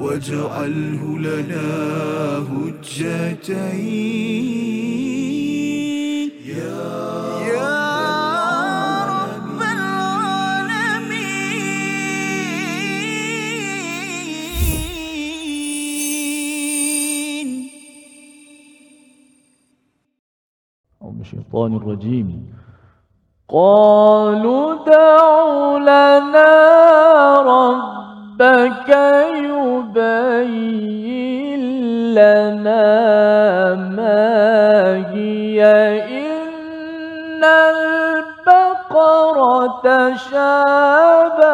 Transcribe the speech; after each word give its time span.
واجعله 0.00 1.02
لنا 1.18 1.68
هجتين. 2.50 3.90
يا 6.46 6.86
يا 7.52 7.74
رب 9.14 9.60
العالمين. 9.60 11.10
أو 21.02 21.08
من 21.10 21.20
الشيطان 21.20 21.70
الرجيم. 21.76 22.28
قالوا 23.48 24.84
دع 24.86 25.22
لنا 25.90 26.50
ربك 28.40 28.88
يبين 29.36 30.14
لنا 32.14 33.74
ما 33.74 35.04
هي. 35.12 35.60
إن 36.08 37.44
البقرة 38.50 39.40
تشابه 39.84 41.50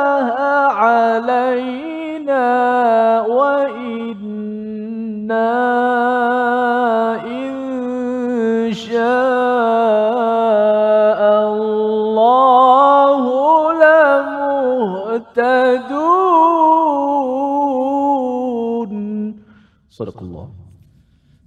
علينا 0.71 1.67
Sadaqallah. 19.97 20.47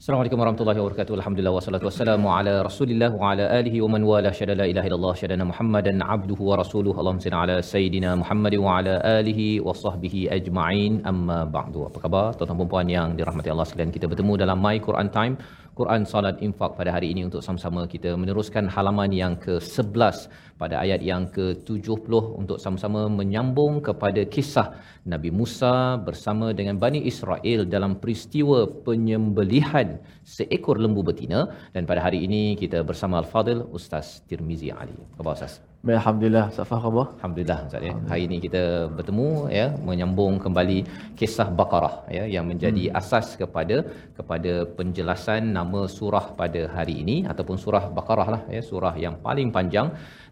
Assalamualaikum 0.02 0.40
warahmatullahi 0.42 0.80
wabarakatuh. 0.82 1.14
Alhamdulillah 1.20 1.54
wassalatu 1.56 1.86
wassalamu 1.88 2.32
ala 2.36 2.54
Rasulillah 2.68 3.10
wa 3.20 3.30
ala 3.32 3.46
alihi 3.58 3.82
wa 3.84 3.90
man 3.94 4.02
wala 4.12 4.30
syada 4.38 4.56
la 4.62 4.66
ilaha 4.72 4.88
illallah 4.90 5.14
syada 5.22 5.46
Muhammadan 5.50 6.02
abduhu 6.16 6.48
wa 6.50 6.58
rasuluhu. 6.62 6.98
Allahumma 7.02 7.22
salli 7.26 7.38
ala 7.42 7.58
sayidina 7.72 8.10
Muhammad 8.22 8.56
wa 8.66 8.78
ala 8.78 8.96
alihi 9.18 9.62
wa 9.68 9.76
sahbihi 9.84 10.22
ajma'in. 10.38 11.06
Amma 11.12 11.40
ba'du. 11.58 11.86
Apa 11.90 12.02
khabar 12.06 12.26
tuan-tuan 12.40 12.58
puan-puan 12.62 12.90
yang 12.98 13.14
dirahmati 13.20 13.54
Allah 13.54 13.68
sekalian? 13.70 13.94
Kita 13.98 14.10
bertemu 14.14 14.34
dalam 14.44 14.58
My 14.66 14.78
Quran 14.88 15.12
Time 15.18 15.36
Quran 15.80 16.04
Salat 16.12 16.38
Infak 16.48 16.72
pada 16.80 16.92
hari 16.96 17.08
ini 17.14 17.22
untuk 17.28 17.40
sama-sama 17.46 17.82
kita 17.94 18.12
meneruskan 18.22 18.66
halaman 18.76 19.12
yang 19.22 19.34
ke-11 19.46 20.18
pada 20.62 20.76
ayat 20.84 21.00
yang 21.10 21.24
ke-70 21.36 22.12
untuk 22.42 22.58
sama-sama 22.64 23.02
menyambung 23.20 23.80
kepada 23.88 24.28
kisah 24.36 24.68
Nabi 25.14 25.32
Musa 25.40 25.96
bersama 26.10 26.52
dengan 26.60 26.76
Bani 26.84 27.00
Israel 27.12 27.64
dalam 27.76 27.96
peristiwa 28.04 28.68
penyembelihan 28.88 30.04
seekor 30.36 30.78
lembu 30.84 31.02
betina 31.10 31.48
dan 31.72 31.88
pada 31.88 32.04
hari 32.04 32.28
ini 32.28 32.44
kita 32.60 32.84
bersama 32.84 33.24
Al-Fadil 33.24 33.64
Ustaz 33.72 34.20
Tirmizi 34.28 34.76
Ali. 34.76 35.00
Apa 35.16 35.32
Ustaz? 35.40 35.69
Baik, 35.88 35.98
Alhamdulillah, 36.00 36.48
Safah 36.56 36.78
khabar? 36.84 37.06
Alhamdulillah 37.18 37.60
Ustaz 37.68 37.86
ya. 37.88 37.94
Hari 38.12 38.24
ini 38.28 38.38
kita 38.46 38.64
bertemu 38.96 39.28
ya 39.58 39.68
menyambung 39.90 40.34
kembali 40.46 40.80
kisah 41.20 41.46
Baqarah 41.60 41.94
ya 42.16 42.24
yang 42.34 42.46
menjadi 42.52 42.84
hmm. 42.88 42.98
asas 43.00 43.28
kepada 43.42 43.78
kepada 44.18 44.54
penjelasan 44.78 45.42
nama 45.58 45.82
surah 45.96 46.26
pada 46.42 46.62
hari 46.76 46.96
ini 47.04 47.18
ataupun 47.32 47.56
surah 47.64 47.84
Baqarah 47.98 48.28
lah 48.34 48.42
ya 48.56 48.62
surah 48.72 48.94
yang 49.06 49.16
paling 49.28 49.56
panjang 49.58 49.88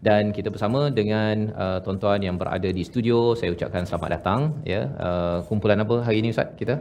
dan 0.08 0.36
kita 0.36 0.52
bersama 0.54 0.82
dengan 1.00 1.48
uh, 1.64 1.78
tuan-tuan 1.84 2.20
yang 2.28 2.36
berada 2.42 2.68
di 2.78 2.84
studio 2.90 3.18
saya 3.40 3.52
ucapkan 3.56 3.88
selamat 3.88 4.10
datang 4.16 4.40
ya 4.74 4.82
uh, 5.06 5.38
kumpulan 5.48 5.80
apa 5.86 5.98
hari 6.08 6.18
ini 6.20 6.30
ustaz 6.36 6.52
kita 6.60 6.76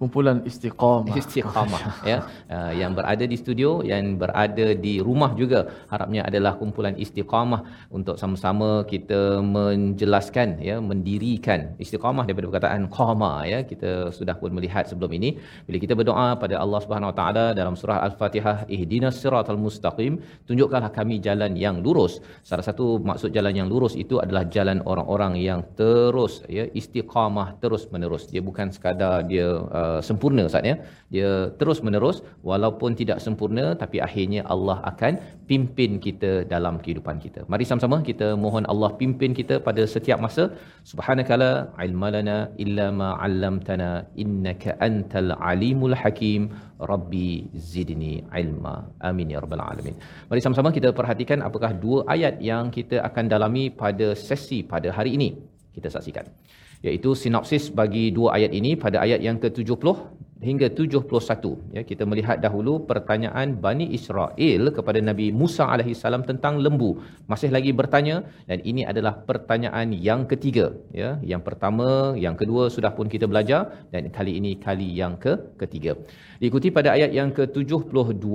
kumpulan 0.00 0.38
istiqamah. 0.50 1.14
Istiqamah 1.20 1.82
ya. 2.10 2.18
Uh, 2.54 2.72
yang 2.80 2.92
berada 2.98 3.24
di 3.32 3.36
studio 3.42 3.70
yang 3.90 4.18
berada 4.22 4.66
di 4.84 4.94
rumah 5.06 5.30
juga 5.40 5.60
harapnya 5.92 6.22
adalah 6.28 6.52
kumpulan 6.60 6.94
istiqamah 7.04 7.60
untuk 7.96 8.16
sama-sama 8.22 8.70
kita 8.92 9.20
menjelaskan 9.56 10.48
ya 10.68 10.76
mendirikan 10.90 11.60
istiqamah 11.84 12.24
daripada 12.26 12.46
perkataan 12.50 12.84
qama 12.96 13.32
ya. 13.52 13.60
Kita 13.70 13.92
sudah 14.18 14.34
pun 14.40 14.50
melihat 14.58 14.84
sebelum 14.90 15.12
ini 15.18 15.30
bila 15.68 15.78
kita 15.84 15.94
berdoa 16.00 16.28
pada 16.42 16.58
Allah 16.64 16.80
Subhanahu 16.84 17.12
Wa 17.12 17.16
Taala 17.20 17.46
dalam 17.60 17.76
surah 17.82 18.00
al-Fatihah 18.08 18.56
ihdinas 18.76 19.18
siratal 19.22 19.60
mustaqim 19.66 20.18
tunjukkanlah 20.50 20.90
kami 20.98 21.22
jalan 21.28 21.54
yang 21.64 21.78
lurus. 21.86 22.18
Salah 22.50 22.66
satu 22.68 22.98
maksud 23.10 23.30
jalan 23.38 23.54
yang 23.62 23.68
lurus 23.72 23.94
itu 24.04 24.18
adalah 24.24 24.44
jalan 24.56 24.82
orang-orang 24.92 25.34
yang 25.48 25.62
terus 25.78 26.42
ya 26.58 26.66
istiqamah 26.80 27.48
terus 27.62 27.82
menerus 27.94 28.26
dia 28.32 28.42
bukan 28.50 28.68
sekadar 28.74 29.16
dia 29.30 29.48
uh, 29.80 29.83
sempurna 30.08 30.42
Ustaz 30.48 30.70
ya. 30.70 30.76
Dia 31.14 31.30
terus 31.60 31.78
menerus 31.86 32.16
walaupun 32.50 32.90
tidak 33.00 33.18
sempurna 33.24 33.64
tapi 33.82 33.96
akhirnya 34.06 34.42
Allah 34.54 34.76
akan 34.90 35.12
pimpin 35.50 35.92
kita 36.06 36.32
dalam 36.52 36.74
kehidupan 36.84 37.16
kita. 37.24 37.40
Mari 37.52 37.64
sama-sama 37.70 37.98
kita 38.10 38.28
mohon 38.44 38.66
Allah 38.72 38.90
pimpin 39.00 39.32
kita 39.40 39.56
pada 39.68 39.82
setiap 39.94 40.18
masa. 40.26 40.44
Subhanakala 40.90 41.50
ilmalana 41.86 42.36
illa 42.64 42.86
ma 43.00 43.10
'allamtana 43.26 43.90
innaka 44.24 44.76
antal 44.88 45.32
alimul 45.52 45.96
hakim. 46.02 46.42
Rabbi 46.92 47.28
zidni 47.72 48.14
ilma. 48.40 48.76
Amin 49.08 49.28
ya 49.34 49.40
rabbal 49.44 49.64
alamin. 49.70 49.96
Mari 50.30 50.40
sama-sama 50.46 50.70
kita 50.78 50.90
perhatikan 51.00 51.40
apakah 51.48 51.70
dua 51.84 52.00
ayat 52.14 52.36
yang 52.50 52.66
kita 52.76 52.98
akan 53.08 53.24
dalami 53.34 53.64
pada 53.82 54.08
sesi 54.28 54.60
pada 54.74 54.90
hari 54.98 55.12
ini. 55.18 55.30
Kita 55.76 55.88
saksikan 55.94 56.26
iaitu 56.86 57.10
sinopsis 57.22 57.66
bagi 57.80 58.04
dua 58.16 58.28
ayat 58.36 58.52
ini 58.58 58.72
pada 58.84 58.98
ayat 59.04 59.20
yang 59.26 59.38
ke-70 59.42 59.88
hingga 60.48 60.68
71 60.78 61.74
ya 61.76 61.82
kita 61.90 62.04
melihat 62.10 62.36
dahulu 62.44 62.72
pertanyaan 62.90 63.48
Bani 63.64 63.86
Israel 63.98 64.62
kepada 64.76 64.98
Nabi 65.08 65.26
Musa 65.40 65.64
alaihi 65.74 65.96
salam 66.02 66.22
tentang 66.30 66.60
lembu. 66.64 66.90
Masih 67.32 67.50
lagi 67.56 67.72
bertanya 67.80 68.16
dan 68.50 68.60
ini 68.70 68.84
adalah 68.92 69.14
pertanyaan 69.30 69.96
yang 70.08 70.22
ketiga. 70.32 70.66
Ya 71.00 71.10
yang 71.32 71.42
pertama 71.48 71.88
yang 72.24 72.36
kedua 72.40 72.68
sudah 72.76 72.92
pun 72.98 73.08
kita 73.14 73.26
belajar 73.32 73.60
dan 73.94 74.12
kali 74.16 74.34
ini 74.40 74.52
kali 74.66 74.88
yang 75.00 75.16
ke 75.24 75.34
ketiga 75.62 75.94
diikuti 76.42 76.68
pada 76.76 76.88
ayat 76.96 77.10
yang 77.18 77.30
ke-72 77.36 78.26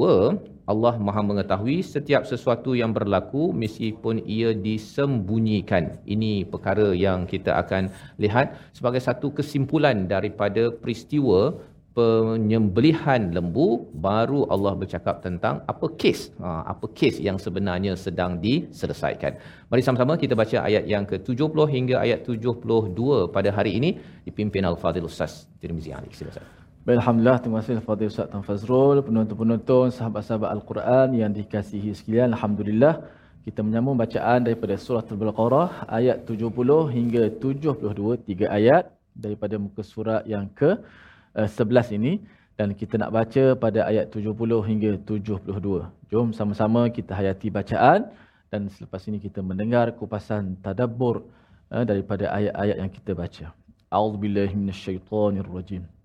Allah 0.72 0.94
Maha 1.07 1.22
mengetahui 1.30 1.78
setiap 1.94 2.24
sesuatu 2.31 2.78
yang 2.81 2.91
berlaku 2.97 3.44
meskipun 3.63 4.22
ia 4.38 4.52
disembunyikan. 4.68 5.97
Ini 6.16 6.46
perkara 6.53 6.88
yang 7.06 7.25
kita 7.34 7.57
akan 7.63 7.90
lihat 8.24 8.53
sebagai 8.78 9.02
satu 9.07 9.34
kesimpulan 9.40 10.06
daripada 10.13 10.69
peristiwa 10.69 11.57
penyembelihan 11.97 13.22
lembu 13.35 13.68
baru 14.07 14.46
Allah 14.53 14.74
bercakap 14.81 15.16
tentang 15.25 15.56
apa 15.72 15.88
kes 16.02 16.19
ha, 16.38 16.62
apa 16.74 16.86
kes 17.00 17.18
yang 17.28 17.38
sebenarnya 17.46 17.97
sedang 18.06 18.38
diselesaikan. 18.46 19.34
Mari 19.74 19.81
sama-sama 19.88 20.13
kita 20.24 20.38
baca 20.41 20.57
ayat 20.69 20.86
yang 20.94 21.03
ke-70 21.09 21.57
hingga 21.75 21.96
ayat 22.06 22.19
72 22.30 23.36
pada 23.36 23.50
hari 23.57 23.74
ini 23.81 23.91
dipimpin 24.28 24.63
Al-Fadhil 24.72 25.09
Ustaz 25.12 25.50
Tirmizi 25.59 25.91
Ali. 25.97 26.13
Silakan. 26.13 26.59
Baik, 26.89 27.05
Alhamdulillah, 27.05 27.38
terima 27.38 27.57
kasih 27.61 27.73
kepada 27.85 28.03
Ustaz 28.09 28.27
Tan 28.33 28.41
Fazrul, 28.41 28.97
penonton-penonton, 29.05 29.94
sahabat-sahabat 29.94 30.50
Al-Quran 30.57 31.07
yang 31.22 31.29
dikasihi 31.29 31.94
sekalian. 31.94 32.33
Alhamdulillah, 32.33 33.05
kita 33.45 33.61
menyambung 33.61 33.94
bacaan 33.94 34.41
daripada 34.41 34.73
surah 34.73 35.05
Al-Baqarah 35.05 35.85
ayat 35.85 36.25
70 36.25 36.50
hingga 36.89 37.29
72, 37.29 38.25
tiga 38.25 38.50
ayat 38.50 38.89
daripada 39.13 39.61
muka 39.61 39.85
surat 39.85 40.25
yang 40.25 40.50
ke-11 40.57 41.94
ini. 41.94 42.25
Dan 42.57 42.74
kita 42.74 42.97
nak 42.97 43.13
baca 43.13 43.44
pada 43.53 43.85
ayat 43.85 44.09
70 44.09 44.33
hingga 44.65 44.92
72. 45.06 46.09
Jom 46.09 46.33
sama-sama 46.33 46.89
kita 46.89 47.13
hayati 47.13 47.53
bacaan 47.53 48.09
dan 48.50 48.65
selepas 48.65 49.06
ini 49.06 49.21
kita 49.21 49.45
mendengar 49.45 49.94
kupasan 49.94 50.57
tadabbur 50.65 51.21
eh, 51.69 51.85
daripada 51.85 52.33
ayat-ayat 52.33 52.77
yang 52.81 52.89
kita 52.89 53.13
baca. 53.13 53.45
A'udzubillahi 53.94 54.57
minasyaitonirrajim. 54.57 55.99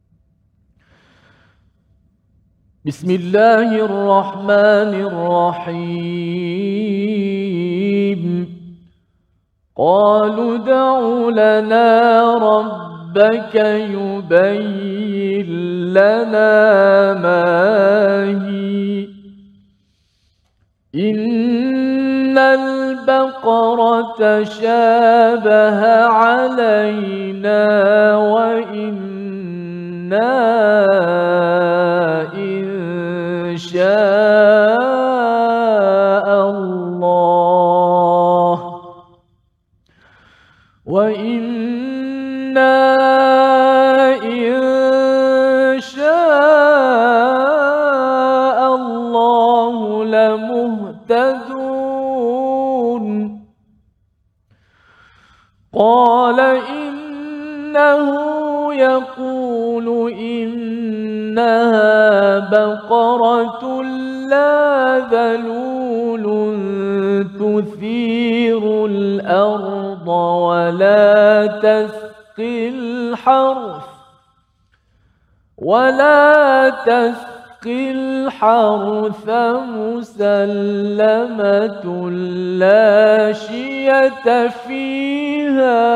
بسم 2.86 3.10
الله 3.10 3.84
الرحمن 3.84 4.92
الرحيم. 5.08 6.04
قالوا 9.76 10.56
دع 10.58 11.00
لنا 11.28 12.20
ربك 12.34 13.54
يبين 13.94 15.48
لنا 15.94 17.14
ما 17.14 17.44
هي. 18.44 19.08
إن 20.94 22.38
البقرة 22.38 24.20
شابه 24.44 26.04
علينا 26.04 27.66
وإنا 28.16 29.24
وإنا 40.93 42.59
تسقي 76.86 77.90
الحرث 77.90 79.28
مسلمة 79.78 81.04
لا 82.58 83.32
شية 83.32 84.48
فيها. 84.48 85.94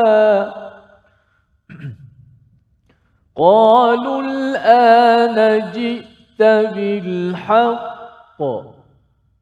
قالوا 3.37 4.21
الآن 4.21 5.71
جئت 5.71 6.41
بالحق 6.73 8.41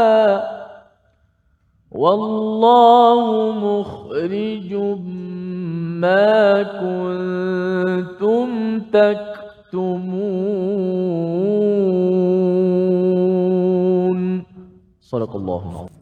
والله 1.90 3.22
مخرج 3.66 4.70
ما 6.02 6.62
كنتم 6.62 8.48
تكتمون. 8.80 9.40
صدق 15.02 15.36
الله 15.36 15.62
العظيم. 15.70 15.99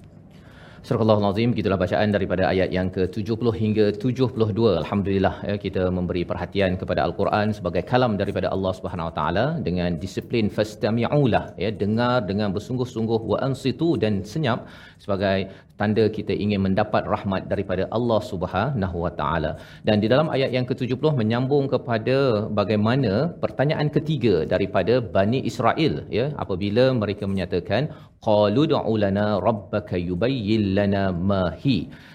Surah 0.88 1.04
Al-Azim 1.04 1.50
gitulah 1.56 1.76
bacaan 1.80 2.08
daripada 2.16 2.42
ayat 2.50 2.72
yang 2.76 2.88
ke-70 2.94 3.48
hingga 3.62 3.86
72. 4.02 4.80
Alhamdulillah 4.82 5.34
ya 5.48 5.56
kita 5.64 5.82
memberi 5.96 6.22
perhatian 6.30 6.80
kepada 6.80 7.04
Al-Quran 7.06 7.52
sebagai 7.58 7.82
kalam 7.90 8.16
daripada 8.20 8.48
Allah 8.54 8.72
Subhanahu 8.78 9.08
Wa 9.10 9.14
Taala 9.18 9.44
dengan 9.66 10.00
disiplin 10.04 10.48
fastami'ulah 10.56 11.44
ya 11.64 11.70
dengar 11.82 12.24
dengan 12.30 12.56
bersungguh-sungguh 12.56 13.20
wa 13.32 13.36
ansitu 13.48 14.00
dan 14.04 14.24
senyap 14.32 14.64
sebagai 14.96 15.52
tanda 15.80 16.04
kita 16.16 16.32
ingin 16.44 16.60
mendapat 16.66 17.02
rahmat 17.14 17.42
daripada 17.52 17.84
Allah 17.96 18.20
Subhanahu 18.30 18.96
Wa 19.04 19.12
Taala. 19.20 19.52
Dan 19.86 20.02
di 20.02 20.08
dalam 20.12 20.28
ayat 20.36 20.50
yang 20.56 20.66
ke-70 20.70 21.14
menyambung 21.20 21.66
kepada 21.74 22.18
bagaimana 22.60 23.12
pertanyaan 23.44 23.88
ketiga 23.96 24.34
daripada 24.52 24.96
Bani 25.16 25.40
Israel 25.50 25.94
ya 26.18 26.26
apabila 26.44 26.84
mereka 27.02 27.24
menyatakan 27.32 27.82
qalu 28.26 28.62
du'u 28.72 28.94
lana 29.04 29.26
rabbaka 29.48 29.96
yubayyin 30.08 30.64
lana 30.78 31.04
ma 31.30 31.42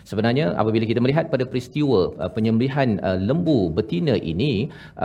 sebenarnya 0.09 0.45
apabila 0.61 0.85
kita 0.91 1.01
melihat 1.05 1.25
pada 1.33 1.45
peristiwa 1.51 1.99
uh, 2.23 2.31
penyembelihan 2.35 2.89
uh, 3.07 3.17
lembu 3.29 3.59
betina 3.77 4.15
ini 4.31 4.51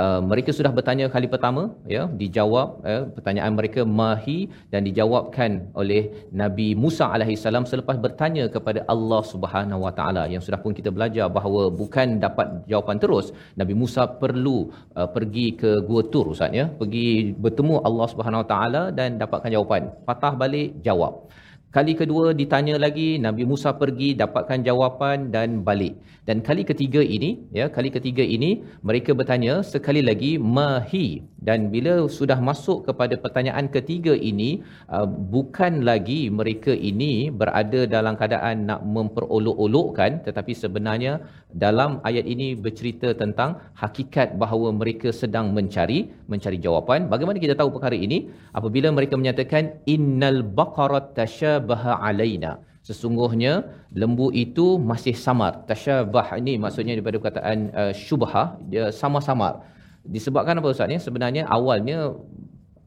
uh, 0.01 0.21
mereka 0.31 0.51
sudah 0.59 0.73
bertanya 0.79 1.07
kali 1.15 1.29
pertama 1.35 1.63
ya 1.95 2.03
dijawab 2.23 2.69
uh, 2.91 3.03
pertanyaan 3.17 3.53
mereka 3.59 3.83
mahi 4.01 4.39
dan 4.73 4.83
dijawabkan 4.89 5.51
oleh 5.81 6.03
Nabi 6.43 6.69
Musa 6.85 7.07
alaihissalam 7.17 7.67
selepas 7.73 7.97
bertanya 8.07 8.45
kepada 8.57 8.81
Allah 8.95 9.23
Subhanahu 9.33 9.81
wa 9.87 9.93
taala. 9.99 10.23
Yang 10.33 10.43
sudah 10.47 10.61
pun 10.65 10.73
kita 10.79 10.91
belajar 10.97 11.27
bahawa 11.39 11.63
bukan 11.81 12.19
dapat 12.27 12.49
jawapan 12.71 12.97
terus 13.03 13.27
Nabi 13.61 13.75
Musa 13.83 14.05
perlu 14.23 14.59
uh, 14.99 15.09
pergi 15.17 15.47
ke 15.61 15.71
Gua 15.89 16.03
Tur 16.13 16.27
ustaz 16.35 16.53
ya. 16.61 16.67
Pergi 16.81 17.09
bertemu 17.45 17.75
Allah 17.89 18.07
Subhanahu 18.13 18.43
wa 18.45 18.49
taala 18.53 18.83
dan 18.99 19.21
dapatkan 19.23 19.51
jawapan. 19.57 19.83
Patah 20.09 20.35
balik 20.43 20.69
jawab 20.89 21.29
Kali 21.79 21.95
kedua 21.95 22.35
ditanya 22.35 22.75
lagi, 22.75 23.23
Nabi 23.23 23.47
Musa 23.47 23.71
pergi 23.81 24.11
dapatkan 24.21 24.67
jawapan 24.67 25.31
dan 25.35 25.63
balik. 25.63 25.95
Dan 26.27 26.43
kali 26.47 26.67
ketiga 26.71 26.99
ini, 27.17 27.31
ya, 27.55 27.71
kali 27.77 27.89
ketiga 27.97 28.25
ini 28.37 28.67
mereka 28.89 29.15
bertanya 29.15 29.63
sekali 29.63 30.03
lagi 30.03 30.43
mahi. 30.43 31.23
Dan 31.39 31.71
bila 31.75 32.11
sudah 32.11 32.43
masuk 32.49 32.79
kepada 32.89 33.15
pertanyaan 33.25 33.71
ketiga 33.77 34.13
ini, 34.31 34.51
uh, 34.91 35.07
bukan 35.07 35.87
lagi 35.87 36.27
mereka 36.39 36.75
ini 36.75 37.31
berada 37.31 37.87
dalam 37.87 38.19
keadaan 38.19 38.67
nak 38.69 38.83
memperolok-olokkan 38.97 40.27
tetapi 40.27 40.53
sebenarnya 40.63 41.13
dalam 41.65 42.03
ayat 42.09 42.27
ini 42.35 42.59
bercerita 42.65 43.15
tentang 43.23 43.57
hakikat 43.79 44.35
bahawa 44.43 44.75
mereka 44.81 45.15
sedang 45.15 45.55
mencari 45.57 46.11
mencari 46.27 46.59
jawapan. 46.67 47.07
Bagaimana 47.07 47.39
kita 47.39 47.55
tahu 47.55 47.71
perkara 47.79 47.95
ini? 47.95 48.19
Apabila 48.59 48.91
mereka 48.99 49.15
menyatakan 49.15 49.79
innal 49.95 50.43
baqarat 50.43 51.15
tashabaha 51.69 52.01
alaina. 52.01 52.65
Sesungguhnya 52.81 53.69
lembu 53.93 54.33
itu 54.33 54.81
masih 54.81 55.13
samar. 55.13 55.69
Tashabah 55.69 56.41
ini 56.41 56.57
maksudnya 56.57 56.97
daripada 56.97 57.21
perkataan 57.21 57.59
uh, 57.77 57.93
syubhah, 57.93 58.57
dia 58.65 58.89
samar-samar. 58.89 59.61
Disebabkan 60.09 60.57
apa 60.57 60.73
Ustaz? 60.73 60.89
Ya? 60.89 60.97
Sebenarnya 60.97 61.45
awalnya 61.45 62.17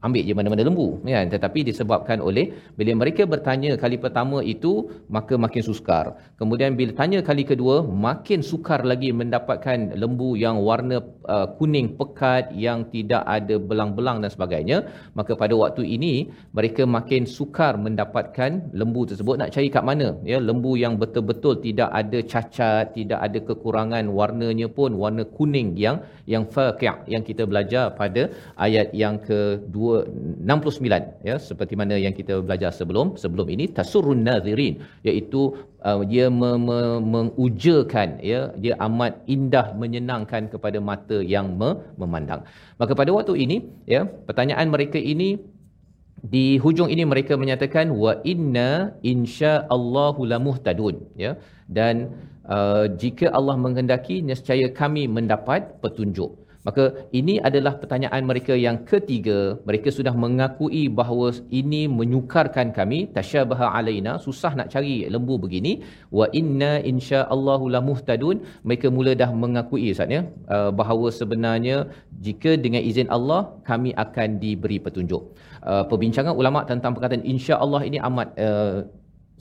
ambil 0.06 0.22
je 0.28 0.34
mana-mana 0.38 0.62
lembu 0.68 0.88
kan 1.06 1.26
tetapi 1.34 1.60
disebabkan 1.70 2.18
oleh 2.28 2.46
bila 2.78 2.92
mereka 3.02 3.22
bertanya 3.32 3.70
kali 3.82 3.96
pertama 4.04 4.38
itu 4.54 4.72
maka 5.16 5.34
makin 5.44 5.62
sukar. 5.68 6.06
Kemudian 6.40 6.74
bila 6.78 6.92
tanya 7.00 7.18
kali 7.28 7.44
kedua 7.50 7.76
makin 8.06 8.40
sukar 8.50 8.80
lagi 8.90 9.10
mendapatkan 9.20 9.78
lembu 10.02 10.30
yang 10.44 10.56
warna 10.68 10.96
uh, 11.34 11.46
kuning 11.58 11.88
pekat 11.98 12.50
yang 12.66 12.88
tidak 12.94 13.22
ada 13.36 13.56
belang-belang 13.68 14.18
dan 14.22 14.30
sebagainya. 14.36 14.78
Maka 15.18 15.32
pada 15.42 15.54
waktu 15.62 15.82
ini 15.96 16.12
mereka 16.56 16.82
makin 16.96 17.22
sukar 17.36 17.72
mendapatkan 17.86 18.50
lembu 18.80 19.02
tersebut. 19.10 19.34
Nak 19.40 19.52
cari 19.54 19.68
kat 19.76 19.84
mana? 19.90 20.08
Ya 20.32 20.38
lembu 20.48 20.74
yang 20.84 20.94
betul-betul 21.02 21.62
tidak 21.66 21.90
ada 22.00 22.18
cacat 22.32 22.84
tidak 22.98 23.20
ada 23.26 23.38
kekurangan 23.48 24.04
warnanya 24.18 24.68
pun 24.78 24.90
warna 25.02 25.24
kuning 25.36 25.68
yang 25.84 25.96
yang 26.32 26.44
faqi' 26.54 27.10
yang 27.12 27.22
kita 27.28 27.42
belajar 27.50 27.84
pada 28.00 28.22
ayat 28.66 28.88
yang 29.02 29.16
ke-2 29.28 29.76
69 30.52 31.28
ya 31.28 31.36
seperti 31.48 31.74
mana 31.80 31.94
yang 32.04 32.14
kita 32.18 32.34
belajar 32.46 32.70
sebelum 32.78 33.06
sebelum 33.22 33.46
ini 33.54 33.64
tasurrun 33.76 34.20
nazirin 34.28 34.74
iaitu 35.08 35.40
uh, 35.88 36.00
dia 36.12 36.26
me- 36.40 36.60
me- 36.66 37.02
mengujakan 37.14 38.08
ya 38.32 38.40
dia 38.64 38.74
amat 38.86 39.12
indah 39.36 39.66
menyenangkan 39.82 40.50
kepada 40.52 40.78
mata 40.90 41.18
yang 41.34 41.48
me- 41.60 41.78
memandang. 42.02 42.42
Maka 42.80 42.92
pada 43.00 43.10
waktu 43.18 43.34
ini 43.44 43.56
ya 43.94 44.02
pertanyaan 44.28 44.68
mereka 44.74 45.00
ini 45.14 45.30
di 46.34 46.44
hujung 46.64 46.90
ini 46.94 47.04
mereka 47.12 47.34
menyatakan 47.42 47.86
wa 48.02 48.12
inna 48.32 48.68
insyaallahu 49.14 50.22
lamuhtadun 50.32 50.96
ya. 51.24 51.32
Dan 51.78 51.94
uh, 52.54 52.84
jika 53.02 53.26
Allah 53.38 53.56
menghendaki 53.64 54.16
nescaya 54.30 54.68
kami 54.80 55.04
mendapat 55.16 55.62
petunjuk 55.82 56.30
Maka 56.66 56.84
ini 57.18 57.34
adalah 57.48 57.74
pertanyaan 57.82 58.22
mereka 58.30 58.54
yang 58.66 58.76
ketiga. 58.90 59.38
Mereka 59.68 59.88
sudah 59.98 60.14
mengakui 60.24 60.86
bahawa 61.00 61.28
ini 61.60 61.82
menyukarkan 61.98 62.70
kami. 62.78 62.98
Tasyabaha 63.16 63.66
alaina. 63.78 64.12
Susah 64.26 64.52
nak 64.58 64.70
cari 64.74 64.94
lembu 65.14 65.36
begini. 65.44 65.72
Wa 66.18 66.26
inna 66.40 66.72
insya'allahu 66.92 67.66
lamuhtadun. 67.74 68.46
Mereka 68.66 68.94
mula 68.96 69.12
dah 69.22 69.30
mengakui 69.42 69.90
Ustaz 69.94 70.14
ya. 70.16 70.22
Uh, 70.54 70.70
bahawa 70.80 71.10
sebenarnya 71.20 71.76
jika 72.26 72.54
dengan 72.64 72.82
izin 72.90 73.10
Allah 73.16 73.40
kami 73.70 73.90
akan 74.04 74.38
diberi 74.44 74.78
petunjuk. 74.86 75.22
Uh, 75.66 75.84
perbincangan 75.90 76.34
ulama 76.40 76.62
tentang 76.70 76.94
perkataan 76.94 77.26
insya-Allah 77.34 77.82
ini 77.90 77.98
amat 78.08 78.28
uh, 78.46 78.76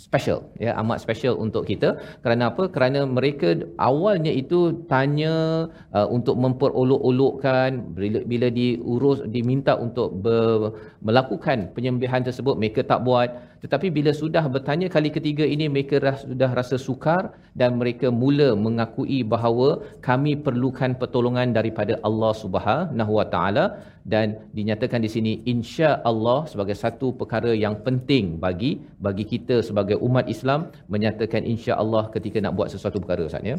special 0.01 0.50
ya 0.58 0.74
amat 0.81 0.98
special 1.05 1.38
untuk 1.38 1.70
kita. 1.70 2.01
Kerana 2.25 2.50
apa? 2.50 2.65
Kerana 2.74 3.05
mereka 3.05 3.53
awalnya 3.77 4.34
itu 4.34 4.74
tanya 4.89 5.67
uh, 5.93 6.08
untuk 6.10 6.36
memperolok-olokkan. 6.41 7.93
Bila, 7.93 8.20
bila 8.25 8.48
diurus 8.50 9.22
diminta 9.29 9.77
untuk 9.77 10.10
ber, 10.25 10.74
melakukan 11.05 11.70
penyembelihan 11.77 12.25
tersebut 12.25 12.58
mereka 12.58 12.81
tak 12.81 13.05
buat 13.05 13.29
tetapi 13.63 13.88
bila 13.98 14.12
sudah 14.22 14.44
bertanya 14.56 14.88
kali 14.96 15.10
ketiga 15.18 15.46
ini 15.46 15.65
mereka 15.74 16.01
sudah 16.24 16.50
rasa 16.60 16.75
sukar 16.88 17.24
dan 17.60 17.77
mereka 17.82 18.08
mula 18.22 18.50
mengakui 18.65 19.20
bahawa 19.34 19.70
kami 20.08 20.34
perlukan 20.46 20.91
pertolongan 21.01 21.53
daripada 21.58 21.94
Allah 22.10 22.34
Subhanahu 22.44 23.13
Wa 23.20 23.27
Taala 23.34 23.65
dan 24.13 24.27
dinyatakan 24.58 25.00
di 25.06 25.10
sini 25.15 25.34
insya 25.53 25.89
Allah 26.10 26.50
sebagai 26.51 26.74
satu 26.84 27.08
perkara 27.20 27.51
yang 27.63 27.75
penting 27.86 28.41
bagi 28.46 28.72
bagi 29.06 29.25
kita 29.34 29.62
sebagai 29.68 29.98
umat 30.08 30.25
Islam 30.36 30.74
menyatakan 30.94 31.46
insya 31.53 31.77
Allah 31.84 32.03
ketika 32.15 32.41
nak 32.41 32.58
buat 32.58 32.74
sesuatu 32.74 32.98
perkara 33.03 33.30
Ustaz 33.30 33.46
ya. 33.46 33.58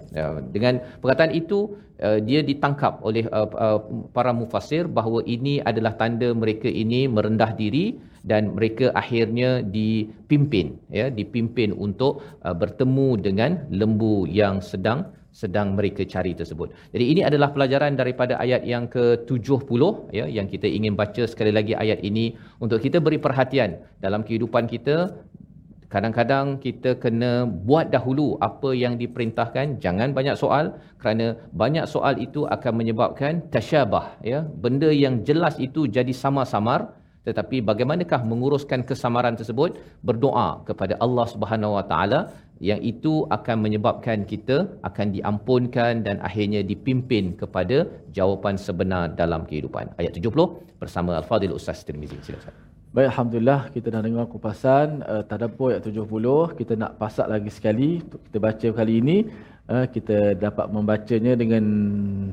dengan 0.57 0.83
perkataan 1.03 1.31
itu 1.41 1.59
uh, 2.07 2.19
dia 2.29 2.43
ditangkap 2.51 2.99
oleh 3.09 3.25
uh, 3.31 3.49
uh, 3.67 3.79
para 4.17 4.35
mufassir 4.41 4.91
bahawa 4.99 5.23
ini 5.37 5.55
adalah 5.63 5.95
tanda 5.95 6.31
mereka 6.43 6.67
ini 6.67 7.07
merendah 7.07 7.53
diri 7.63 7.87
dan 8.23 8.55
mereka 8.55 8.95
akhirnya 8.95 9.63
dipimpin 9.67 10.79
ya 10.95 11.11
dipimpin 11.11 11.75
untuk 11.75 12.23
uh, 12.47 12.55
bertemu 12.55 13.09
dengan 13.19 13.51
lembu 13.71 14.27
yang 14.31 14.63
sedang 14.63 15.11
sedang 15.33 15.73
mereka 15.73 16.05
cari 16.05 16.37
tersebut. 16.37 16.77
Jadi 16.93 17.05
ini 17.09 17.21
adalah 17.25 17.49
pelajaran 17.57 17.97
daripada 17.97 18.37
ayat 18.37 18.69
yang 18.69 18.85
ke-70 18.93 19.83
ya 20.13 20.29
yang 20.29 20.45
kita 20.45 20.69
ingin 20.69 20.93
baca 20.93 21.25
sekali 21.25 21.49
lagi 21.49 21.73
ayat 21.73 22.05
ini 22.05 22.37
untuk 22.61 22.85
kita 22.85 23.01
beri 23.01 23.17
perhatian 23.17 23.81
dalam 24.05 24.21
kehidupan 24.29 24.69
kita. 24.69 24.97
Kadang-kadang 25.89 26.57
kita 26.57 26.97
kena 26.97 27.45
buat 27.45 27.93
dahulu 27.93 28.41
apa 28.41 28.73
yang 28.73 28.97
diperintahkan. 28.97 29.77
Jangan 29.77 30.17
banyak 30.17 30.37
soal 30.41 30.81
kerana 30.97 31.37
banyak 31.53 31.85
soal 31.85 32.17
itu 32.17 32.49
akan 32.49 32.73
menyebabkan 32.81 33.45
tasyabah 33.53 34.21
ya. 34.25 34.41
Benda 34.45 34.89
yang 34.89 35.21
jelas 35.21 35.61
itu 35.61 35.85
jadi 35.85 36.13
samar-samar 36.13 37.02
tetapi 37.29 37.57
bagaimanakah 37.69 38.21
menguruskan 38.31 38.81
kesamaran 38.91 39.35
tersebut 39.41 39.79
berdoa 40.09 40.49
kepada 40.69 40.95
Allah 41.05 41.27
Subhanahu 41.35 41.77
Wa 41.79 41.85
Taala 41.93 42.21
yang 42.71 42.81
itu 42.93 43.15
akan 43.37 43.57
menyebabkan 43.65 44.19
kita 44.33 44.57
akan 44.89 45.07
diampunkan 45.17 46.03
dan 46.07 46.17
akhirnya 46.29 46.61
dipimpin 46.73 47.35
kepada 47.43 47.79
jawapan 48.19 48.55
sebenar 48.67 49.05
dalam 49.23 49.43
kehidupan 49.51 49.87
ayat 50.03 50.15
70 50.19 50.83
bersama 50.83 51.19
Al-Fadhil 51.21 51.57
Ustaz 51.59 51.81
Tirmizi 51.87 52.19
silakan 52.27 52.55
Baik, 52.93 53.09
Alhamdulillah 53.09 53.61
kita 53.75 53.89
dah 53.89 54.03
dengar 54.05 54.29
kupasan 54.29 55.01
uh, 55.09 55.25
Tadabbur 55.25 55.73
ayat 55.73 55.81
70. 55.81 56.61
Kita 56.61 56.77
nak 56.77 57.01
pasak 57.01 57.25
lagi 57.25 57.49
sekali 57.49 58.05
untuk 58.05 58.21
kita 58.29 58.37
baca 58.37 58.69
kali 58.79 58.95
ini. 59.01 59.17
Uh, 59.65 59.89
kita 59.89 60.37
dapat 60.37 60.69
membacanya 60.69 61.33
dengan 61.33 61.65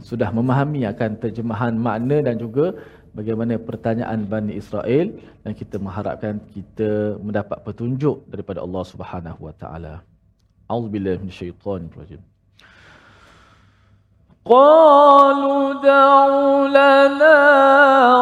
sudah 0.03 0.29
memahami 0.35 0.83
akan 0.83 1.15
terjemahan 1.23 1.79
makna 1.79 2.19
dan 2.27 2.35
juga 2.43 2.75
bagaimana 3.14 3.54
pertanyaan 3.56 4.26
Bani 4.26 4.52
Israel 4.58 5.06
dan 5.46 5.52
kita 5.54 5.76
mengharapkan 5.78 6.42
kita 6.50 7.16
mendapat 7.22 7.58
petunjuk 7.62 8.26
daripada 8.26 8.60
Allah 8.66 8.84
Subhanahu 8.92 9.40
Wa 9.46 9.54
Taala. 9.54 9.94
Auzubillahi 10.68 11.22
minasyaitonirrajim. 11.22 12.22
قالوا 14.44 15.80
دع 15.80 16.16
لنا 16.68 17.40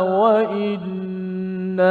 وإنا 0.00 1.84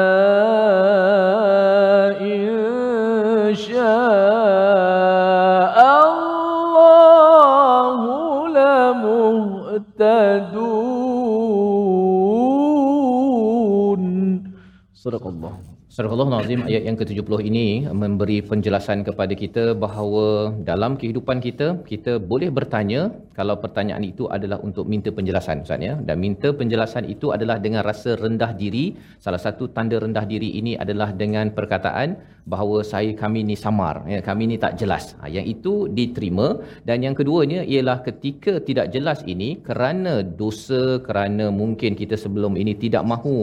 Surah 15.95 16.25
Nazim 16.33 16.61
ayat 16.67 16.83
yang 16.87 16.95
ke-70 16.99 17.39
ini 17.49 17.65
memberi 18.01 18.37
penjelasan 18.51 18.99
kepada 19.07 19.33
kita 19.41 19.63
bahawa 19.83 20.49
dalam 20.69 20.97
kehidupan 21.01 21.37
kita 21.47 21.67
kita 21.91 22.13
boleh 22.31 22.49
bertanya 22.57 23.01
kalau 23.37 23.55
pertanyaan 23.63 24.03
itu 24.11 24.23
adalah 24.35 24.57
untuk 24.67 24.85
minta 24.91 25.09
penjelasan 25.17 25.61
Ustaz 25.65 25.85
ya. 25.87 25.93
Dan 26.07 26.17
minta 26.25 26.49
penjelasan 26.59 27.05
itu 27.13 27.27
adalah 27.35 27.57
dengan 27.65 27.81
rasa 27.89 28.11
rendah 28.23 28.51
diri. 28.61 28.85
Salah 29.25 29.41
satu 29.45 29.63
tanda 29.75 29.97
rendah 30.05 30.25
diri 30.31 30.49
ini 30.59 30.73
adalah 30.83 31.09
dengan 31.21 31.53
perkataan 31.57 32.09
bahawa 32.53 32.77
saya 32.91 33.11
kami 33.21 33.41
ni 33.49 33.55
samar 33.63 33.95
ya 34.13 34.19
kami 34.29 34.43
ni 34.51 34.57
tak 34.65 34.73
jelas. 34.81 35.05
Ha, 35.21 35.29
yang 35.35 35.45
itu 35.53 35.73
diterima. 35.97 36.47
Dan 36.87 37.05
yang 37.05 37.15
keduanya 37.19 37.61
ialah 37.73 37.97
ketika 38.07 38.53
tidak 38.67 38.89
jelas 38.95 39.21
ini 39.33 39.49
kerana 39.67 40.13
dosa 40.41 40.83
kerana 41.07 41.45
mungkin 41.61 41.93
kita 42.01 42.17
sebelum 42.23 42.53
ini 42.63 42.73
tidak 42.85 43.05
mahu 43.13 43.37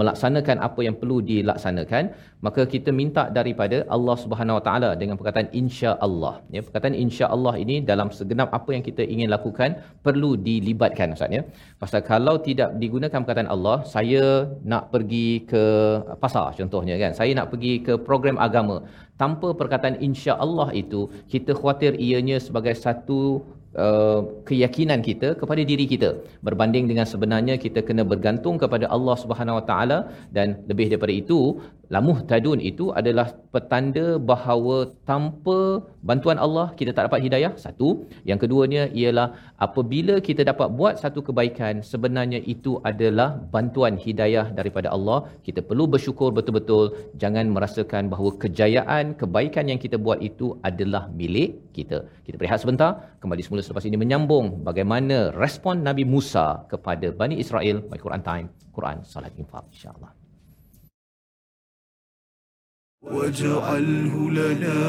melaksanakan 0.00 0.58
apa 0.68 0.80
yang 0.86 0.98
perlu 1.00 1.18
dilaksanakan 1.32 1.91
maka 2.46 2.62
kita 2.74 2.90
minta 3.00 3.22
daripada 3.38 3.78
Allah 3.96 4.16
Subhanahu 4.22 4.56
Wa 4.58 4.64
Taala 4.66 4.90
dengan 5.00 5.16
perkataan 5.20 5.48
insya-Allah. 5.60 6.34
Ya 6.54 6.60
perkataan 6.66 6.96
insya-Allah 7.04 7.54
ini 7.64 7.76
dalam 7.90 8.10
segenap 8.18 8.48
apa 8.58 8.70
yang 8.76 8.84
kita 8.88 9.04
ingin 9.14 9.28
lakukan 9.36 9.70
perlu 10.06 10.30
dilibatkan 10.48 11.14
ustaz 11.16 11.38
ya. 11.38 11.42
Pasal 11.82 12.02
kalau 12.12 12.36
tidak 12.48 12.70
digunakan 12.82 13.20
perkataan 13.24 13.50
Allah 13.56 13.76
saya 13.94 14.24
nak 14.72 14.84
pergi 14.94 15.28
ke 15.52 15.64
pasar 16.24 16.46
contohnya 16.60 16.96
kan? 17.02 17.12
Saya 17.20 17.32
nak 17.40 17.48
pergi 17.54 17.74
ke 17.86 17.94
program 18.08 18.38
agama. 18.48 18.78
Tanpa 19.22 19.48
perkataan 19.60 19.96
insya-Allah 20.08 20.68
itu 20.82 21.00
kita 21.32 21.50
khawatir 21.58 21.92
ianya 22.06 22.38
sebagai 22.46 22.74
satu 22.86 23.20
uh, 23.84 24.20
keyakinan 24.48 25.00
kita 25.08 25.28
kepada 25.40 25.62
diri 25.70 25.84
kita. 25.92 26.10
Berbanding 26.46 26.86
dengan 26.90 27.06
sebenarnya 27.12 27.54
kita 27.64 27.80
kena 27.88 28.02
bergantung 28.12 28.56
kepada 28.62 28.88
Allah 28.96 29.16
Subhanahu 29.22 29.58
Wa 29.60 29.64
Taala 29.70 29.98
dan 30.36 30.60
lebih 30.70 30.86
daripada 30.92 31.14
itu 31.22 31.38
lamuh 31.94 32.18
tadun 32.30 32.60
itu 32.70 32.84
adalah 33.00 33.26
petanda 33.54 34.06
bahawa 34.30 34.76
tanpa 35.10 35.58
bantuan 36.08 36.38
Allah 36.44 36.66
kita 36.78 36.90
tak 36.96 37.04
dapat 37.08 37.20
hidayah 37.26 37.52
satu. 37.64 37.88
Yang 38.28 38.38
keduanya 38.44 38.82
ialah 39.00 39.28
apabila 39.66 40.14
kita 40.28 40.42
dapat 40.50 40.68
buat 40.78 40.94
satu 41.02 41.20
kebaikan 41.28 41.82
sebenarnya 41.92 42.40
itu 42.54 42.72
adalah 42.90 43.28
bantuan 43.54 43.96
hidayah 44.04 44.46
daripada 44.58 44.88
Allah. 44.96 45.18
Kita 45.46 45.60
perlu 45.68 45.86
bersyukur 45.94 46.30
betul-betul 46.38 46.84
jangan 47.22 47.48
merasakan 47.56 48.08
bahawa 48.12 48.32
kejayaan 48.44 49.14
kebaikan 49.22 49.66
yang 49.72 49.80
kita 49.84 49.98
buat 50.06 50.20
itu 50.30 50.56
adalah 50.70 51.04
milik 51.20 51.60
kita. 51.76 52.00
Kita 52.26 52.36
berehat 52.40 52.62
sebentar 52.64 52.90
kembali 53.22 53.42
semula 53.44 53.64
selepas 53.66 53.84
ini 53.90 53.98
menyambung 54.04 54.64
bagaimana 54.68 55.32
respon 55.44 55.84
Nabi 55.88 56.06
Musa 56.14 56.64
kepada 56.72 57.10
Bani 57.20 57.36
Israel. 57.44 57.84
By 57.90 57.98
Quran 58.00 58.22
Time 58.24 58.46
Quran 58.76 59.04
Salat 59.04 59.32
Infaq 59.36 59.64
insya-Allah 59.74 60.21
واجعله 63.02 64.30
لنا 64.30 64.80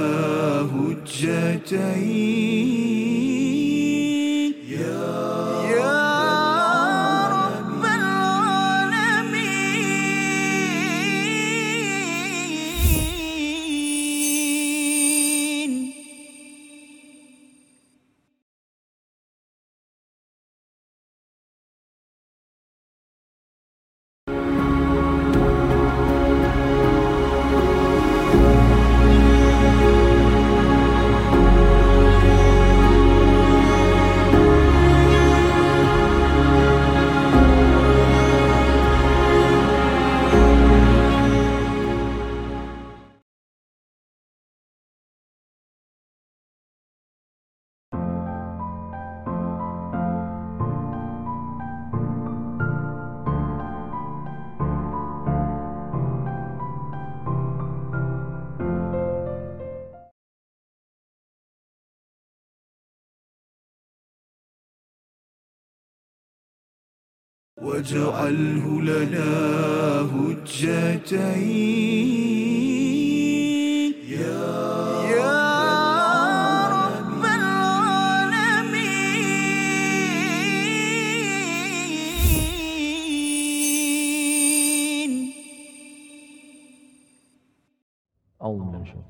هجتين. 0.74 2.14
واجعله 67.64 68.66
لنا 68.82 69.32
هجتين. 70.14 71.14
يا 74.10 74.52
يا 75.16 75.38
رب 76.78 77.24
العالمين. 77.24 78.34
أعوذ 88.42 88.64
بالله 88.72 89.04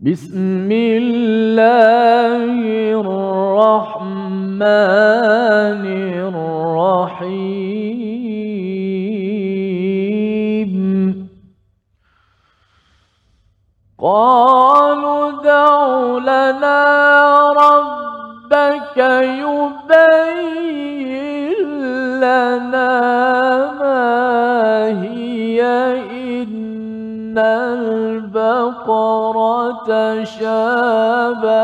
بسم 0.00 0.68
الله 0.72 2.52
الرحمن 3.00 3.21
الرحمن 4.60 5.84
الرحيم. 6.28 7.52
قالوا 13.98 15.30
دع 15.42 15.86
لنا 16.18 16.82
ربك 17.52 18.96
يبين 18.96 20.02
لنا 22.20 22.92
ما 23.80 24.02
هي. 25.02 25.62
إن 26.10 27.38
البقرة 27.38 28.84
شابة. 30.24 31.61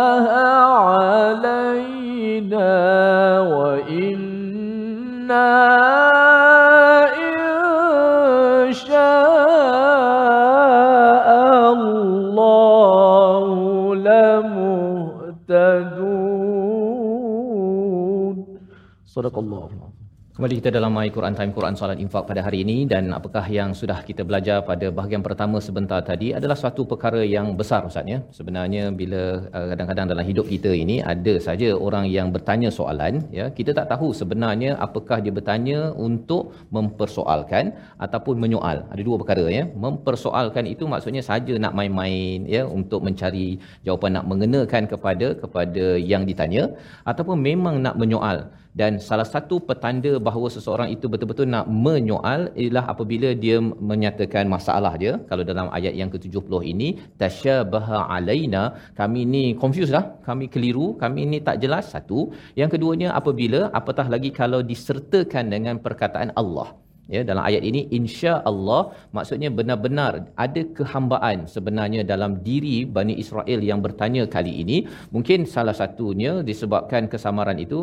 Barakallahu 19.28 19.98
Kembali 20.38 20.56
kita 20.58 20.70
dalam 20.74 20.92
My 20.96 21.08
Quran 21.14 21.34
Time, 21.38 21.52
Quran 21.54 21.74
Salat 21.78 21.98
Infak 22.02 22.22
pada 22.28 22.40
hari 22.46 22.58
ini 22.64 22.76
dan 22.90 23.04
apakah 23.16 23.42
yang 23.54 23.70
sudah 23.78 23.96
kita 24.08 24.22
belajar 24.28 24.56
pada 24.68 24.86
bahagian 24.98 25.22
pertama 25.26 25.58
sebentar 25.66 25.98
tadi 26.10 26.28
adalah 26.38 26.54
suatu 26.60 26.82
perkara 26.90 27.22
yang 27.26 27.46
besar 27.60 27.80
Ustaz 27.88 28.06
ya. 28.12 28.18
Sebenarnya 28.36 28.82
bila 29.00 29.22
eh, 29.56 29.66
kadang-kadang 29.70 30.06
dalam 30.12 30.24
hidup 30.28 30.46
kita 30.52 30.70
ini 30.82 30.96
ada 31.12 31.34
saja 31.46 31.70
orang 31.86 32.06
yang 32.16 32.30
bertanya 32.36 32.70
soalan 32.78 33.18
ya. 33.38 33.46
Kita 33.58 33.74
tak 33.78 33.88
tahu 33.92 34.14
sebenarnya 34.20 34.70
apakah 34.86 35.18
dia 35.24 35.34
bertanya 35.38 35.90
untuk 36.06 36.54
mempersoalkan 36.76 37.74
ataupun 38.06 38.38
menyoal. 38.44 38.86
Ada 38.94 39.02
dua 39.08 39.18
perkara 39.24 39.46
ya. 39.58 39.66
Mempersoalkan 39.86 40.70
itu 40.74 40.86
maksudnya 40.94 41.24
saja 41.30 41.56
nak 41.64 41.74
main-main 41.80 42.46
ya 42.46 42.62
untuk 42.78 43.02
mencari 43.08 43.48
jawapan 43.88 44.22
nak 44.22 44.26
mengenakan 44.30 44.86
kepada 44.94 45.34
kepada 45.42 45.86
yang 46.12 46.22
ditanya 46.30 46.64
ataupun 47.02 47.42
memang 47.50 47.82
nak 47.82 47.98
menyoal 47.98 48.40
dan 48.80 48.92
salah 49.08 49.26
satu 49.34 49.56
petanda 49.68 50.12
bahawa 50.26 50.48
seseorang 50.56 50.88
itu 50.94 51.06
betul-betul 51.12 51.46
nak 51.54 51.66
menyoal 51.86 52.42
ialah 52.62 52.84
apabila 52.92 53.30
dia 53.44 53.58
menyatakan 53.90 54.44
masalah 54.54 54.92
dia 55.02 55.12
kalau 55.30 55.44
dalam 55.50 55.68
ayat 55.78 55.94
yang 56.00 56.10
ke-70 56.14 56.52
ini 56.72 56.88
tasyabaha 57.22 57.98
alaina 58.16 58.62
kami 59.00 59.22
ni 59.34 59.44
confused 59.62 59.94
lah. 59.96 60.04
Kami 60.28 60.46
keliru 60.54 60.86
kami 61.02 61.22
ni 61.32 61.38
tak 61.48 61.58
jelas. 61.64 61.84
Satu. 61.94 62.20
Yang 62.60 62.70
keduanya 62.74 63.08
apabila 63.20 63.60
apatah 63.80 64.06
lagi 64.14 64.30
kalau 64.40 64.60
disertakan 64.70 65.46
dengan 65.54 65.76
perkataan 65.86 66.30
Allah. 66.42 66.68
Ya 67.14 67.20
dalam 67.28 67.40
ayat 67.48 67.62
ini 67.68 67.80
insya 67.98 68.32
Allah 68.50 68.80
maksudnya 69.16 69.48
benar-benar 69.58 70.12
ada 70.44 70.62
kehambaan 70.78 71.48
sebenarnya 71.54 72.02
dalam 72.10 72.32
diri 72.48 72.76
Bani 72.96 73.14
Israel 73.22 73.60
yang 73.70 73.80
bertanya 73.86 74.22
kali 74.34 74.52
ini. 74.62 74.78
Mungkin 75.14 75.48
salah 75.54 75.76
satunya 75.80 76.32
disebabkan 76.50 77.08
kesamaran 77.14 77.58
itu 77.66 77.80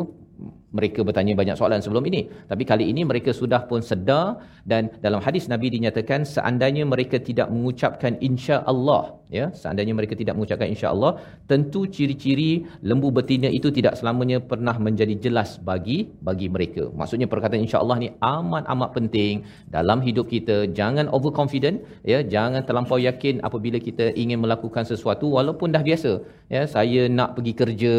mereka 0.74 1.00
bertanya 1.06 1.34
banyak 1.38 1.56
soalan 1.58 1.80
sebelum 1.84 2.04
ini. 2.10 2.26
Tapi 2.50 2.62
kali 2.66 2.84
ini 2.92 3.02
mereka 3.06 3.30
sudah 3.30 3.62
pun 3.70 3.80
sedar 3.90 4.42
dan 4.66 4.90
dalam 5.04 5.22
hadis 5.26 5.46
Nabi 5.52 5.70
dinyatakan 5.76 6.26
seandainya 6.26 6.82
mereka 6.82 7.22
tidak 7.28 7.48
mengucapkan 7.54 8.18
insya 8.28 8.66
Allah 8.66 9.14
ya 9.36 9.46
seandainya 9.60 9.94
mereka 9.98 10.14
tidak 10.20 10.34
mengucapkan 10.38 10.68
insya 10.74 10.88
Allah 10.94 11.12
tentu 11.50 11.80
ciri-ciri 11.94 12.50
lembu 12.90 13.08
betina 13.16 13.48
itu 13.58 13.68
tidak 13.78 13.94
selamanya 13.98 14.38
pernah 14.50 14.76
menjadi 14.86 15.14
jelas 15.24 15.58
bagi 15.68 15.98
bagi 16.28 16.48
mereka. 16.56 16.90
Maksudnya 17.00 17.26
perkataan 17.32 17.62
insya 17.66 17.78
Allah 17.82 17.98
ni 18.02 18.08
amat 18.34 18.64
amat 18.74 18.90
penting 18.98 19.42
dalam 19.76 20.00
hidup 20.06 20.26
kita. 20.34 20.56
Jangan 20.78 21.06
overconfident 21.16 21.82
ya 22.12 22.20
jangan 22.34 22.62
terlampau 22.68 22.98
yakin 23.08 23.42
apabila 23.48 23.78
kita 23.88 24.14
ingin 24.22 24.40
melakukan 24.44 24.86
sesuatu 24.92 25.28
walaupun 25.38 25.70
dah 25.74 25.82
biasa. 25.88 26.12
Ya 26.54 26.62
saya 26.76 27.10
nak 27.18 27.34
pergi 27.36 27.54
kerja 27.60 27.94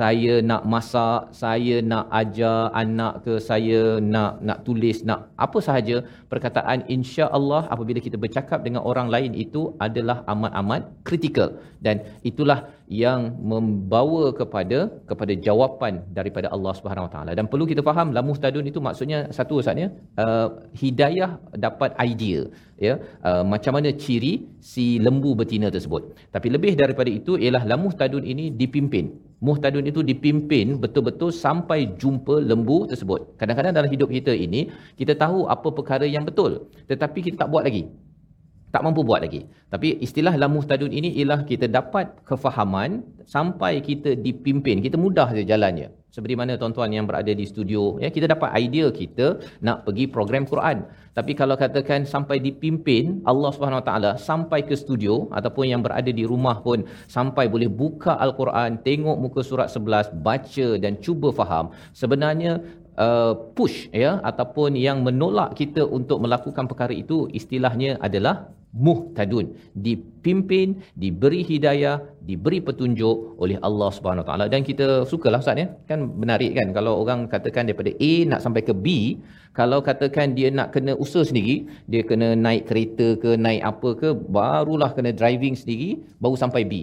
saya 0.00 0.34
nak 0.50 0.62
masak 0.72 1.32
saya 1.42 1.80
nak 1.92 2.05
ajar 2.20 2.70
anak 2.82 3.14
ke 3.24 3.34
saya 3.48 3.80
nak 4.14 4.32
nak 4.48 4.58
tulis 4.66 4.98
nak 5.08 5.20
apa 5.46 5.58
sahaja 5.66 5.96
perkataan 6.32 6.80
insya 6.96 7.26
Allah 7.38 7.62
apabila 7.74 8.00
kita 8.06 8.16
bercakap 8.24 8.60
dengan 8.66 8.82
orang 8.90 9.08
lain 9.14 9.32
itu 9.44 9.62
adalah 9.86 10.18
amat-amat 10.32 10.82
kritikal. 11.08 11.50
Dan 11.86 11.96
itulah 12.30 12.58
yang 13.04 13.20
membawa 13.50 14.24
kepada 14.40 14.78
kepada 15.10 15.32
jawapan 15.46 15.94
daripada 16.18 16.48
Allah 16.54 16.72
Subhanahu 16.78 17.06
Wa 17.08 17.12
Taala. 17.14 17.32
Dan 17.38 17.46
perlu 17.52 17.66
kita 17.72 17.82
faham 17.88 18.10
la 18.16 18.22
muhtadun 18.28 18.66
itu 18.70 18.80
maksudnya 18.88 19.18
satu 19.38 19.60
ustaz 19.60 19.78
uh, 20.24 20.48
hidayah 20.82 21.30
dapat 21.66 21.92
idea 22.08 22.42
ya? 22.88 22.94
Uh, 23.28 23.42
macam 23.52 23.74
mana 23.76 23.90
ciri 24.04 24.34
si 24.72 24.86
lembu 25.06 25.32
betina 25.40 25.70
tersebut. 25.76 26.14
Tapi 26.34 26.48
lebih 26.56 26.74
daripada 26.82 27.10
itu 27.20 27.34
ialah 27.44 27.62
la 27.70 27.78
muhtadun 27.84 28.26
ini 28.34 28.46
dipimpin 28.62 29.25
muhtadun 29.44 29.84
itu 29.84 30.00
dipimpin 30.00 30.80
betul-betul 30.80 31.28
sampai 31.28 31.92
jumpa 32.00 32.40
lembu 32.40 32.88
tersebut 32.90 33.36
kadang-kadang 33.36 33.72
dalam 33.76 33.90
hidup 33.92 34.08
kita 34.08 34.32
ini 34.32 34.72
kita 34.96 35.12
tahu 35.12 35.44
apa 35.48 35.68
perkara 35.68 36.08
yang 36.08 36.24
betul 36.24 36.68
tetapi 36.88 37.18
kita 37.20 37.44
tak 37.44 37.50
buat 37.52 37.68
lagi 37.68 37.84
tak 38.76 38.84
mampu 38.84 39.00
buat 39.08 39.24
lagi. 39.24 39.48
Tapi 39.72 39.88
istilah 40.04 40.36
lamuh 40.36 40.60
tadun 40.68 40.92
ini 40.92 41.08
ialah 41.16 41.48
kita 41.48 41.64
dapat 41.64 42.12
kefahaman 42.28 43.00
sampai 43.24 43.80
kita 43.80 44.12
dipimpin. 44.18 44.84
Kita 44.84 45.00
mudah 45.00 45.32
saja 45.32 45.56
jalannya. 45.56 45.88
Seperti 46.16 46.32
mana 46.40 46.56
tuan-tuan 46.60 46.88
yang 46.96 47.04
berada 47.04 47.28
di 47.28 47.44
studio, 47.44 48.00
ya 48.00 48.08
kita 48.08 48.24
dapat 48.32 48.48
idea 48.56 48.88
kita 48.88 49.26
nak 49.60 49.84
pergi 49.84 50.04
program 50.14 50.48
Quran. 50.52 50.88
Tapi 51.12 51.32
kalau 51.40 51.60
katakan 51.60 52.08
sampai 52.08 52.40
dipimpin 52.40 53.20
Allah 53.28 53.50
Subhanahu 53.52 53.80
Wa 53.84 53.86
Taala 53.88 54.10
sampai 54.28 54.64
ke 54.64 54.72
studio 54.82 55.28
ataupun 55.38 55.68
yang 55.72 55.84
berada 55.84 56.08
di 56.08 56.24
rumah 56.24 56.56
pun 56.64 56.88
sampai 57.04 57.52
boleh 57.52 57.68
buka 57.68 58.16
Al-Quran, 58.16 58.80
tengok 58.80 59.16
muka 59.24 59.44
surat 59.44 59.68
11, 59.68 60.16
baca 60.24 60.68
dan 60.80 60.96
cuba 61.04 61.28
faham. 61.36 61.68
Sebenarnya 61.92 62.64
uh, 62.96 63.36
push 63.52 63.92
ya 63.92 64.16
ataupun 64.24 64.72
yang 64.72 65.04
menolak 65.04 65.52
kita 65.60 65.84
untuk 65.84 66.24
melakukan 66.24 66.64
perkara 66.64 66.96
itu 66.96 67.28
istilahnya 67.28 68.00
adalah 68.00 68.48
muhtadun. 68.86 69.46
Dipimpin 69.86 70.76
diberi 71.02 71.40
hidayah 71.50 71.96
diberi 72.28 72.58
petunjuk 72.66 73.40
oleh 73.42 73.56
Allah 73.68 73.88
Subhanahu 73.96 74.24
Wa 74.24 74.28
taala. 74.28 74.44
Dan 74.52 74.60
kita 74.68 74.86
sukalah 75.10 75.40
ustaz 75.44 75.62
ya. 75.62 75.68
Kan 75.90 76.00
menarik 76.22 76.52
kan 76.58 76.70
kalau 76.76 76.92
orang 77.02 77.20
katakan 77.34 77.64
daripada 77.68 77.92
A 78.10 78.12
nak 78.30 78.40
sampai 78.44 78.62
ke 78.68 78.74
B 78.84 79.16
kalau 79.56 79.80
katakan 79.88 80.36
dia 80.36 80.48
nak 80.58 80.68
kena 80.76 80.92
usaha 81.04 81.24
sendiri 81.24 81.56
dia 81.88 82.02
kena 82.10 82.28
naik 82.46 82.68
kereta 82.68 83.08
ke 83.22 83.30
naik 83.46 83.62
apa 83.72 83.90
ke 84.02 84.08
barulah 84.36 84.90
kena 84.96 85.10
driving 85.20 85.56
sendiri 85.56 85.90
baru 86.20 86.36
sampai 86.44 86.64
B. 86.68 86.74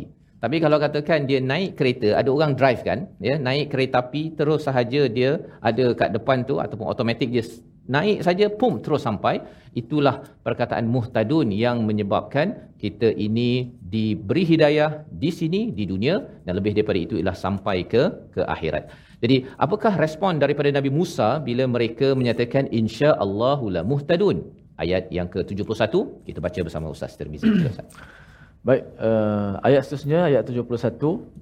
Tapi 0.43 0.59
kalau 0.59 0.75
katakan 0.75 1.23
dia 1.23 1.39
naik 1.39 1.79
kereta, 1.79 2.19
ada 2.19 2.27
orang 2.27 2.51
drive 2.59 2.83
kan, 2.83 3.07
ya, 3.23 3.39
naik 3.39 3.71
kereta 3.71 4.03
api 4.03 4.35
terus 4.35 4.67
sahaja 4.67 5.07
dia 5.07 5.39
ada 5.63 5.95
kat 5.95 6.11
depan 6.11 6.43
tu 6.43 6.59
ataupun 6.59 6.83
automatik 6.91 7.31
dia 7.31 7.47
naik 7.89 8.23
saja 8.23 8.47
pum 8.47 8.79
terus 8.83 9.03
sampai 9.07 9.43
itulah 9.75 10.15
perkataan 10.45 10.85
muhtadun 10.87 11.49
yang 11.51 11.83
menyebabkan 11.89 12.71
kita 12.79 13.09
ini 13.11 13.73
diberi 13.93 14.43
hidayah 14.51 15.03
di 15.23 15.31
sini 15.39 15.61
di 15.77 15.83
dunia 15.91 16.15
dan 16.45 16.53
lebih 16.59 16.71
daripada 16.77 16.99
itu 16.99 17.15
ialah 17.19 17.35
sampai 17.35 17.77
ke 17.91 18.03
ke 18.35 18.41
akhirat. 18.55 18.83
Jadi 19.23 19.47
apakah 19.65 19.95
respon 19.95 20.35
daripada 20.43 20.69
Nabi 20.77 20.91
Musa 20.91 21.39
bila 21.39 21.63
mereka 21.75 22.11
menyatakan 22.11 22.67
insya-Allahu 22.81 23.71
la 23.75 23.81
muhtadun? 23.91 24.37
Ayat 24.83 25.13
yang 25.13 25.29
ke-71 25.33 25.93
kita 26.27 26.39
baca 26.43 26.59
bersama 26.65 26.87
Ustaz 26.91 27.15
Tirmizi. 27.19 27.47
Ustaz. 27.47 27.87
Baik, 28.67 28.83
uh, 28.95 29.59
ayat 29.67 29.83
seterusnya 29.83 30.19
ayat 30.31 30.47
71 30.47 30.95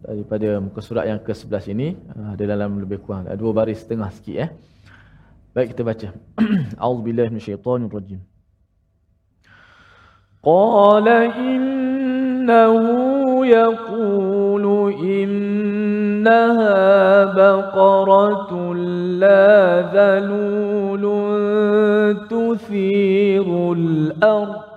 daripada 0.10 0.50
muka 0.58 0.82
surat 0.82 1.06
yang 1.06 1.22
ke-11 1.22 1.70
ini 1.70 1.94
uh, 2.18 2.34
ada 2.34 2.44
dalam 2.50 2.82
lebih 2.82 2.98
kurang 2.98 3.30
dua 3.38 3.52
baris 3.54 3.86
setengah 3.86 4.10
sikit 4.10 4.36
eh. 4.42 4.50
Baik 5.52 5.76
kita 5.76 5.84
baca. 5.84 6.16
A'udzubillahi 6.80 7.36
minasyaitonir 7.36 7.92
rajim. 7.92 8.24
Qala 10.42 11.30
innahu 11.38 13.46
yaqulu 13.46 14.90
innaha 14.96 17.36
baqaratun 17.36 18.80
la 19.20 19.92
dhalulun 19.92 21.36
tuthirul 22.32 24.16
ardh 24.24 24.72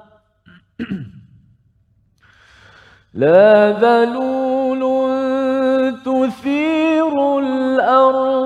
لا 3.14 3.78
ذلول 3.78 4.43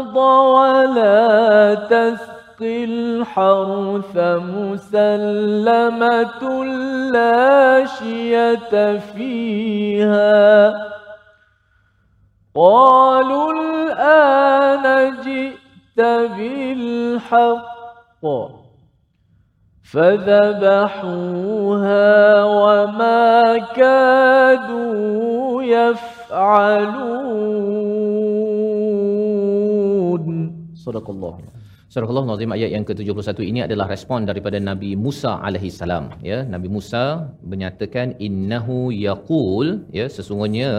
الأرض 0.09 0.17
ولا 0.17 1.75
تسقي 1.75 2.85
الحرث 2.85 4.17
مسلمة 4.57 4.85
لا 7.13 7.87
شية 7.87 8.99
فيها. 8.99 10.75
قالوا 12.57 13.53
الآن 13.53 15.15
جئت 15.21 16.01
بالحق 16.37 17.69
فذبحوها 19.93 21.35
وما 22.45 23.59
كادوا 23.59 25.63
يفعلون. 25.63 27.78
Sadaqallah. 30.89 31.35
Sadaqallah 31.95 32.25
nazim 32.29 32.53
ayat 32.57 32.71
yang 32.75 32.85
ke-71 32.89 33.39
ini 33.51 33.61
adalah 33.67 33.87
respon 33.93 34.29
daripada 34.31 34.59
Nabi 34.71 34.91
Musa 35.05 35.33
alaihi 35.47 35.71
salam 35.79 36.05
ya. 36.31 36.39
Nabi 36.55 36.69
Musa 36.77 37.05
menyatakan 37.53 38.17
innahu 38.27 38.77
yaqul 39.07 39.69
ya 39.99 40.07
sesungguhnya 40.17 40.71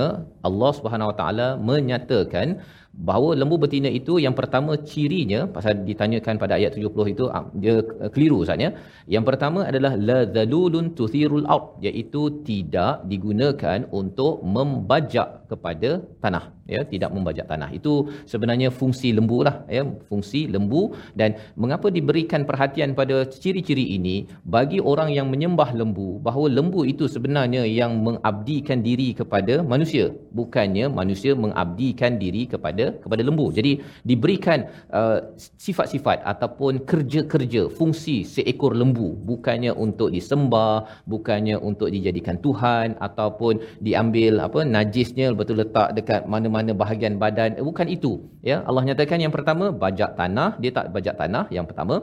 Allah 0.50 0.72
Subhanahu 0.78 1.10
wa 1.12 1.16
taala 1.22 1.48
menyatakan 1.70 2.62
bahawa 3.10 3.30
lembu 3.42 3.58
betina 3.64 3.90
itu 4.00 4.14
yang 4.26 4.36
pertama 4.40 4.72
cirinya 4.92 5.42
pasal 5.56 5.82
ditanyakan 5.90 6.36
pada 6.44 6.54
ayat 6.60 6.78
70 6.78 7.14
itu 7.14 7.26
ah, 7.38 7.46
dia 7.64 7.76
keliru 8.14 8.40
sebenarnya. 8.46 8.72
Yang 9.16 9.26
pertama 9.30 9.60
adalah 9.72 9.94
la 10.10 10.20
zalulun 10.38 10.94
tuthirul 11.00 11.46
aut 11.56 11.66
iaitu 11.88 12.24
tidak 12.50 13.06
digunakan 13.14 13.86
untuk 14.02 14.46
membajak 14.58 15.39
kepada 15.52 15.90
tanah 16.24 16.44
ya 16.70 16.82
tidak 16.86 17.10
membajak 17.16 17.46
tanah. 17.52 17.70
Itu 17.74 17.94
sebenarnya 18.32 18.70
fungsi 18.80 19.10
lembu 19.18 19.42
lah 19.48 19.56
ya 19.78 19.84
fungsi 20.10 20.46
lembu. 20.54 20.94
Dan 21.20 21.36
mengapa 21.58 21.88
diberikan 21.98 22.46
perhatian 22.50 22.94
pada 23.00 23.26
ciri-ciri 23.44 23.98
ini? 23.98 24.30
Bagi 24.46 24.80
orang 24.92 25.10
yang 25.18 25.28
menyembah 25.34 25.74
lembu 25.80 26.22
bahawa 26.22 26.48
lembu 26.58 26.86
itu 26.94 27.10
sebenarnya 27.16 27.64
yang 27.66 27.98
mengabdikan 28.08 28.80
diri 28.86 29.10
kepada 29.18 29.66
manusia 29.66 30.14
bukannya 30.40 30.86
manusia 30.88 31.34
mengabdikan 31.34 32.22
diri 32.22 32.46
kepada 32.46 32.94
kepada 33.04 33.22
lembu. 33.26 33.50
Jadi 33.50 33.82
diberikan 34.06 34.70
uh, 34.94 35.34
sifat-sifat 35.58 36.22
ataupun 36.24 36.86
kerja-kerja 36.86 37.68
fungsi 37.74 38.22
seekor 38.24 38.78
lembu. 38.78 39.18
Bukannya 39.30 39.74
untuk 39.74 40.14
disembah 40.14 40.86
bukannya 41.10 41.56
untuk 41.58 41.90
dijadikan 41.96 42.38
tuhan 42.46 42.96
ataupun 43.00 43.62
diambil 43.82 44.44
apa 44.46 44.62
najisnya 44.76 45.34
betul 45.40 45.58
letak 45.62 45.90
dekat 45.98 46.22
mana-mana 46.34 46.72
bahagian 46.82 47.16
badan. 47.24 47.52
Eh, 47.60 47.66
bukan 47.70 47.88
itu 47.96 48.12
ya. 48.50 48.58
Allah 48.70 48.84
nyatakan 48.90 49.20
yang 49.26 49.34
pertama 49.36 49.66
bajak 49.84 50.12
tanah. 50.20 50.50
Dia 50.62 50.72
tak 50.78 50.86
bajak 50.96 51.16
tanah 51.22 51.46
yang 51.58 51.66
pertama. 51.70 51.96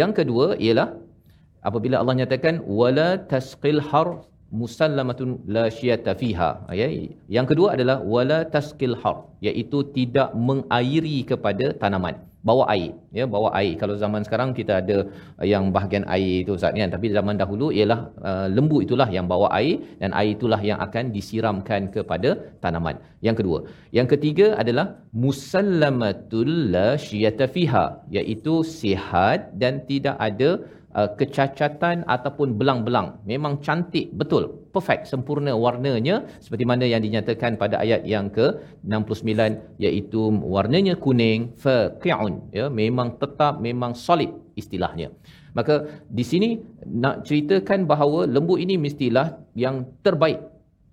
Yang 0.00 0.12
kedua 0.18 0.46
ialah 0.66 0.88
apabila 1.68 1.96
Allah 2.02 2.16
nyatakan 2.20 2.54
wala 2.80 3.10
tasqil 3.32 3.80
har 3.90 4.08
musallamatun 4.60 5.44
la 5.56 5.64
syiyata 5.78 6.16
fiha. 6.20 6.50
Ya 6.80 6.88
yang 7.36 7.46
kedua 7.50 7.68
adalah 7.76 7.98
wala 8.14 8.40
tasqil 8.56 8.96
har 9.02 9.18
iaitu 9.48 9.80
tidak 9.96 10.30
mengairi 10.48 11.18
kepada 11.32 11.68
tanaman 11.82 12.27
bawa 12.48 12.64
air 12.74 12.94
ya 13.18 13.24
bawa 13.34 13.48
air. 13.60 13.74
Kalau 13.80 13.94
zaman 14.02 14.22
sekarang 14.26 14.50
kita 14.58 14.78
ada 14.82 14.98
yang 15.52 15.74
bahagian 15.74 16.04
air 16.16 16.46
itu 16.46 16.54
Ustaz 16.58 16.72
kan? 16.80 16.90
Tapi 16.94 17.06
zaman 17.16 17.34
dahulu 17.42 17.68
ialah 17.78 18.00
uh, 18.30 18.46
lembu 18.56 18.78
itulah 18.86 19.08
yang 19.16 19.26
bawa 19.32 19.48
air 19.58 19.82
dan 20.00 20.14
air 20.20 20.38
itulah 20.38 20.60
yang 20.70 20.78
akan 20.86 21.10
disiramkan 21.16 21.90
kepada 21.96 22.30
tanaman. 22.62 22.96
Yang 23.26 23.36
kedua 23.42 23.58
yang 23.98 24.08
ketiga 24.12 24.54
adalah 24.62 24.86
musallamatul 25.24 26.52
la 26.74 26.88
syiyata 26.94 27.50
fiha 27.50 27.86
iaitu 28.18 28.62
sihat 28.62 29.52
dan 29.62 29.82
tidak 29.90 30.16
ada 30.28 30.50
uh, 30.98 31.08
kecacatan 31.18 32.02
ataupun 32.14 32.48
belang-belang 32.60 33.08
memang 33.32 33.62
cantik 33.66 34.10
betul 34.20 34.42
perfect 34.74 35.06
sempurna 35.12 35.52
warnanya 35.64 36.16
seperti 36.44 36.64
mana 36.70 36.84
yang 36.92 37.02
dinyatakan 37.06 37.54
pada 37.62 37.76
ayat 37.84 38.02
yang 38.14 38.26
ke-69 38.36 39.32
iaitu 39.86 40.22
warnanya 40.54 40.94
kuning 41.04 41.54
faqi'un 41.64 42.34
ya 42.58 42.66
memang 42.82 43.08
tetap 43.22 43.62
memang 43.68 43.94
solid 44.06 44.30
istilahnya 44.62 45.08
maka 45.58 45.74
di 46.18 46.24
sini 46.30 46.50
nak 47.02 47.16
ceritakan 47.26 47.80
bahawa 47.92 48.20
lembu 48.34 48.54
ini 48.64 48.74
mestilah 48.86 49.26
yang 49.64 49.76
terbaik 50.06 50.38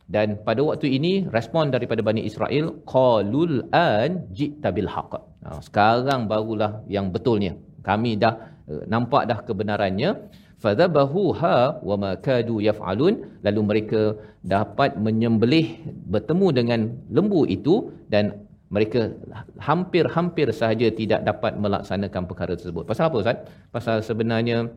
dan 0.06 0.38
pada 0.48 0.62
waktu 0.62 0.88
ini 0.98 1.14
respon 1.34 1.74
daripada 1.74 2.06
Bani 2.06 2.22
Israel 2.30 2.78
qalul 2.86 3.66
an 3.74 4.30
ji'ta 4.38 4.70
bil 4.70 4.86
haqq. 4.86 5.14
Ha, 5.18 5.50
sekarang 5.66 6.30
barulah 6.30 6.86
yang 6.86 7.10
betulnya. 7.10 7.58
Kami 7.82 8.14
dah 8.24 8.34
nampak 8.68 9.30
dah 9.30 9.40
kebenarannya. 9.46 10.10
Fadhabahuha 10.56 11.84
wa 11.84 11.96
ma 12.00 12.12
kadu 12.16 12.64
yaf'alun 12.64 13.44
lalu 13.46 13.62
mereka 13.62 14.02
dapat 14.42 14.96
menyembelih 14.98 15.84
bertemu 16.08 16.48
dengan 16.56 16.80
lembu 17.12 17.44
itu 17.46 17.92
dan 18.08 18.46
mereka 18.72 19.14
hampir-hampir 19.62 20.50
sahaja 20.50 20.90
tidak 20.90 21.22
dapat 21.22 21.54
melaksanakan 21.60 22.24
perkara 22.26 22.54
tersebut. 22.58 22.84
Pasal 22.88 23.14
apa 23.14 23.18
Ustaz? 23.22 23.38
Pasal 23.70 23.96
sebenarnya 24.02 24.74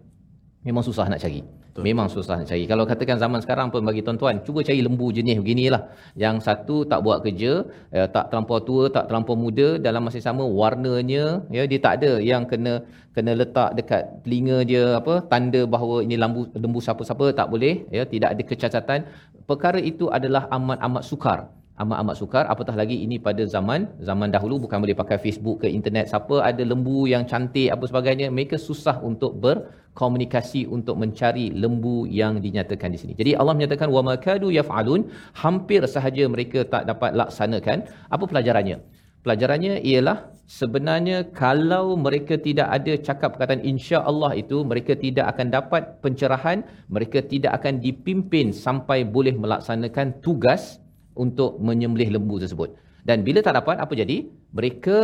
memang 0.67 0.85
susah 0.85 1.09
nak 1.09 1.23
cari. 1.25 1.41
Betul. 1.79 1.95
Memang 1.95 2.07
susah 2.11 2.35
nak 2.43 2.47
cari. 2.51 2.65
Kalau 2.67 2.85
katakan 2.91 3.17
zaman 3.23 3.39
sekarang 3.39 3.71
pun 3.71 3.87
bagi 3.87 4.03
tuan-tuan, 4.03 4.43
cuba 4.47 4.67
cari 4.67 4.83
lembu 4.83 5.15
jenis 5.15 5.39
beginilah. 5.39 5.83
Yang 6.19 6.37
satu 6.47 6.77
tak 6.91 7.07
buat 7.07 7.23
kerja, 7.23 7.53
eh, 7.95 8.09
tak 8.11 8.25
terlampau 8.35 8.59
tua, 8.69 8.91
tak 8.91 9.07
terlampau 9.07 9.39
muda, 9.39 9.69
dalam 9.87 10.03
masa 10.03 10.19
sama 10.19 10.43
warnanya 10.43 11.25
ya 11.55 11.63
dia 11.71 11.79
tak 11.79 12.03
ada 12.03 12.13
yang 12.31 12.43
kena 12.51 12.83
kena 13.15 13.33
letak 13.41 13.71
dekat 13.79 14.03
telinga 14.23 14.59
dia 14.71 14.85
apa 15.01 15.15
tanda 15.31 15.61
bahawa 15.75 15.97
ini 16.07 16.15
lembu 16.23 16.43
lembu 16.63 16.79
siapa-siapa 16.87 17.27
tak 17.39 17.47
boleh 17.53 17.87
ya 17.95 18.03
tidak 18.03 18.29
ada 18.35 18.43
kecacatan. 18.51 19.01
Perkara 19.47 19.79
itu 19.79 20.11
adalah 20.19 20.51
amat-amat 20.51 21.03
sukar 21.07 21.39
amat-amat 21.83 22.15
sukar. 22.21 22.45
Apatah 22.53 22.75
lagi 22.75 22.97
ini 23.07 23.17
pada 23.27 23.43
zaman 23.55 23.87
zaman 24.09 24.29
dahulu 24.35 24.67
bukan 24.67 24.79
boleh 24.83 24.97
pakai 24.99 25.19
Facebook 25.25 25.63
ke 25.63 25.69
internet 25.71 26.11
siapa 26.11 26.43
ada 26.51 26.63
lembu 26.73 27.07
yang 27.07 27.25
cantik 27.31 27.71
apa 27.75 27.85
sebagainya 27.91 28.29
mereka 28.35 28.59
susah 28.59 28.99
untuk 29.11 29.39
berkomunikasi 29.45 30.67
untuk 30.67 30.99
mencari 31.03 31.55
lembu 31.55 32.05
yang 32.21 32.43
dinyatakan 32.43 32.91
di 32.95 32.99
sini. 32.99 33.13
Jadi 33.15 33.39
Allah 33.39 33.55
menyatakan 33.59 33.89
wa 33.97 34.03
makadu 34.11 34.51
yaf'alun 34.51 35.07
hampir 35.43 35.81
sahaja 35.95 36.27
mereka 36.27 36.67
tak 36.67 36.91
dapat 36.91 37.15
laksanakan. 37.15 37.87
Apa 38.11 38.25
pelajarannya? 38.27 38.79
Pelajarannya 39.19 39.83
ialah 39.83 40.31
sebenarnya 40.49 41.29
kalau 41.37 41.99
mereka 41.99 42.41
tidak 42.41 42.69
ada 42.73 42.95
cakap 42.97 43.37
perkataan 43.37 43.61
insya 43.61 44.01
Allah 44.01 44.33
itu 44.33 44.65
mereka 44.65 44.97
tidak 44.97 45.27
akan 45.37 45.47
dapat 45.53 45.83
pencerahan 46.01 46.65
mereka 46.89 47.21
tidak 47.21 47.53
akan 47.61 47.83
dipimpin 47.85 48.55
sampai 48.55 49.05
boleh 49.05 49.37
melaksanakan 49.37 50.25
tugas 50.25 50.81
untuk 51.25 51.51
menyembelih 51.69 52.09
lembu 52.17 52.37
tersebut. 52.43 52.71
Dan 53.09 53.25
bila 53.27 53.41
tak 53.47 53.55
dapat, 53.59 53.77
apa 53.85 53.93
jadi? 54.01 54.17
Mereka 54.59 54.97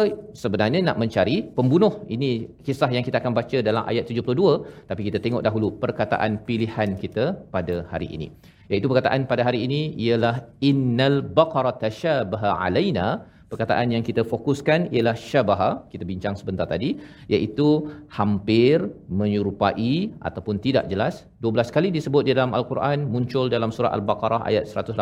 sebenarnya 0.42 0.81
nak 0.88 0.96
mencari 1.03 1.37
pembunuh. 1.57 1.92
Ini 2.14 2.31
kisah 2.66 2.90
yang 2.96 3.05
kita 3.07 3.16
akan 3.22 3.33
baca 3.38 3.59
dalam 3.68 3.83
ayat 3.90 4.05
72. 4.11 4.88
Tapi 4.90 5.03
kita 5.09 5.18
tengok 5.24 5.42
dahulu 5.46 5.68
perkataan 5.83 6.44
pilihan 6.48 6.90
kita 7.03 7.24
pada 7.55 7.77
hari 7.92 8.09
ini. 8.16 8.29
Iaitu 8.68 8.88
perkataan 8.90 9.24
pada 9.33 9.42
hari 9.48 9.61
ini 9.66 9.81
ialah 10.05 10.35
Innal 10.70 11.18
baqara 11.38 11.72
tashabaha 11.85 12.50
alaina 12.64 13.07
perkataan 13.51 13.93
yang 13.95 14.03
kita 14.09 14.23
fokuskan 14.25 14.91
ialah 14.95 15.15
syabaha. 15.15 15.71
Kita 15.93 16.05
bincang 16.09 16.35
sebentar 16.41 16.67
tadi 16.67 16.97
iaitu 17.31 17.89
hampir 18.09 18.91
menyerupai 19.07 20.15
ataupun 20.29 20.59
tidak 20.59 20.89
jelas. 20.93 21.29
12 21.45 21.75
kali 21.77 21.89
disebut 21.93 22.27
di 22.27 22.33
dalam 22.37 22.57
al-Quran 22.57 23.07
muncul 23.15 23.47
dalam 23.53 23.71
surah 23.77 23.93
al-Baqarah 23.97 24.43
ayat 24.49 24.65
118 24.67 24.97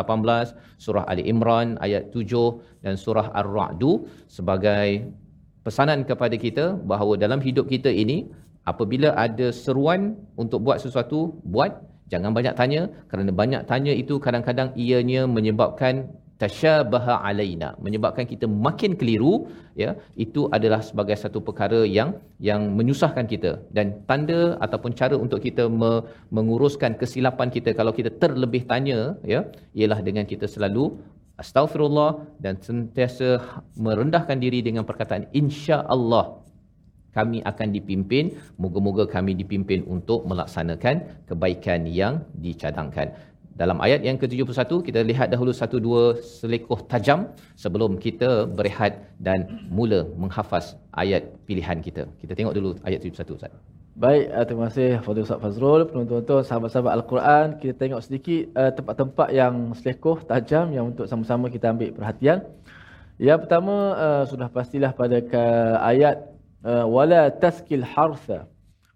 surah 0.85 1.03
Ali 1.07 1.23
Imran 1.33 1.79
ayat 1.79 2.11
7 2.11 2.83
dan 2.83 2.99
surah 2.99 3.31
ar-Ra'd 3.31 3.83
sebagai 4.27 5.07
pesanan 5.63 6.03
kepada 6.03 6.35
kita 6.35 6.65
bahawa 6.91 7.15
dalam 7.15 7.39
hidup 7.39 7.71
kita 7.71 7.87
ini 7.87 8.27
apabila 8.67 9.15
ada 9.15 9.51
seruan 9.51 10.19
untuk 10.35 10.63
buat 10.67 10.79
sesuatu 10.83 11.35
buat. 11.47 11.73
Jangan 12.11 12.35
banyak 12.35 12.53
tanya 12.59 12.81
kerana 13.09 13.31
banyak 13.33 13.63
tanya 13.65 13.89
itu 13.95 14.19
kadang-kadang 14.21 14.69
ianya 14.77 15.25
menyebabkan 15.25 16.11
tashabaha 16.41 17.13
alaina 17.27 17.69
menyebabkan 17.85 18.25
kita 18.31 18.45
makin 18.65 18.91
keliru 18.99 19.33
ya 19.81 19.91
itu 20.25 20.41
adalah 20.55 20.81
sebagai 20.89 21.15
satu 21.23 21.39
perkara 21.47 21.81
yang 21.97 22.09
yang 22.49 22.61
menyusahkan 22.77 23.25
kita. 23.33 23.51
Dan 23.75 23.87
tanda 24.09 24.41
ataupun 24.65 24.91
cara 24.99 25.15
untuk 25.25 25.39
kita 25.45 25.65
me, 25.81 25.91
menguruskan 26.37 26.93
kesilapan 27.01 27.49
kita 27.55 27.71
kalau 27.79 27.93
kita 27.99 28.11
terlebih 28.23 28.63
tanya 28.71 28.99
ya 29.33 29.41
ialah 29.79 29.99
dengan 30.07 30.25
kita 30.31 30.49
selalu 30.55 30.85
astagfirullah 31.41 32.11
dan 32.43 32.55
sentiasa 32.67 33.41
merendahkan 33.85 34.37
diri 34.37 34.61
dengan 34.67 34.83
perkataan 34.89 35.25
insya-Allah 35.41 36.25
kami 37.13 37.39
akan 37.45 37.69
dipimpin. 37.77 38.33
Moga-moga 38.57 39.05
kami 39.05 39.37
dipimpin 39.41 39.85
untuk 39.85 40.25
melaksanakan 40.25 41.25
kebaikan 41.29 41.85
yang 41.85 42.25
dicadangkan 42.45 43.13
dalam 43.61 43.77
ayat 43.85 44.01
yang 44.07 44.17
ke-71 44.21 44.71
kita 44.87 44.99
lihat 45.09 45.27
dahulu 45.33 45.51
satu 45.61 45.77
dua 45.87 46.03
selekoh 46.37 46.79
tajam 46.91 47.19
sebelum 47.63 47.91
kita 48.05 48.29
berehat 48.57 48.93
dan 49.27 49.39
mula 49.77 49.99
menghafaz 50.21 50.65
ayat 51.03 51.23
pilihan 51.47 51.77
kita. 51.85 52.03
Kita 52.21 52.33
tengok 52.37 52.53
dulu 52.57 52.71
ayat 52.87 52.99
71 53.05 53.37
Ustaz. 53.37 53.53
Baik, 54.03 54.25
uh, 54.33 54.45
terima 54.47 54.63
kasih 54.69 54.89
Fadil 55.05 55.25
Ustaz 55.25 55.39
Fazrul, 55.43 55.81
penonton-penonton, 55.85 56.41
sahabat-sahabat 56.49 56.93
Al-Quran. 56.97 57.45
Kita 57.61 57.73
tengok 57.81 58.01
sedikit 58.01 58.43
uh, 58.57 58.71
tempat-tempat 58.77 59.29
yang 59.29 59.55
selekoh, 59.77 60.17
tajam 60.31 60.73
yang 60.73 60.85
untuk 60.91 61.05
sama-sama 61.05 61.45
kita 61.53 61.69
ambil 61.73 61.93
perhatian. 61.93 62.41
Yang 63.21 63.39
pertama 63.45 63.75
uh, 63.93 64.23
sudah 64.25 64.49
pastilah 64.49 64.91
pada 64.97 65.21
ke 65.21 65.43
ayat 65.91 66.33
uh, 66.65 66.85
wala 66.89 67.29
taskil 67.29 67.85
hartha 67.85 68.49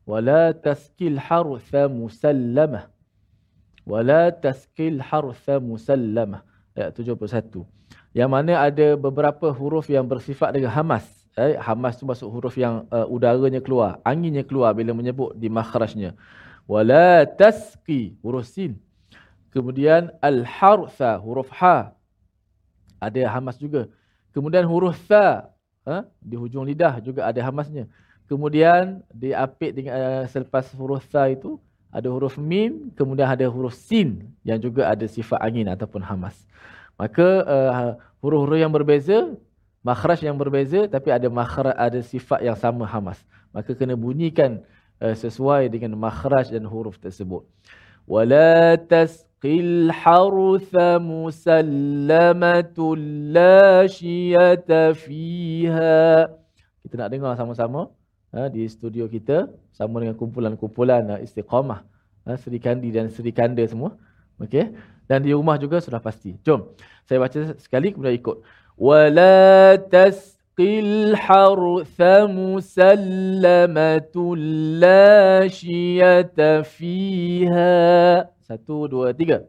wala 0.10 0.50
taskil 0.68 1.22
hartha 1.22 1.86
musallamah 1.86 2.90
wala 3.88 4.36
taskil 4.36 5.00
harfa 5.00 5.64
musallamah 5.64 6.44
ayat 6.76 6.92
71. 7.00 7.64
Yang 8.12 8.30
mana 8.30 8.54
ada 8.60 9.00
beberapa 9.00 9.48
huruf 9.56 9.88
yang 9.88 10.04
bersifat 10.04 10.52
dengan 10.52 10.76
hamas. 10.76 11.08
Eh, 11.38 11.56
hamas 11.56 11.96
tu 11.96 12.04
masuk 12.04 12.28
huruf 12.34 12.58
yang 12.58 12.84
uh, 12.90 13.06
udaranya 13.08 13.62
keluar, 13.62 14.02
anginnya 14.02 14.42
keluar 14.42 14.74
bila 14.74 14.92
menyebut 14.92 15.38
di 15.38 15.48
makhrajnya. 15.48 16.18
Wala 16.66 17.24
tasqi 17.30 18.18
huruf 18.26 18.50
sin. 18.50 18.76
Kemudian 19.54 20.12
al-hartha 20.20 21.16
huruf 21.22 21.48
ha. 21.62 21.94
Ada 22.98 23.30
hamas 23.30 23.56
juga. 23.56 23.88
Kemudian 24.34 24.66
huruf 24.66 24.98
tha 25.06 25.54
ha? 25.86 26.04
di 26.20 26.36
hujung 26.36 26.66
lidah 26.66 27.00
juga 27.00 27.30
ada 27.30 27.40
hamasnya. 27.40 27.88
Kemudian 28.28 29.06
diapit 29.14 29.78
dengan 29.78 29.94
uh, 29.96 30.26
selepas 30.28 30.68
huruf 30.76 31.06
tha 31.08 31.32
itu 31.32 31.62
ada 31.98 32.14
huruf 32.14 32.38
mim, 32.38 32.94
kemudian 32.94 33.26
ada 33.26 33.50
huruf 33.50 33.74
sin 33.74 34.30
yang 34.46 34.62
juga 34.62 34.86
ada 34.86 35.10
sifat 35.10 35.42
angin 35.42 35.66
ataupun 35.66 36.06
hamas. 36.06 36.38
Maka 36.94 37.42
uh, 37.42 37.98
huruf-huruf 38.22 38.62
yang 38.62 38.70
berbeza, 38.70 39.34
makhraj 39.82 40.22
yang 40.22 40.38
berbeza 40.38 40.86
tapi 40.86 41.10
ada 41.10 41.26
makhraj 41.26 41.74
ada 41.74 41.98
sifat 42.06 42.46
yang 42.46 42.54
sama 42.54 42.86
hamas. 42.86 43.18
Maka 43.50 43.74
kena 43.74 43.98
bunyikan 43.98 44.62
uh, 45.02 45.18
sesuai 45.18 45.74
dengan 45.74 45.98
makhraj 45.98 46.54
dan 46.54 46.70
huruf 46.70 47.02
tersebut. 47.02 47.42
Wala 48.06 48.78
tasqil 48.78 49.90
harutha 49.90 51.02
musallamatul 51.02 53.02
la 53.34 53.90
shiyata 53.90 54.94
fiha. 54.94 56.30
Kita 56.86 56.94
nak 56.94 57.10
dengar 57.10 57.34
sama-sama 57.34 57.97
ha, 58.38 58.54
di 58.54 58.62
studio 58.70 59.10
kita 59.10 59.50
sama 59.74 60.06
dengan 60.06 60.14
kumpulan-kumpulan 60.14 61.18
uh, 61.18 61.26
istiqamah 61.26 61.82
ha, 62.30 62.38
Seri 62.38 62.62
Kandi 62.62 62.94
dan 62.94 63.10
Seri 63.10 63.34
Kanda 63.34 63.66
semua. 63.66 63.98
Okey. 64.38 64.78
Dan 65.10 65.26
di 65.26 65.34
rumah 65.34 65.58
juga 65.58 65.82
sudah 65.82 65.98
pasti. 65.98 66.38
Jom. 66.46 66.70
Saya 67.10 67.18
baca 67.24 67.40
sekali 67.58 67.90
kemudian 67.96 68.14
ikut. 68.14 68.46
Wala 68.78 69.74
tasqil 69.90 71.18
hartha 71.18 72.30
musallamatul 72.30 74.38
la 74.78 75.50
shiyata 75.50 76.62
fiha. 76.62 78.30
Satu, 78.46 78.86
dua, 78.86 79.18
tiga. 79.18 79.42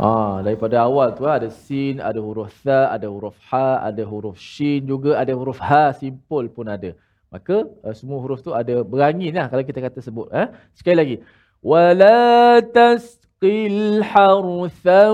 Ah, 0.00 0.40
daripada 0.40 0.80
awal 0.80 1.12
tu 1.12 1.28
ada 1.28 1.52
sin, 1.52 2.00
ada 2.00 2.16
huruf 2.24 2.48
tha, 2.64 2.88
ada 2.88 3.04
huruf 3.04 3.36
ha, 3.52 3.84
ada 3.84 4.00
huruf 4.00 4.40
shin 4.40 4.88
juga, 4.88 5.20
ada 5.20 5.36
huruf 5.36 5.60
ha 5.60 5.92
simpul 5.92 6.48
pun 6.48 6.64
ada. 6.64 6.96
Maka 7.28 7.68
uh, 7.68 7.92
semua 7.92 8.16
huruf 8.24 8.40
tu 8.40 8.56
ada 8.56 8.80
berangin 8.80 9.36
lah 9.36 9.52
kalau 9.52 9.60
kita 9.60 9.84
kata 9.84 10.00
sebut. 10.00 10.32
Eh? 10.32 10.48
Sekali 10.72 10.96
lagi. 10.96 11.16
Wala 11.60 12.64
tasqil 12.64 14.00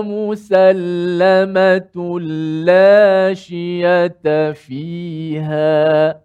musallamatul 0.07 2.27
la 2.63 3.35
shiyata 3.35 4.55
fiha. 4.55 6.15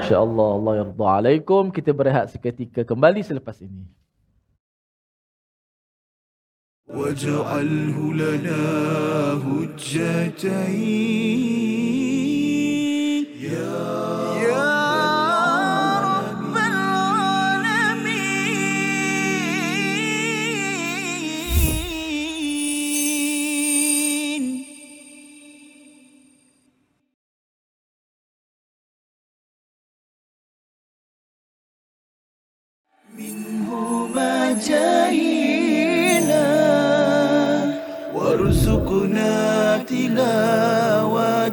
InsyaAllah 0.00 0.48
Allah 0.58 0.74
yarda 0.82 1.06
alaikum. 1.18 1.70
Kita 1.70 1.90
berehat 1.94 2.26
seketika 2.34 2.82
kembali 2.82 3.20
selepas 3.22 3.58
ini. 3.62 3.84
واجعله 6.90 8.14
لنا 8.14 8.62
هجتين 9.46 10.90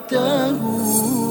تلاوته 0.08 1.22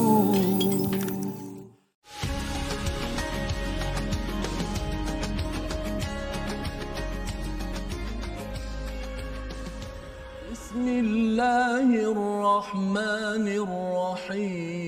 بسم 10.51 10.87
الله 10.87 11.87
الرحمن 12.11 13.47
الرحيم. 13.63 14.81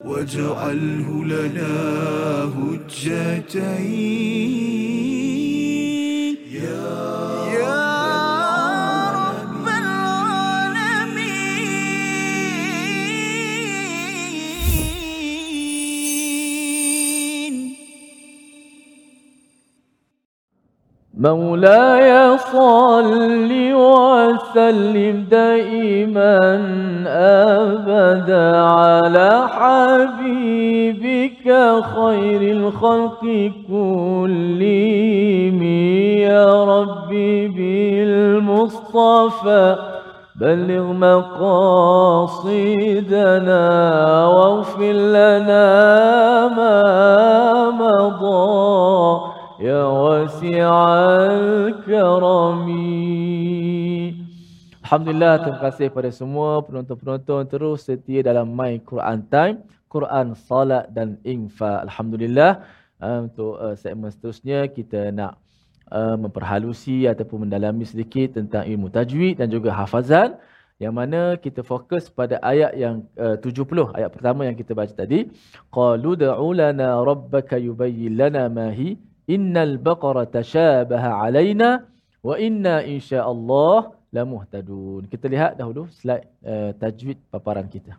واجعله 0.00 1.08
لنا 1.24 1.74
هجتين. 2.58 4.06
يا 6.56 7.25
مولاي 21.16 22.38
صل 22.38 23.48
وسلم 23.72 25.24
دائما 25.30 26.38
أبدا 27.06 28.56
على 28.56 29.48
حبيبك 29.48 31.46
خير 31.96 32.40
الخلق 32.56 33.50
كلهم 33.68 35.62
يا 36.20 36.64
ربي 36.64 37.48
بالمصطفى. 37.48 39.76
بلغ 40.40 40.92
مقاصدنا 40.92 41.46
واغفر 44.26 44.92
لنا 44.92 45.66
ما 46.56 46.82
مضى. 47.70 49.35
يا 49.59 49.83
واسع 49.85 50.69
الكرم 51.31 52.67
Alhamdulillah, 54.81 55.39
terima 55.39 55.59
kasih 55.71 55.87
kepada 55.87 56.11
semua 56.11 56.59
penonton-penonton 56.67 57.47
terus 57.47 57.87
setia 57.87 58.19
dalam 58.19 58.51
My 58.51 58.75
Quran 58.83 59.23
Time, 59.31 59.63
Quran, 59.87 60.35
Salat 60.35 60.91
dan 60.91 61.15
Infak. 61.23 61.87
Alhamdulillah, 61.87 62.59
uh, 62.99 63.19
untuk 63.23 63.55
uh, 63.55 63.71
segmen 63.79 64.11
seterusnya 64.11 64.67
kita 64.67 65.15
nak 65.15 65.39
uh, 65.95 66.15
memperhalusi 66.15 67.07
ataupun 67.07 67.47
mendalami 67.47 67.83
sedikit 67.83 68.35
tentang 68.35 68.63
ilmu 68.67 68.87
tajwid 68.91 69.39
dan 69.41 69.47
juga 69.47 69.71
hafazan 69.71 70.35
yang 70.81 70.97
mana 70.97 71.37
kita 71.37 71.61
fokus 71.61 72.09
pada 72.09 72.41
ayat 72.41 72.73
yang 72.73 73.05
uh, 73.13 73.37
70 73.37 73.93
ayat 73.93 74.09
pertama 74.09 74.49
yang 74.49 74.57
kita 74.57 74.73
baca 74.73 74.89
tadi 74.89 75.29
qalu 75.69 76.17
da'u 76.17 76.57
lana 76.57 76.97
rabbaka 77.05 77.61
yubayyin 77.61 78.17
lana 78.17 78.49
ma 78.49 78.73
hi 78.73 78.97
innal 79.34 79.76
baqara 79.88 80.24
tashabaha 80.38 81.10
alaina 81.26 81.68
wa 82.28 82.34
inna 82.48 82.82
insyaallah 82.94 83.92
lamuhtadun 84.16 85.02
kita 85.12 85.26
lihat 85.34 85.52
dahulu 85.60 85.86
slide 85.98 86.26
uh, 86.46 86.70
tajwid 86.82 87.18
paparan 87.32 87.66
kita 87.76 87.94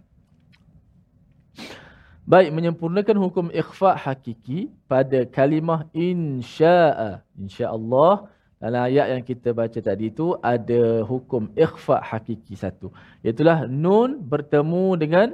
Baik, 2.27 2.51
menyempurnakan 2.51 3.17
hukum 3.23 3.45
ikhfa 3.55 3.95
hakiki 3.95 4.67
pada 4.91 5.23
kalimah 5.23 5.87
insya'a. 5.95 7.23
InsyaAllah, 7.39 8.27
dalam 8.59 8.83
ayat 8.83 9.15
yang 9.15 9.23
kita 9.23 9.55
baca 9.55 9.79
tadi 9.79 10.11
itu 10.11 10.35
ada 10.43 11.07
hukum 11.07 11.47
ikhfa 11.55 12.03
hakiki 12.03 12.59
satu. 12.59 12.91
Iaitulah 13.23 13.71
nun 13.71 14.19
bertemu 14.19 14.85
dengan 14.99 15.27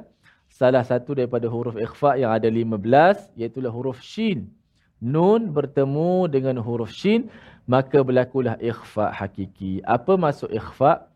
salah 0.53 0.85
satu 0.85 1.17
daripada 1.17 1.49
huruf 1.49 1.73
ikhfa 1.81 2.13
yang 2.21 2.29
ada 2.29 2.45
15, 2.45 3.41
iaitulah 3.41 3.73
huruf 3.73 3.97
shin. 3.97 4.53
Nun 5.03 5.51
bertemu 5.51 6.31
dengan 6.31 6.55
huruf 6.63 6.95
shin, 6.95 7.27
maka 7.67 7.99
berlakulah 7.99 8.55
ikhfa 8.55 9.11
hakiki. 9.11 9.83
Apa 9.83 10.15
maksud 10.15 10.47
ikhfa? 10.47 11.11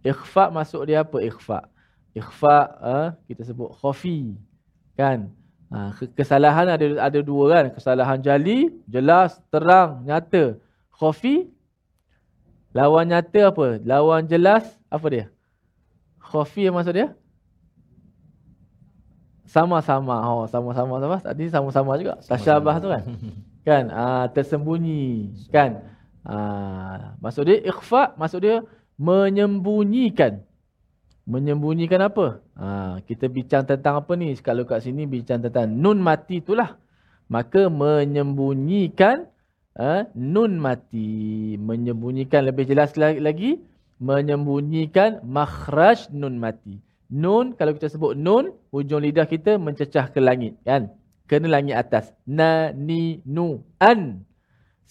Ikhfa 0.00 0.48
maksud 0.48 0.88
dia 0.88 1.04
apa 1.04 1.20
ikhfa? 1.20 1.68
Ikhfa, 2.16 2.56
uh, 2.80 3.08
kita 3.28 3.44
sebut 3.44 3.68
khafi 3.76 4.32
Kan? 4.96 5.28
Ha, 5.68 5.92
ke- 5.92 6.10
kesalahan 6.16 6.72
ada 6.72 6.86
ada 7.04 7.20
dua 7.20 7.44
kan. 7.52 7.64
Kesalahan 7.76 8.18
jali, 8.24 8.72
jelas, 8.88 9.36
terang, 9.52 10.00
nyata. 10.08 10.56
Khafi, 10.96 11.52
lawan 12.72 13.12
nyata 13.12 13.52
apa? 13.52 13.76
Lawan 13.84 14.24
jelas, 14.24 14.64
apa 14.88 15.06
dia? 15.12 15.26
Khafi 16.18 16.72
maksud 16.72 16.96
dia? 16.96 17.12
Sama-sama. 19.48 20.20
Oh, 20.28 20.44
sama-sama 20.44 21.00
sama. 21.00 21.16
Tadi 21.24 21.48
sama-sama 21.48 21.96
juga. 21.96 22.20
Tasyabah 22.20 22.74
tu 22.84 22.88
kan. 22.92 23.02
Kan? 23.68 23.84
Ah, 23.92 24.24
tersembunyi. 24.32 25.28
Kan? 25.52 25.84
Ah, 26.24 27.12
maksud 27.20 27.44
dia 27.44 27.60
ikhfa, 27.60 28.16
maksud 28.16 28.40
dia 28.40 28.64
menyembunyikan. 28.96 30.40
Menyembunyikan 31.28 32.00
apa? 32.00 32.40
Ah, 32.56 32.96
kita 33.04 33.28
bincang 33.28 33.68
tentang 33.68 34.00
apa 34.00 34.12
ni? 34.16 34.32
Kalau 34.40 34.64
kat 34.64 34.88
sini 34.88 35.04
bincang 35.04 35.44
tentang 35.44 35.68
nun 35.68 36.00
mati 36.00 36.40
itulah. 36.40 36.80
Maka 37.28 37.68
menyembunyikan 37.68 39.28
ah, 39.76 40.08
nun 40.16 40.56
mati. 40.56 41.60
Menyembunyikan 41.60 42.48
lebih 42.48 42.64
jelas 42.64 42.96
la- 42.96 43.20
lagi. 43.20 43.60
Menyembunyikan 44.00 45.20
makhraj 45.28 46.08
nun 46.08 46.40
mati. 46.40 46.80
Nun, 47.08 47.56
kalau 47.56 47.72
kita 47.72 47.88
sebut 47.88 48.12
nun, 48.12 48.52
hujung 48.68 49.00
lidah 49.00 49.24
kita 49.24 49.56
mencecah 49.56 50.12
ke 50.12 50.20
langit. 50.20 50.60
Kan? 50.64 50.92
Kena 51.24 51.48
langit 51.48 51.76
atas. 51.76 52.12
Na, 52.28 52.72
ni, 52.72 53.24
nu, 53.24 53.64
an. 53.80 54.28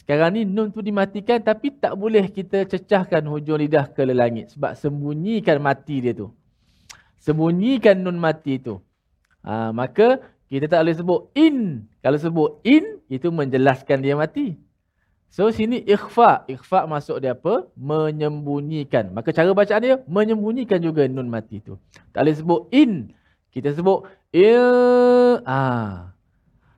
Sekarang 0.07 0.39
ni 0.39 0.47
nun 0.47 0.71
tu 0.71 0.79
dimatikan 0.79 1.43
tapi 1.43 1.67
tak 1.73 1.99
boleh 1.99 2.31
kita 2.31 2.63
cecahkan 2.63 3.27
hujung 3.27 3.59
lidah 3.59 3.91
ke 3.91 4.07
langit. 4.07 4.55
Sebab 4.55 4.71
sembunyikan 4.79 5.59
mati 5.59 5.99
dia 5.99 6.15
tu. 6.15 6.31
Sembunyikan 7.19 7.99
nun 7.99 8.15
mati 8.15 8.55
tu. 8.55 8.79
Ha, 9.43 9.75
maka 9.75 10.23
kita 10.47 10.71
tak 10.71 10.87
boleh 10.87 10.95
sebut 10.95 11.21
in. 11.35 11.83
Kalau 11.99 12.15
sebut 12.15 12.63
in, 12.63 13.03
itu 13.11 13.27
menjelaskan 13.35 13.99
dia 13.99 14.15
mati. 14.15 14.55
So 15.27 15.51
sini 15.51 15.83
ikhfa. 15.83 16.47
Ikhfa 16.47 16.87
masuk 16.87 17.19
dia 17.21 17.35
apa? 17.35 17.67
Menyembunyikan. 17.77 19.11
Maka 19.11 19.35
cara 19.35 19.51
bacaan 19.51 19.81
dia, 19.83 19.95
menyembunyikan 20.07 20.79
juga 20.81 21.05
nun 21.05 21.27
mati 21.27 21.59
tu. 21.61 21.75
Tak 22.15 22.23
boleh 22.23 22.35
sebut 22.35 22.61
in. 22.71 23.11
Kita 23.51 23.75
sebut 23.75 24.07
il. 24.31 25.43
Ah. 25.43 26.15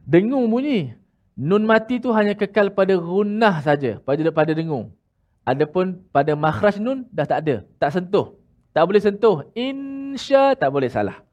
Dengung 0.03 0.49
bunyi. 0.49 0.97
Nun 1.39 1.63
mati 1.63 2.03
tu 2.03 2.11
hanya 2.11 2.35
kekal 2.35 2.73
pada 2.73 2.97
gunnah 2.99 3.61
saja. 3.63 4.01
Pada 4.03 4.27
pada 4.33 4.51
dengung. 4.51 4.91
Adapun 5.47 6.03
pada 6.11 6.35
makhraj 6.35 6.81
nun 6.81 7.07
dah 7.13 7.25
tak 7.25 7.47
ada. 7.47 7.55
Tak 7.79 7.95
sentuh. 7.95 8.35
Tak 8.75 8.83
boleh 8.85 9.01
sentuh. 9.01 9.47
Insya 9.55 10.53
tak 10.57 10.69
boleh 10.69 10.91
salah. 10.91 11.23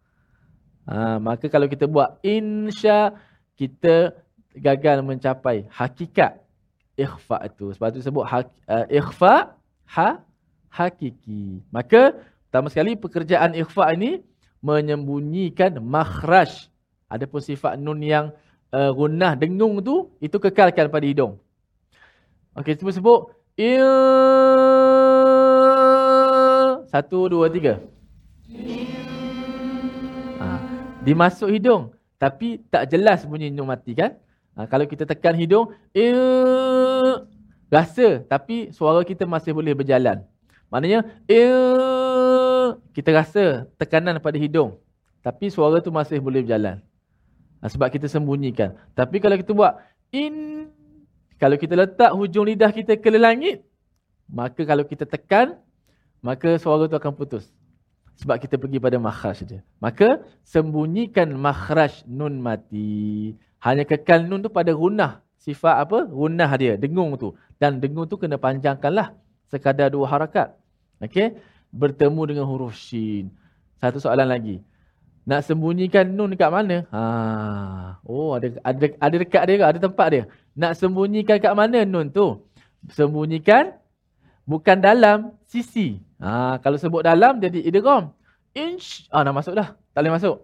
Ha, 0.86 1.18
maka 1.18 1.50
kalau 1.50 1.66
kita 1.66 1.90
buat 1.90 2.22
insya, 2.22 3.18
kita 3.58 4.14
gagal 4.54 5.02
mencapai 5.02 5.66
hakikat 5.66 6.45
ikhfa 6.96 7.44
itu. 7.46 7.70
Sebab 7.76 7.88
tu 7.94 8.00
sebut 8.00 8.24
uh, 8.24 8.44
ikhfa 8.88 9.54
ha, 9.92 10.08
hakiki. 10.72 11.60
Maka 11.68 12.16
pertama 12.48 12.72
sekali 12.72 12.96
pekerjaan 12.96 13.52
ikhfa 13.54 13.92
ini 13.94 14.24
menyembunyikan 14.64 15.78
makhraj. 15.78 16.72
Adapun 17.06 17.38
sifat 17.38 17.78
nun 17.78 18.02
yang 18.02 18.34
uh, 18.74 18.90
gunnah 18.90 19.38
dengung 19.38 19.78
tu 19.84 20.10
itu 20.18 20.40
kekalkan 20.42 20.90
pada 20.90 21.06
hidung. 21.06 21.38
Okey, 22.56 22.74
cuba 22.80 22.90
sebut 22.90 23.20
il 23.54 23.84
satu 26.88 27.28
dua 27.28 27.46
tiga. 27.52 27.78
Ha, 30.40 30.46
dimasuk 31.04 31.52
hidung 31.52 31.92
tapi 32.16 32.64
tak 32.72 32.88
jelas 32.88 33.28
bunyi 33.28 33.52
nun 33.52 33.68
mati 33.68 33.92
kan? 33.92 34.16
Ha, 34.56 34.64
kalau 34.64 34.88
kita 34.88 35.04
tekan 35.04 35.36
hidung 35.36 35.70
il 35.92 36.16
rasa 37.68 38.24
tapi 38.24 38.72
suara 38.72 39.04
kita 39.04 39.28
masih 39.28 39.52
boleh 39.52 39.76
berjalan. 39.76 40.24
Maknanya 40.72 41.04
il 41.28 41.60
kita 42.96 43.12
rasa 43.12 43.68
tekanan 43.76 44.16
pada 44.18 44.40
hidung 44.40 44.80
tapi 45.26 45.50
suara 45.50 45.82
tu 45.82 45.90
masih 45.90 46.22
boleh 46.22 46.46
berjalan. 46.46 46.78
Ha, 47.58 47.66
sebab 47.66 47.90
kita 47.90 48.06
sembunyikan. 48.06 48.78
Tapi 48.94 49.18
kalau 49.18 49.34
kita 49.34 49.50
buat 49.50 49.74
in, 50.14 50.68
kalau 51.34 51.58
kita 51.58 51.74
letak 51.74 52.14
hujung 52.14 52.46
lidah 52.46 52.70
kita 52.70 52.94
ke 52.94 53.10
langit, 53.10 53.66
maka 54.30 54.62
kalau 54.62 54.86
kita 54.86 55.02
tekan, 55.02 55.58
maka 56.22 56.54
suara 56.62 56.86
tu 56.86 56.94
akan 56.94 57.10
putus. 57.10 57.50
Sebab 58.22 58.40
kita 58.40 58.56
pergi 58.56 58.80
pada 58.80 58.96
makhraj 58.96 59.44
saja. 59.44 59.60
Maka 59.82 60.24
sembunyikan 60.46 61.28
makhraj 61.36 62.06
nun 62.08 62.40
mati. 62.40 63.34
Hanya 63.64 63.84
kekal 63.88 64.28
nun 64.28 64.44
tu 64.44 64.50
pada 64.52 64.72
runah. 64.74 65.24
Sifat 65.40 65.78
apa? 65.78 66.08
Runah 66.10 66.50
dia, 66.58 66.74
dengung 66.74 67.14
tu. 67.16 67.36
Dan 67.56 67.78
dengung 67.78 68.10
tu 68.10 68.18
kena 68.18 68.36
panjangkanlah 68.36 69.14
sekadar 69.46 69.92
dua 69.92 70.10
harakat. 70.10 70.54
Okey? 71.00 71.38
Bertemu 71.70 72.22
dengan 72.26 72.44
huruf 72.48 72.74
shin. 72.74 73.30
Satu 73.78 74.00
soalan 74.00 74.26
lagi. 74.26 74.64
Nak 75.26 75.42
sembunyikan 75.42 76.06
nun 76.06 76.32
dekat 76.32 76.50
mana? 76.54 76.86
Ha. 76.94 77.02
Oh, 78.06 78.38
ada 78.38 78.46
ada 78.62 78.78
ada 79.02 79.16
dekat 79.18 79.42
dia 79.42 79.54
ke? 79.58 79.64
Ada 79.66 79.78
tempat 79.82 80.06
dia. 80.14 80.22
Nak 80.54 80.78
sembunyikan 80.78 81.42
kat 81.42 81.50
mana 81.50 81.82
nun 81.82 82.14
tu? 82.14 82.46
Sembunyikan 82.94 83.74
bukan 84.46 84.78
dalam 84.78 85.34
sisi. 85.50 85.98
Ha, 86.22 86.62
kalau 86.62 86.78
sebut 86.78 87.02
dalam 87.02 87.42
jadi 87.42 87.58
idgham. 87.58 88.14
Inch. 88.54 89.10
Ah, 89.10 89.26
dah 89.26 89.34
masuk 89.34 89.52
dah. 89.58 89.74
Tak 89.92 90.00
boleh 90.00 90.14
masuk. 90.14 90.36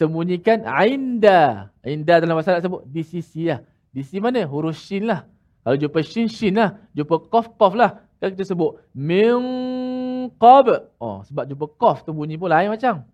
Sembunyikan 0.00 0.64
inda. 0.64 1.68
Inda 1.84 2.24
dalam 2.24 2.40
bahasa 2.40 2.56
Arab 2.56 2.64
sebut 2.64 2.82
di 2.88 3.04
sisi 3.04 3.52
lah. 3.52 3.60
Di 3.92 4.00
sisi 4.00 4.16
mana? 4.16 4.48
Huruf 4.48 4.80
shin 4.80 5.04
lah. 5.04 5.28
Kalau 5.60 5.76
jumpa 5.76 6.00
shin, 6.00 6.24
shin 6.24 6.56
lah. 6.56 6.80
Jumpa 6.96 7.28
qaf, 7.28 7.52
qaf 7.60 7.76
lah. 7.76 8.00
Kalau 8.16 8.32
kita 8.32 8.48
sebut 8.48 8.80
min 8.96 10.32
qab. 10.40 10.88
Oh, 10.96 11.20
sebab 11.28 11.44
jumpa 11.44 11.68
qaf 11.76 12.08
tu 12.08 12.16
bunyi 12.16 12.40
pun 12.40 12.48
lain 12.48 12.72
macam. 12.72 13.04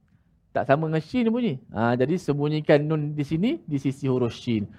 Tak 0.54 0.70
sama 0.70 0.86
dengan 0.86 1.02
shin 1.02 1.26
bunyi. 1.26 1.58
Ha, 1.74 1.98
jadi 1.98 2.14
sembunyikan 2.22 2.86
nun 2.86 3.18
di 3.18 3.26
sini 3.26 3.58
di 3.66 3.82
sisi 3.82 4.06
huruf 4.06 4.38
shin. 4.38 4.70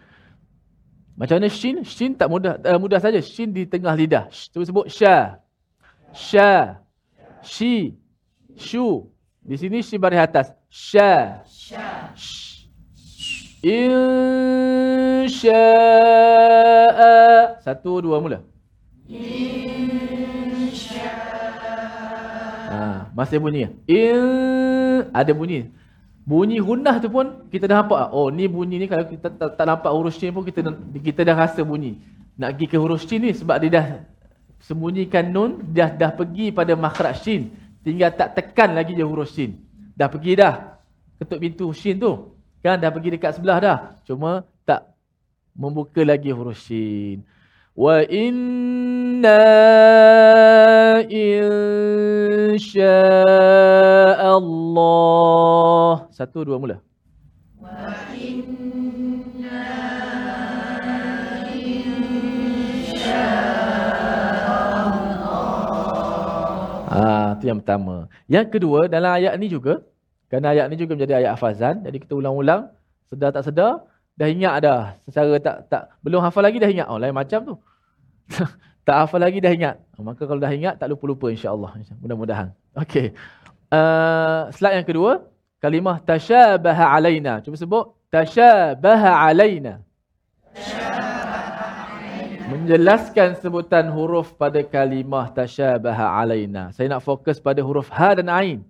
Macam 1.20 1.44
mana 1.44 1.52
shin? 1.52 1.84
Shin 1.84 2.16
tak 2.16 2.32
mudah 2.32 2.56
uh, 2.64 2.80
mudah 2.80 3.04
saja. 3.04 3.20
Shin 3.20 3.52
di 3.52 3.68
tengah 3.68 3.92
lidah. 4.00 4.32
Cuba 4.32 4.64
sebut 4.64 4.88
sya. 4.88 5.44
Sya. 6.16 6.80
Shi. 7.44 8.00
Shu. 8.56 9.12
Di 9.44 9.60
sini 9.60 9.84
shi 9.84 10.00
baris 10.00 10.24
atas. 10.24 10.56
Sya. 10.68 11.44
Insya'a. 13.64 15.56
Satu, 17.64 18.04
dua, 18.04 18.20
mula. 18.20 18.44
Ha, 22.68 23.10
masih 23.16 23.40
bunyi. 23.40 23.72
In, 23.88 25.08
ada 25.16 25.32
bunyi. 25.32 25.72
Bunyi 26.28 26.60
hunah 26.60 27.00
tu 27.00 27.08
pun 27.08 27.48
kita 27.48 27.72
dah 27.72 27.80
nampak. 27.80 28.12
Oh 28.12 28.28
ni 28.28 28.52
bunyi 28.52 28.84
ni 28.84 28.88
kalau 28.92 29.08
kita 29.08 29.32
tak, 29.32 29.56
tak 29.56 29.64
nampak 29.64 29.88
huruf 29.96 30.12
shin 30.12 30.36
pun 30.36 30.44
kita 30.44 30.60
kita 31.00 31.24
dah 31.24 31.48
rasa 31.48 31.64
bunyi. 31.64 32.04
Nak 32.36 32.60
pergi 32.60 32.68
ke 32.68 32.76
huruf 32.76 33.08
shin 33.08 33.24
ni 33.24 33.32
sebab 33.32 33.64
dia 33.64 33.72
dah 33.72 34.04
sembunyikan 34.60 35.24
nun, 35.32 35.64
dah 35.72 35.88
dah 35.88 36.12
pergi 36.12 36.52
pada 36.52 36.76
makhraj 36.76 37.24
shin. 37.24 37.56
Tinggal 37.80 38.12
tak 38.12 38.36
tekan 38.36 38.76
lagi 38.76 38.92
je 38.92 39.08
huruf 39.08 39.32
shin. 39.32 39.67
Dah 39.98 40.06
pergi 40.14 40.38
dah. 40.38 40.78
Ketuk 41.18 41.42
pintu 41.42 41.74
shin 41.74 41.98
tu. 41.98 42.38
Kan 42.62 42.78
dah 42.78 42.94
pergi 42.94 43.18
dekat 43.18 43.34
sebelah 43.34 43.58
dah. 43.58 43.98
Cuma 44.06 44.46
tak 44.62 44.94
membuka 45.58 46.06
lagi 46.06 46.30
huruf 46.30 46.62
shin. 46.62 47.26
Wa 47.74 48.06
inna 48.06 49.42
insya'Allah. 51.10 52.86
Satu, 56.14 56.46
dua, 56.46 56.62
mula. 56.62 56.78
Ah, 66.98 67.38
tu 67.38 67.46
yang 67.46 67.62
pertama. 67.62 68.10
Yang 68.26 68.58
kedua 68.58 68.90
dalam 68.90 69.14
ayat 69.14 69.38
ni 69.38 69.46
juga, 69.54 69.86
kerana 70.34 70.58
ayat 70.58 70.66
ni 70.74 70.82
juga 70.82 70.98
menjadi 70.98 71.14
ayat 71.22 71.38
hafazan, 71.38 71.86
jadi 71.86 71.98
kita 72.02 72.18
ulang-ulang, 72.18 72.74
sedar 73.14 73.30
tak 73.30 73.46
sedar, 73.46 73.86
dah 74.18 74.28
ingat 74.28 74.56
dah. 74.66 74.82
Secara 75.06 75.38
tak 75.38 75.58
tak 75.70 75.84
belum 76.02 76.26
hafal 76.26 76.42
lagi 76.42 76.58
dah 76.58 76.70
ingat. 76.74 76.88
Oh, 76.90 76.98
lain 76.98 77.14
macam 77.14 77.40
tu. 77.46 77.56
tak 78.88 78.96
hafal 79.06 79.22
lagi 79.22 79.38
dah 79.38 79.54
ingat. 79.54 79.76
Oh, 79.96 80.04
maka 80.04 80.26
kalau 80.26 80.42
dah 80.42 80.50
ingat 80.50 80.82
tak 80.82 80.90
lupa-lupa 80.90 81.30
insya-Allah. 81.30 81.78
Mudah-mudahan. 82.02 82.50
Okey. 82.74 83.14
Uh, 83.70 84.50
slide 84.58 84.82
yang 84.82 84.88
kedua, 84.90 85.30
kalimah 85.62 86.02
tasyabaha 86.02 86.98
alaina. 86.98 87.46
Cuba 87.46 87.56
sebut 87.62 87.86
tasyabaha 88.10 89.30
alaina. 89.30 89.86
Menjelaskan 92.48 93.36
sebutan 93.44 93.92
huruf 93.92 94.32
pada 94.40 94.64
kalimah 94.64 95.28
tasyabaha 95.36 96.16
alaina. 96.16 96.72
Saya 96.72 96.88
nak 96.96 97.04
fokus 97.04 97.44
pada 97.44 97.60
huruf 97.60 97.92
ha 97.92 98.16
dan 98.16 98.32
ain. 98.32 98.64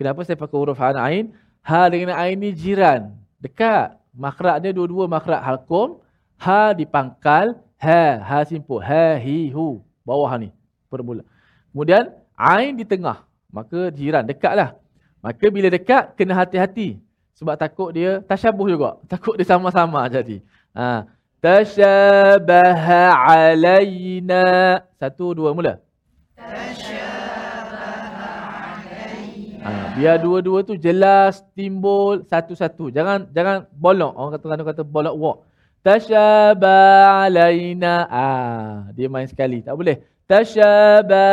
Kenapa 0.00 0.24
saya 0.24 0.40
pakai 0.40 0.56
huruf 0.56 0.80
ha 0.80 0.96
dan 0.96 1.04
ain? 1.04 1.24
Ha 1.60 1.92
dengan 1.92 2.16
ain 2.16 2.40
ni 2.40 2.56
jiran. 2.56 3.12
Dekat. 3.36 4.00
Makhraj 4.16 4.64
dia 4.64 4.72
dua-dua 4.72 5.04
makhraj 5.04 5.44
halkum. 5.44 6.00
Ha 6.40 6.72
dipangkal. 6.72 7.60
Ha. 7.76 8.16
Ha 8.24 8.48
simpul. 8.48 8.80
Ha, 8.80 9.20
hi, 9.20 9.52
hu. 9.52 9.84
Bawah 10.08 10.32
ni. 10.40 10.48
Permula. 10.88 11.20
Kemudian, 11.68 12.08
Ain 12.38 12.78
di 12.78 12.86
tengah. 12.86 13.26
Maka 13.50 13.90
jiran. 13.90 14.22
Dekat 14.22 14.54
lah. 14.54 14.70
Maka 15.18 15.50
bila 15.50 15.66
dekat, 15.66 16.14
kena 16.14 16.38
hati-hati. 16.38 17.02
Sebab 17.34 17.58
takut 17.58 17.90
dia 17.90 18.22
tasyabuh 18.22 18.70
juga. 18.70 18.90
Takut 19.10 19.34
dia 19.34 19.42
sama-sama 19.42 20.06
jadi. 20.06 20.38
Ha. 20.70 21.10
Tasyabaha 21.38 23.14
alayna. 23.14 24.42
Satu, 24.98 25.38
dua, 25.38 25.54
mula. 25.54 25.78
Ha, 29.68 29.70
biar 30.00 30.16
dua-dua 30.22 30.64
tu 30.64 30.74
jelas 30.80 31.44
timbul 31.52 32.24
satu-satu. 32.24 32.88
Jangan 32.88 33.28
jangan 33.36 33.68
bolong. 33.76 34.16
Orang 34.16 34.32
kata 34.38 34.44
orang 34.48 34.68
kata 34.72 34.82
bolak 34.86 35.14
walk. 35.14 35.44
Tasyaba 35.84 36.76
alaina. 37.28 38.08
Ah, 38.08 38.88
dia 38.96 39.12
main 39.12 39.28
sekali. 39.28 39.60
Tak 39.60 39.76
boleh. 39.76 40.00
Tasyaba 40.24 41.24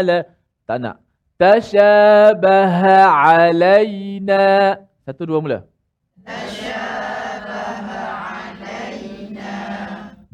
ala 0.00 0.24
tak 0.64 0.78
nak. 0.80 0.96
Tasyabaha 1.36 2.96
alaina. 3.12 4.80
Satu 5.04 5.22
dua 5.28 5.38
mula. 5.44 5.58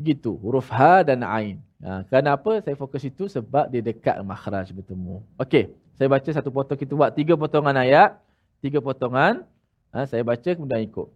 begitu 0.03 0.35
huruf 0.43 0.67
ha 0.75 1.07
dan 1.07 1.23
ain. 1.23 1.63
Ha, 1.79 2.03
kenapa 2.11 2.59
saya 2.59 2.75
fokus 2.75 3.07
itu 3.07 3.31
sebab 3.31 3.71
dia 3.71 3.79
dekat 3.79 4.19
makhraj 4.27 4.75
bertemu. 4.75 5.23
Okey 5.39 5.71
saya 6.03 6.09
baca 6.09 6.31
satu 6.35 6.51
potong 6.51 6.75
kita 6.75 6.99
buat 6.99 7.15
tiga 7.15 7.39
potongan 7.39 7.79
ayat. 7.79 8.19
Tiga 8.59 8.83
potongan. 8.83 9.47
Ha, 9.95 10.03
saya 10.09 10.25
baca 10.25 10.43
kemudian 10.43 10.83
ikut. 10.83 11.07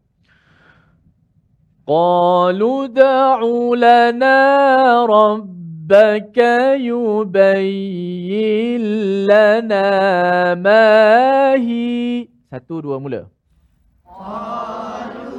Qalu 1.86 2.90
da'u 2.94 3.74
lana 3.78 4.38
rabbaka 5.06 6.78
yubayyin 6.78 7.66
lana 9.26 9.86
ma 10.54 11.54
hi. 11.58 12.28
Satu 12.46 12.78
dua 12.84 13.02
mula. 13.02 13.26
Qalu 14.06 15.35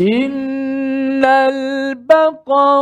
إن 0.00 1.24
البقرة 1.24 2.78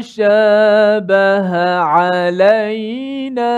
شابه 0.00 1.78
علينا. 1.78 3.52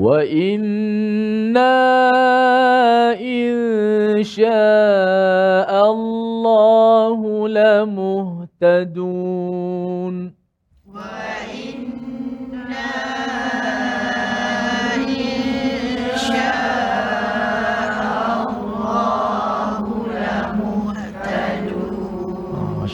وإنا 0.00 1.74
إن 3.20 4.22
شاء 4.22 5.90
الله 5.92 7.48
لمهتدون 7.48 9.16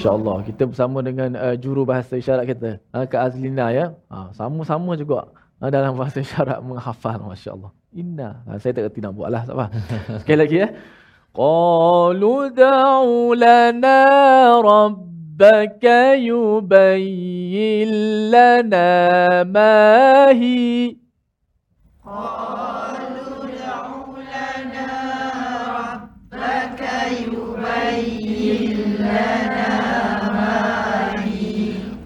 Masya 0.03 0.18
Allah 0.18 0.43
kita 0.43 0.66
bersama 0.66 0.99
dengan 0.99 1.30
uh, 1.38 1.55
juru 1.55 1.86
bahasa 1.86 2.18
isyarat 2.18 2.49
kita 2.51 2.82
uh, 2.90 3.07
Kak 3.07 3.22
Azlina 3.28 3.70
ya 3.70 3.95
uh, 4.11 4.34
sama-sama 4.34 4.99
juga 4.99 5.30
uh, 5.30 5.45
dalam 5.58 5.97
bahasa 5.97 6.22
isyarat 6.22 6.62
menghafal 6.62 7.18
Masya 7.26 7.58
Allah 7.58 7.72
Inna. 7.97 8.45
Uh, 8.45 8.58
saya 8.62 8.78
tak 8.78 8.93
kerti 8.93 9.01
nak 9.01 9.18
buat 9.18 9.34
lah 9.34 9.41
tak 9.41 9.58
apa 9.58 9.74
sekali 10.22 10.38
lagi 10.38 10.58
ya. 10.62 10.70
Qalu 11.34 12.53
da'u 12.53 13.34
lana 13.34 13.99
rabbaka 14.62 16.18
yubayyin 16.18 17.89
lana 18.30 18.89
ma 19.45 20.30
hi 20.34 20.97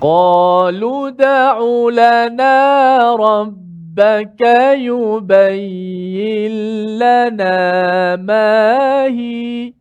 قالوا 0.01 1.09
دع 1.09 1.59
لنا 1.91 3.15
ربك 3.15 4.41
يبين 4.73 6.51
لنا 6.97 8.15
ما 8.15 9.03
هي. 9.05 9.73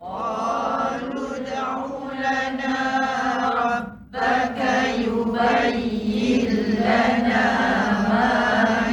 قالوا 0.00 1.38
دع 1.50 1.84
لنا 2.14 2.78
ربك 3.64 4.60
يبين 4.98 6.50
لنا 6.78 7.46
ما 8.08 8.30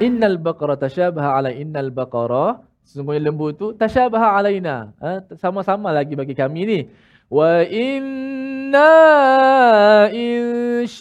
Innal 0.00 0.40
baqara 0.40 0.80
tashabaha 0.80 1.36
alai 1.36 1.60
innal 1.60 1.92
baqara 1.92 2.64
sesungguhnya 2.88 3.28
lembu 3.28 3.52
tu 3.52 3.76
tashabaha 3.76 4.40
alaina 4.40 4.96
ha, 4.96 5.20
sama-sama 5.36 5.92
lagi 5.92 6.16
bagi 6.16 6.32
kami 6.32 6.62
ni. 6.64 6.88
Wa 7.28 7.60
inna 7.62 8.90
insya'allahu 10.10 10.98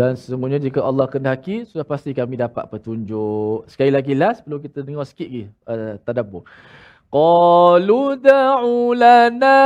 dan 0.00 0.16
sesungguhnya 0.16 0.56
jika 0.56 0.80
Allah 0.80 1.04
kehendaki 1.12 1.68
sudah 1.68 1.84
pasti 1.84 2.16
kami 2.16 2.40
dapat 2.40 2.72
petunjuk. 2.72 3.68
Sekali 3.68 3.92
lagi 3.92 4.16
last 4.16 4.48
perlu 4.48 4.56
kita 4.56 4.80
dengar 4.80 5.04
sikit 5.04 5.28
lagi 5.28 5.52
uh, 5.68 6.00
tadabbur. 6.00 6.48
Qalu 7.12 8.16
da'u 8.24 8.96
lana 8.96 9.60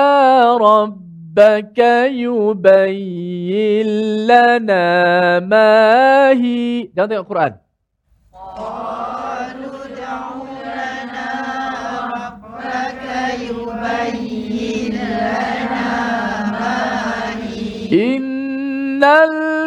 rabbaka 0.59 2.11
yubayyin 2.11 3.87
lana 4.27 5.39
ma 5.39 6.35
hi. 6.35 6.91
Jangan 6.91 7.09
tengok 7.15 7.31
Quran. 7.31 7.53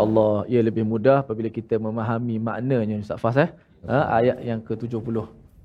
Allah, 0.00 0.32
ia 0.48 0.60
lebih 0.68 0.84
mudah 0.92 1.16
apabila 1.24 1.48
kita 1.58 1.76
memahami 1.76 2.36
maknanya 2.40 2.96
Ustaz 3.04 3.18
Fas 3.20 3.36
eh. 3.44 3.50
Ha, 3.90 3.96
ayat 4.22 4.36
yang 4.48 4.60
ke-70. 4.62 5.16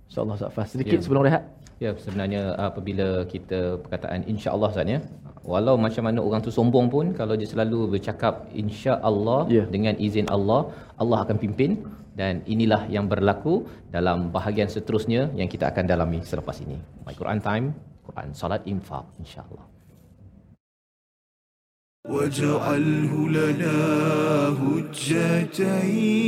Insya 0.10 0.20
Allah 0.24 0.36
Ustaz 0.40 0.52
Fas. 0.56 0.68
Sedikit 0.74 0.98
Ya. 1.00 1.04
sebelum 1.06 1.22
rehat. 1.28 1.44
Ya, 1.78 1.92
sebenarnya 1.94 2.42
apabila 2.58 3.08
kita 3.34 3.60
perkataan 3.86 4.26
insya-Allah 4.26 4.70
Ustaz 4.74 4.90
ya. 4.90 5.00
walau 5.48 5.80
macam 5.80 6.04
mana 6.04 6.20
orang 6.20 6.44
tu 6.44 6.52
sombong 6.52 6.92
pun 6.92 7.06
kalau 7.16 7.40
dia 7.40 7.48
selalu 7.48 7.96
bercakap 7.96 8.52
insya-Allah 8.52 9.48
Ya. 9.48 9.64
dengan 9.64 9.96
izin 9.96 10.28
Allah 10.28 10.68
Allah 11.00 11.24
akan 11.24 11.40
pimpin 11.40 11.72
dan 12.20 12.44
inilah 12.54 12.84
yang 12.92 13.08
berlaku 13.08 13.64
dalam 13.88 14.28
bahagian 14.28 14.68
seterusnya 14.68 15.32
yang 15.40 15.48
kita 15.48 15.72
akan 15.72 15.88
dalami 15.88 16.20
selepas 16.20 16.60
ini 16.66 16.76
my 17.08 17.16
Quran 17.16 17.40
time 17.40 17.66
Quran 18.04 18.36
salat 18.36 18.60
infak 18.68 19.08
insya-Allah 19.24 19.64
واجعله 22.10 23.30
لنا 23.30 23.78
هجتين. 24.62 26.28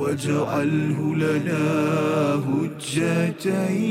واجعله 0.00 1.14
لنا 1.16 1.64
هجتين. 2.48 3.90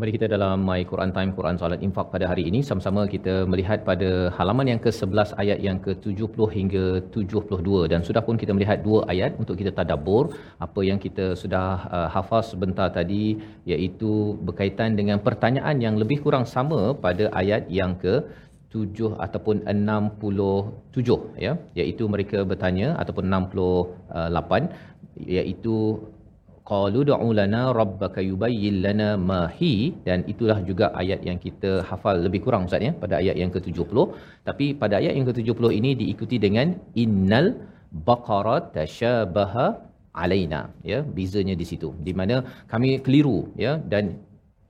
Kembali 0.00 0.16
kita 0.16 0.28
dalam 0.32 0.62
My 0.66 0.80
Quran 0.90 1.10
Time 1.16 1.30
Quran 1.38 1.56
Salat 1.60 1.80
Infak 1.86 2.06
pada 2.12 2.24
hari 2.28 2.42
ini. 2.50 2.60
Sama-sama 2.68 3.00
kita 3.14 3.32
melihat 3.52 3.78
pada 3.88 4.10
halaman 4.36 4.66
yang 4.72 4.80
ke-11 4.84 5.30
ayat 5.42 5.58
yang 5.66 5.78
ke-70 5.86 6.38
hingga 6.56 6.84
72 7.16 7.90
dan 7.92 8.00
sudah 8.08 8.22
pun 8.26 8.36
kita 8.42 8.52
melihat 8.56 8.78
dua 8.86 9.00
ayat 9.12 9.36
untuk 9.42 9.56
kita 9.60 9.72
tadabbur. 9.78 10.24
Apa 10.66 10.80
yang 10.88 10.98
kita 11.04 11.26
sudah 11.42 11.66
uh, 11.96 12.08
hafaz 12.14 12.44
sebentar 12.52 12.88
tadi 12.98 13.24
iaitu 13.72 14.12
berkaitan 14.48 14.96
dengan 15.00 15.20
pertanyaan 15.26 15.76
yang 15.84 15.98
lebih 16.02 16.18
kurang 16.24 16.46
sama 16.54 16.80
pada 17.04 17.26
ayat 17.42 17.68
yang 17.80 17.92
ke 18.04 18.14
7 18.72 19.20
ataupun 19.26 19.56
67 19.68 21.44
ya. 21.46 21.52
Iaitu 21.80 22.06
mereka 22.14 22.40
bertanya 22.52 22.88
ataupun 23.04 23.28
68 23.28 25.28
iaitu 25.36 25.76
qalu 26.70 27.00
du'u 27.10 27.28
lana 27.40 27.62
rabbaka 27.80 28.20
yubayyin 28.30 28.76
lana 28.86 29.08
ma 29.30 29.40
hi. 29.58 29.72
Dan 30.06 30.18
itulah 30.32 30.58
juga 30.70 30.86
ayat 31.02 31.20
yang 31.28 31.38
kita 31.44 31.72
hafal 31.90 32.16
lebih 32.26 32.40
kurang 32.46 32.64
ustaz 32.68 32.86
ya 32.88 32.92
pada 33.02 33.14
ayat 33.22 33.36
yang 33.42 33.52
ke-70 33.56 33.98
tapi 34.48 34.66
pada 34.82 34.94
ayat 35.00 35.14
yang 35.18 35.26
ke-70 35.30 35.64
ini 35.78 35.90
diikuti 36.02 36.38
dengan 36.46 36.68
innal 37.04 37.48
baqara 38.08 38.56
tashabaha 38.76 39.66
alaina 40.22 40.60
ya 40.92 40.98
bezanya 41.18 41.54
di 41.62 41.66
situ. 41.70 41.90
Di 42.06 42.14
mana 42.20 42.36
kami 42.72 42.90
keliru 43.06 43.38
ya 43.64 43.74
dan 43.92 44.04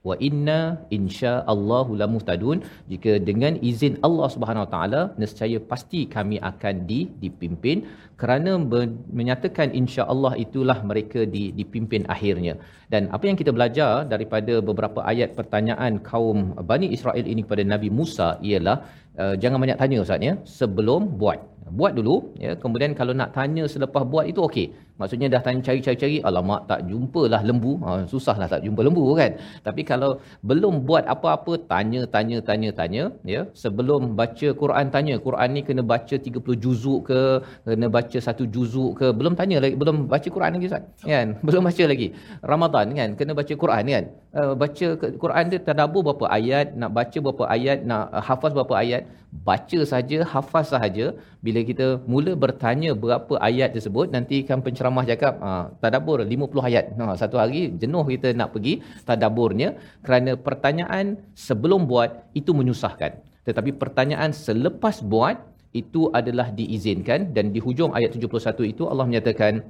wa 0.09 0.15
inna 0.29 0.59
insyaallahu 0.97 1.99
lamuhtadun 2.01 2.59
jika 2.93 3.13
dengan 3.29 3.55
izin 3.71 3.95
Allah 4.07 4.29
Subhanahu 4.35 4.65
Wa 4.65 4.71
Taala 4.75 5.01
nescaya 5.21 5.59
pasti 5.73 6.01
kami 6.15 6.37
akan 6.51 6.75
di 6.91 7.01
dipimpin. 7.25 7.79
Kerana 8.21 8.53
ber- 8.73 8.97
menyatakan 9.19 9.69
insya-Allah 9.81 10.33
itulah 10.45 10.79
mereka 10.91 11.21
di 11.35 11.45
dipimpin 11.59 12.03
akhirnya. 12.15 12.55
Dan 12.93 13.03
apa 13.17 13.25
yang 13.29 13.39
kita 13.41 13.53
belajar 13.57 13.93
daripada 14.13 14.55
beberapa 14.71 15.01
ayat 15.13 15.33
pertanyaan 15.39 15.93
kaum 16.11 16.53
Bani 16.71 16.89
Israel 16.97 17.25
ini 17.33 17.41
kepada 17.47 17.65
Nabi 17.73 17.89
Musa 17.99 18.29
ialah 18.49 18.77
uh, 19.23 19.35
jangan 19.43 19.59
banyak 19.65 19.79
tanya 19.81 20.05
ustaz 20.05 20.29
ya. 20.29 20.35
Sebelum 20.59 21.17
buat. 21.23 21.41
Buat 21.79 21.93
dulu 21.99 22.17
ya. 22.45 22.53
Kemudian 22.63 22.93
kalau 23.01 23.13
nak 23.21 23.33
tanya 23.39 23.65
selepas 23.75 24.05
buat 24.13 24.27
itu 24.33 24.41
okey 24.49 24.67
maksudnya 25.01 25.29
dah 25.35 25.41
tanya 25.47 25.61
cari-cari-cari 25.69 26.17
alamak 26.29 26.61
tak 26.71 26.81
jumpalah 26.89 27.41
lembu. 27.49 27.73
Ha, 27.85 27.91
susahlah 28.13 28.49
tak 28.53 28.63
jumpa 28.67 28.81
lembu 28.87 29.05
kan? 29.21 29.33
Tapi 29.67 29.83
kalau 29.91 30.11
belum 30.51 30.75
buat 30.89 31.05
apa-apa 31.15 31.53
tanya 31.73 32.03
tanya 32.15 32.39
tanya 32.49 32.71
tanya 32.81 33.05
ya 33.35 33.43
sebelum 33.63 34.15
baca 34.21 34.49
Quran 34.63 34.87
tanya. 34.97 35.15
Quran 35.27 35.49
ni 35.57 35.63
kena 35.69 35.83
baca 35.93 36.17
30 36.29 36.63
juzuk 36.65 37.01
ke 37.09 37.21
kena 37.69 37.89
baca 37.97 38.19
satu 38.27 38.45
juzuk 38.55 38.91
ke. 39.01 39.07
Belum 39.21 39.35
tanya 39.41 39.59
lagi 39.65 39.75
belum 39.83 39.97
baca 40.15 40.29
Quran 40.37 40.51
lagi 40.57 40.69
Ustaz 40.71 40.85
kan? 41.13 41.29
Belum 41.47 41.63
baca 41.69 41.85
lagi. 41.93 42.09
Ramadan 42.53 42.87
kan? 42.99 43.11
Kena 43.19 43.33
baca 43.41 43.55
Quran 43.63 43.85
kan? 43.95 44.05
Uh, 44.41 44.53
baca 44.63 44.87
Quran 45.23 45.45
dia 45.53 45.61
tadabbur 45.69 46.03
berapa 46.07 46.27
ayat 46.39 46.67
nak 46.81 46.91
baca 46.99 47.19
berapa 47.27 47.45
ayat 47.57 47.79
nak 47.91 48.05
uh, 48.19 48.23
hafaz 48.29 48.53
berapa 48.59 48.75
ayat? 48.83 49.03
Baca 49.49 49.81
saja 49.91 50.19
hafaz 50.33 50.75
sahaja 50.75 51.07
bila 51.47 51.61
kita 51.69 51.87
mula 52.13 52.33
bertanya 52.45 52.91
berapa 53.03 53.35
ayat 53.49 53.71
tersebut 53.77 54.07
nanti 54.15 54.37
kan 54.49 54.59
penceramah 54.67 54.90
cakap 55.11 55.35
ah 55.41 55.71
tadabbur 55.83 56.19
50 56.27 56.69
ayat. 56.69 56.85
Ha 56.99 57.15
satu 57.23 57.37
hari 57.43 57.61
jenuh 57.83 58.05
kita 58.07 58.35
nak 58.41 58.51
pergi 58.55 58.83
tadabburnya 59.09 59.69
kerana 60.05 60.35
pertanyaan 60.35 61.19
sebelum 61.35 61.87
buat 61.91 62.11
itu 62.35 62.51
menyusahkan. 62.51 63.13
Tetapi 63.47 63.71
pertanyaan 63.83 64.31
selepas 64.37 65.01
buat 65.03 65.37
itu 65.71 66.11
adalah 66.11 66.51
diizinkan 66.51 67.31
dan 67.31 67.55
di 67.55 67.63
hujung 67.63 67.95
ayat 67.95 68.11
71 68.19 68.75
itu 68.75 68.83
Allah 68.91 69.07
menyatakan 69.07 69.63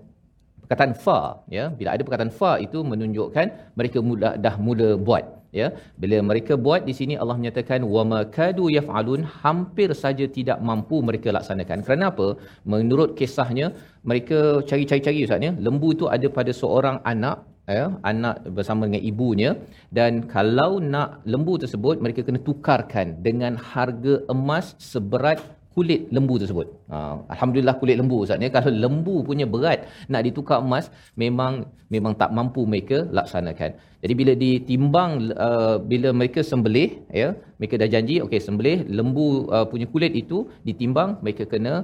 perkataan 0.70 0.94
fa 1.04 1.20
ya. 1.56 1.66
Bila 1.78 1.88
ada 1.94 2.02
perkataan 2.06 2.32
fa 2.40 2.52
itu 2.66 2.78
menunjukkan 2.90 3.46
mereka 3.78 3.98
mula 4.08 4.30
dah 4.44 4.54
mula 4.66 4.88
buat 5.06 5.24
ya. 5.60 5.68
Bila 6.02 6.16
mereka 6.30 6.54
buat 6.66 6.86
di 6.88 6.94
sini 6.98 7.14
Allah 7.22 7.36
menyatakan 7.40 7.82
wama 7.94 8.20
kadu 8.36 8.66
yafalun 8.76 9.22
hampir 9.42 9.90
saja 10.02 10.26
tidak 10.38 10.58
mampu 10.68 10.98
mereka 11.08 11.34
laksanakan. 11.36 11.82
Kerana 11.86 12.06
apa? 12.14 12.28
Menurut 12.74 13.12
kisahnya 13.20 13.68
mereka 14.10 14.40
cari-cari-cari 14.70 15.26
ustaz 15.26 15.48
ya. 15.48 15.52
Lembu 15.66 15.90
itu 15.96 16.06
ada 16.16 16.30
pada 16.38 16.54
seorang 16.62 16.98
anak 17.12 17.38
ya 17.78 17.86
anak 18.12 18.36
bersama 18.56 18.86
dengan 18.86 19.02
ibunya. 19.10 19.50
Dan 19.98 20.12
kalau 20.34 20.72
nak 20.94 21.26
lembu 21.32 21.56
tersebut 21.64 21.98
mereka 22.04 22.22
kena 22.28 22.42
tukarkan 22.50 23.18
dengan 23.26 23.58
harga 23.72 24.14
emas 24.34 24.78
seberat 24.92 25.40
kulit 25.80 26.00
lembu 26.16 26.34
tersebut. 26.42 26.68
Ha, 26.92 26.96
alhamdulillah 27.34 27.74
kulit 27.80 27.96
lembu 28.00 28.16
Ustaz 28.24 28.40
ni 28.42 28.52
kalau 28.56 28.72
lembu 28.84 29.14
punya 29.28 29.46
berat 29.54 29.88
nak 30.12 30.24
ditukar 30.26 30.58
emas 30.66 30.86
memang 31.22 31.64
memang 31.94 32.12
tak 32.22 32.30
mampu 32.38 32.62
mereka 32.72 32.98
laksanakan. 33.18 33.70
Jadi 34.02 34.14
bila 34.20 34.32
ditimbang 34.44 35.10
uh, 35.46 35.76
bila 35.92 36.10
mereka 36.20 36.40
sembelih 36.50 36.90
ya 37.20 37.28
mereka 37.60 37.80
dah 37.82 37.88
janji 37.94 38.16
okey 38.26 38.40
sembelih 38.46 38.76
lembu 38.98 39.26
uh, 39.56 39.66
punya 39.72 39.86
kulit 39.94 40.12
itu 40.22 40.38
ditimbang 40.68 41.10
mereka 41.24 41.44
kena 41.52 41.74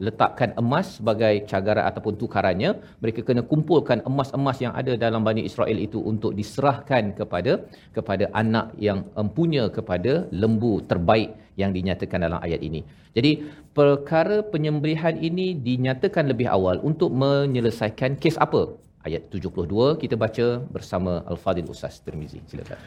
letakkan 0.00 0.56
emas 0.56 0.96
sebagai 0.96 1.44
cagaran 1.50 1.84
ataupun 1.84 2.16
tukarannya 2.16 2.70
mereka 3.02 3.20
kena 3.28 3.42
kumpulkan 3.44 4.00
emas-emas 4.08 4.56
yang 4.64 4.72
ada 4.80 4.96
dalam 4.96 5.20
Bani 5.20 5.44
Israel 5.44 5.76
itu 5.76 6.00
untuk 6.00 6.32
diserahkan 6.32 7.12
kepada 7.18 7.52
kepada 7.96 8.32
anak 8.32 8.72
yang 8.80 9.04
empunya 9.22 9.68
kepada 9.68 10.24
lembu 10.32 10.80
terbaik 10.90 11.36
yang 11.60 11.76
dinyatakan 11.76 12.24
dalam 12.24 12.40
ayat 12.40 12.64
ini. 12.64 12.80
Jadi 13.16 13.44
perkara 13.76 14.40
penyembelihan 14.40 15.20
ini 15.20 15.52
dinyatakan 15.68 16.24
lebih 16.32 16.48
awal 16.48 16.80
untuk 16.80 17.12
menyelesaikan 17.12 18.16
kes 18.16 18.40
apa? 18.40 18.72
Ayat 19.04 19.28
72 19.28 20.00
kita 20.00 20.16
baca 20.16 20.46
bersama 20.72 21.20
Al-Fadil 21.28 21.68
Ustaz 21.68 22.00
Tirmizi. 22.00 22.40
Silakan. 22.48 22.78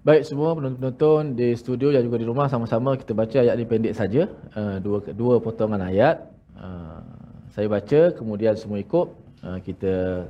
Baik 0.00 0.24
semua 0.24 0.56
penonton-penonton 0.56 1.36
di 1.36 1.52
studio 1.60 1.92
dan 1.92 2.00
juga 2.00 2.16
di 2.16 2.24
rumah 2.24 2.48
sama-sama 2.48 2.96
kita 2.96 3.12
baca 3.12 3.36
ayat 3.36 3.54
ini 3.60 3.66
pendek 3.68 3.92
saja. 3.92 4.22
Uh, 4.56 4.80
dua 4.80 4.98
dua 5.12 5.34
potongan 5.44 5.84
ayat. 5.84 6.29
Uh, 6.59 7.03
saya 7.51 7.67
baca 7.67 8.01
kemudian 8.15 8.55
semua 8.55 8.79
ikut. 8.79 9.11
Uh, 9.43 9.59
kita 9.61 10.25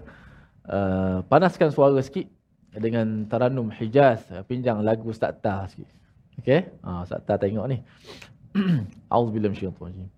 uh, 0.68 1.24
panaskan 1.30 1.72
suara 1.72 2.02
sikit 2.02 2.28
dengan 2.76 3.24
taranum 3.30 3.72
Hijaz 3.72 4.26
uh, 4.34 4.44
pinjang 4.44 4.82
lagu 4.84 5.08
Ustaz 5.10 5.36
Tah 5.40 5.70
sikit. 5.70 5.88
Okey? 6.42 6.68
Ah 6.84 7.02
uh, 7.02 7.06
Ustaz 7.06 7.22
Tah 7.24 7.38
tengok 7.40 7.66
ni. 7.70 7.78
Auzubillahi 9.14 9.52
minasyaitanir 9.52 9.82
rajim. 9.82 10.10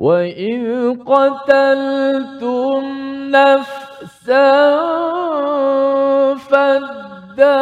وإذ 0.00 0.96
قتلتم 1.04 2.82
نفسا 3.28 4.48
فادارأتم 6.48 7.54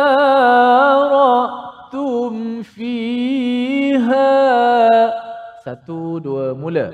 فيها 2.62 4.51
Satu, 5.64 6.20
dua, 6.20 6.54
mula. 6.54 6.92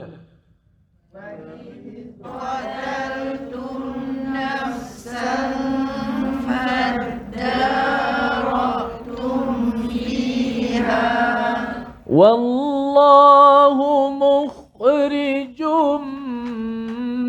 والله 12.15 13.77
مخرج 14.11 15.63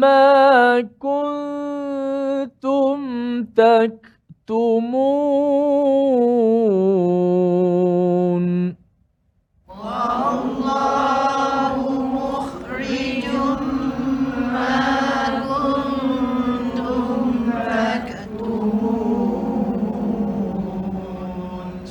ما 0.01 0.81
كنتم 0.99 2.97
تكتمون 3.55 5.15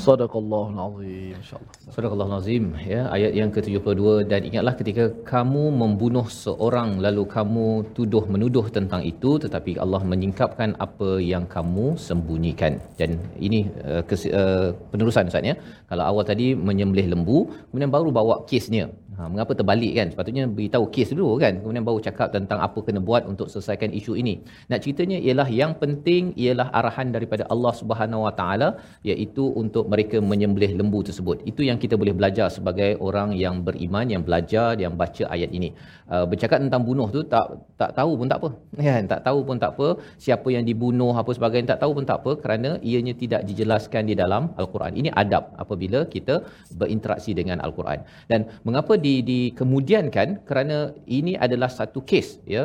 Sadaqallahul 0.09 0.79
azim 0.85 1.28
insyaallah. 1.41 1.73
Surah 1.93 2.11
Al-Azim 2.15 2.65
ya 2.91 3.01
ayat 3.15 3.31
yang 3.39 3.49
ke-72 3.55 4.03
dan 4.31 4.41
ingatlah 4.49 4.73
ketika 4.81 5.05
kamu 5.31 5.63
membunuh 5.81 6.25
seorang 6.43 6.89
lalu 7.05 7.23
kamu 7.35 7.67
tuduh 7.97 8.23
menuduh 8.33 8.65
tentang 8.77 9.03
itu 9.11 9.31
tetapi 9.45 9.73
Allah 9.85 10.01
menyingkapkan 10.11 10.71
apa 10.85 11.09
yang 11.31 11.45
kamu 11.55 11.85
sembunyikan 12.07 12.73
dan 12.99 13.11
ini 13.47 13.61
uh, 13.89 14.01
kes, 14.09 14.23
uh, 14.41 14.69
penerusan 14.93 15.31
Ustaz 15.31 15.49
ya 15.51 15.55
kalau 15.91 16.03
awal 16.09 16.25
tadi 16.31 16.47
menyembelih 16.69 17.07
lembu 17.13 17.39
kemudian 17.69 17.93
baru 17.97 18.09
bawa 18.19 18.37
kesnya 18.51 18.87
Ha, 19.19 19.27
mengapa 19.31 19.51
terbalik 19.59 19.93
kan? 19.99 20.07
Sepatutnya 20.11 20.43
beritahu 20.57 20.85
kes 20.95 21.09
dulu 21.11 21.31
kan. 21.43 21.53
Kemudian 21.61 21.83
baru 21.87 21.99
cakap 22.07 22.27
tentang 22.35 22.59
apa 22.67 22.79
kena 22.87 22.99
buat 23.07 23.23
untuk 23.31 23.47
selesaikan 23.53 23.91
isu 23.99 24.13
ini. 24.21 24.33
Nak 24.71 24.79
ceritanya 24.83 25.17
ialah 25.25 25.47
yang 25.59 25.71
penting 25.81 26.31
ialah 26.43 26.67
arahan 26.79 27.07
daripada 27.15 27.43
Allah 27.53 27.73
Subhanahu 27.79 28.23
Wa 28.25 28.33
Taala 28.39 28.69
iaitu 29.09 29.45
untuk 29.61 29.91
mereka 29.93 30.23
menyembelih 30.31 30.71
lembu 30.79 30.99
tersebut. 31.09 31.28
Itu 31.51 31.61
yang 31.69 31.77
kita 31.83 31.95
boleh 32.01 32.13
belajar 32.19 32.47
sebagai 32.57 32.89
orang 33.07 33.29
yang 33.43 33.55
beriman 33.67 34.05
yang 34.13 34.23
belajar 34.27 34.73
yang 34.83 34.93
baca 35.01 35.23
ayat 35.35 35.49
ini. 35.57 35.69
Uh, 36.13 36.25
bercakap 36.31 36.57
tentang 36.65 36.81
bunuh 36.87 37.07
tu 37.15 37.21
tak 37.33 37.45
tak 37.81 37.91
tahu 37.99 38.11
pun 38.19 38.27
tak 38.31 38.39
apa. 38.41 38.49
Kan? 38.87 39.03
Tak 39.13 39.21
tahu 39.27 39.39
pun 39.47 39.57
tak 39.63 39.71
apa 39.75 39.87
siapa 40.25 40.47
yang 40.55 40.63
dibunuh 40.69 41.13
apa 41.21 41.31
sebagainya 41.37 41.67
tak 41.73 41.81
tahu 41.83 41.91
pun 41.97 42.05
tak 42.09 42.17
apa 42.21 42.31
kerana 42.43 42.69
ianya 42.89 43.13
tidak 43.23 43.41
dijelaskan 43.49 44.03
di 44.09 44.15
dalam 44.23 44.43
al-Quran. 44.61 44.93
Ini 45.01 45.09
adab 45.23 45.43
apabila 45.63 46.01
kita 46.15 46.35
berinteraksi 46.81 47.31
dengan 47.39 47.57
al-Quran. 47.65 48.01
Dan 48.31 48.49
mengapa 48.67 48.95
di 48.97 49.15
dikemudiankan 49.29 50.27
kerana 50.49 50.77
ini 51.05 51.33
adalah 51.45 51.69
satu 51.79 52.01
kes 52.09 52.27
ya 52.55 52.63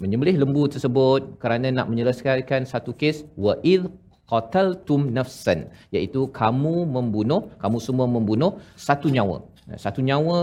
menyembelih 0.00 0.36
lembu 0.42 0.62
tersebut 0.74 1.36
kerana 1.42 1.68
nak 1.68 1.86
menyelesaikan 1.92 2.64
satu 2.72 2.92
kes 3.00 3.28
wa 3.44 3.54
id 3.60 3.84
qataltum 4.32 5.00
nafsan 5.16 5.58
iaitu 5.96 6.20
kamu 6.40 6.74
membunuh 6.94 7.40
kamu 7.62 7.78
semua 7.86 8.06
membunuh 8.14 8.52
satu 8.88 9.08
nyawa. 9.16 9.38
Satu 9.84 10.00
nyawa 10.08 10.38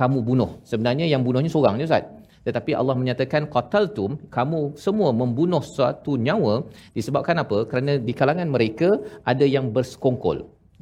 kamu 0.00 0.18
bunuh. 0.28 0.50
Sebenarnya 0.70 1.06
yang 1.12 1.22
bunuhnya 1.26 1.50
seorang 1.54 1.80
je 1.80 1.86
ustaz. 1.90 2.04
Tetapi 2.46 2.72
Allah 2.80 2.94
menyatakan 3.00 3.42
qataltum 3.54 4.10
kamu 4.36 4.60
semua 4.84 5.10
membunuh 5.20 5.62
satu 5.76 6.12
nyawa 6.26 6.54
disebabkan 6.96 7.36
apa? 7.44 7.58
Kerana 7.70 7.92
di 8.08 8.12
kalangan 8.20 8.48
mereka 8.54 8.88
ada 9.32 9.46
yang 9.56 9.66
bersekongkol 9.76 10.38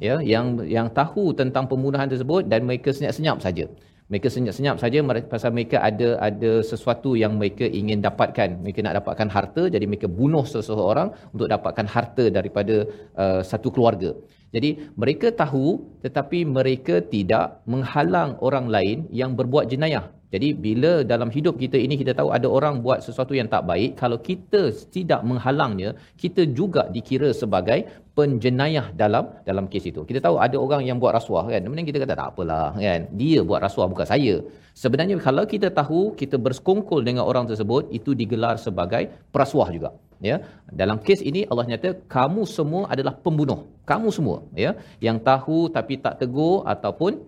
ya 0.07 0.15
yang 0.23 0.47
yang 0.75 0.87
tahu 0.99 1.35
tentang 1.35 1.67
pembunuhan 1.71 2.07
tersebut 2.11 2.47
dan 2.51 2.63
mereka 2.63 2.89
senyap-senyap 2.95 3.37
saja 3.45 3.65
mereka 4.09 4.27
senyap-senyap 4.35 4.77
saja 4.81 4.99
pasal 5.33 5.53
mereka 5.55 5.77
ada 5.89 6.17
ada 6.27 6.51
sesuatu 6.65 7.13
yang 7.13 7.37
mereka 7.39 7.65
ingin 7.79 8.01
dapatkan. 8.01 8.49
Mereka 8.65 8.81
nak 8.85 8.97
dapatkan 8.99 9.29
harta 9.35 9.63
jadi 9.69 9.85
mereka 9.85 10.09
bunuh 10.19 10.45
seseorang 10.53 11.13
untuk 11.33 11.47
dapatkan 11.53 11.87
harta 11.95 12.25
daripada 12.37 12.75
uh, 13.23 13.41
satu 13.45 13.69
keluarga. 13.69 14.11
Jadi 14.49 14.69
mereka 14.97 15.29
tahu 15.29 15.65
tetapi 16.05 16.41
mereka 16.57 17.05
tidak 17.05 17.61
menghalang 17.69 18.33
orang 18.41 18.65
lain 18.75 18.97
yang 19.13 19.37
berbuat 19.37 19.69
jenayah 19.69 20.09
jadi 20.33 20.49
bila 20.65 20.91
dalam 21.11 21.29
hidup 21.35 21.55
kita 21.61 21.77
ini 21.85 21.95
kita 22.01 22.13
tahu 22.19 22.29
ada 22.37 22.47
orang 22.57 22.85
buat 22.85 23.01
sesuatu 23.05 23.33
yang 23.39 23.49
tak 23.53 23.65
baik, 23.69 23.97
kalau 24.01 24.17
kita 24.29 24.61
tidak 24.95 25.21
menghalangnya, 25.29 25.89
kita 26.21 26.45
juga 26.59 26.85
dikira 26.95 27.29
sebagai 27.41 27.79
penjenayah 28.13 28.93
dalam 29.01 29.25
dalam 29.49 29.65
kes 29.71 29.89
itu. 29.91 30.01
Kita 30.09 30.19
tahu 30.25 30.37
ada 30.45 30.57
orang 30.65 30.85
yang 30.89 30.97
buat 31.01 31.13
rasuah 31.17 31.49
kan. 31.49 31.61
Kemudian 31.65 31.87
kita 31.89 31.97
kata 32.03 32.13
tak 32.19 32.29
apalah 32.33 32.77
kan. 32.77 33.09
Dia 33.21 33.41
buat 33.49 33.61
rasuah 33.65 33.87
bukan 33.93 34.07
saya. 34.13 34.35
Sebenarnya 34.83 35.17
kalau 35.27 35.43
kita 35.53 35.73
tahu 35.79 36.13
kita 36.21 36.37
bersekongkol 36.45 37.01
dengan 37.09 37.25
orang 37.31 37.49
tersebut 37.49 37.89
itu 37.89 38.13
digelar 38.21 38.55
sebagai 38.61 39.09
perasuah 39.33 39.69
juga. 39.77 39.91
Ya, 40.19 40.43
dalam 40.67 40.97
kes 40.99 41.23
ini 41.23 41.41
Allah 41.47 41.63
nyata 41.71 41.89
kamu 42.15 42.43
semua 42.43 42.91
adalah 42.93 43.15
pembunuh. 43.25 43.59
Kamu 43.89 44.11
semua 44.11 44.43
ya 44.63 44.71
yang 45.05 45.17
tahu 45.29 45.71
tapi 45.77 45.95
tak 46.05 46.21
tegur 46.21 46.67
ataupun 46.73 47.23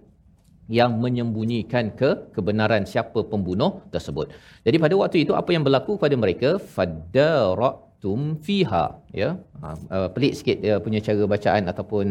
yang 0.77 0.91
menyembunyikan 1.03 1.85
ke 1.99 2.09
kebenaran 2.35 2.83
siapa 2.91 3.19
pembunuh 3.31 3.71
tersebut. 3.93 4.31
Jadi 4.65 4.77
pada 4.83 4.95
waktu 5.01 5.17
itu 5.27 5.33
apa 5.41 5.49
yang 5.55 5.63
berlaku 5.67 5.99
pada 6.03 6.15
mereka 6.23 6.49
fadaratum 6.75 8.39
fiha 8.45 8.85
ya. 9.21 9.29
Ha, 9.61 9.67
uh, 9.95 10.07
pelik 10.15 10.33
sikit 10.39 10.57
dia 10.63 10.75
punya 10.85 10.99
cara 11.07 11.27
bacaan 11.33 11.63
ataupun 11.71 12.05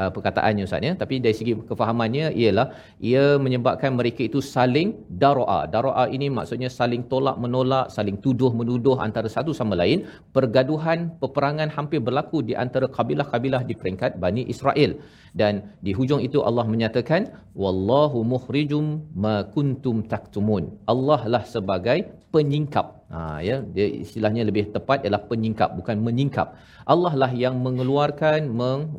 uh, 0.00 0.10
perkataannya 0.14 0.64
ustaz 0.68 0.84
ya. 0.88 0.92
Tapi 1.02 1.20
dari 1.24 1.34
segi 1.38 1.52
kefahamannya 1.70 2.26
ialah 2.42 2.66
ia 3.00 3.24
menyebabkan 3.44 3.92
mereka 3.98 4.24
itu 4.28 4.40
saling 4.40 4.94
daraa 5.24 5.60
daraa 5.74 6.04
ini 6.16 6.28
maksudnya 6.38 6.70
saling 6.72 7.04
tolak 7.12 7.36
menolak 7.44 7.88
saling 7.96 8.16
tuduh 8.24 8.52
menuduh 8.60 8.96
antara 9.06 9.28
satu 9.36 9.52
sama 9.60 9.76
lain. 9.82 10.08
Pergaduhan 10.36 11.12
peperangan 11.22 11.68
hampir 11.76 12.00
berlaku 12.00 12.40
di 12.44 12.56
antara 12.64 12.88
kabilah-kabilah 12.88 13.62
di 13.68 13.74
peringkat 13.76 14.20
Bani 14.22 14.44
Israel. 14.54 14.96
Dan 15.32 15.72
di 15.80 15.96
hujung 15.96 16.20
itu 16.20 16.44
Allah 16.44 16.68
menyatakan 16.68 17.32
wallahu 17.56 18.20
mukhrijum 18.32 19.08
ma 19.16 19.36
kuntum 19.54 20.04
taktumun. 20.04 20.76
Allah 20.84 21.20
lah 21.24 21.44
sebagai 21.48 21.98
penyingkap 22.32 23.01
ha 23.14 23.38
ya 23.48 23.56
dia 23.74 23.86
istilahnya 24.04 24.42
lebih 24.48 24.64
tepat 24.76 25.04
ialah 25.04 25.22
penyingkap 25.30 25.70
bukan 25.78 25.96
menyingkap. 26.06 26.48
Allah 26.92 27.12
lah 27.22 27.30
yang 27.44 27.54
mengeluarkan 27.66 28.40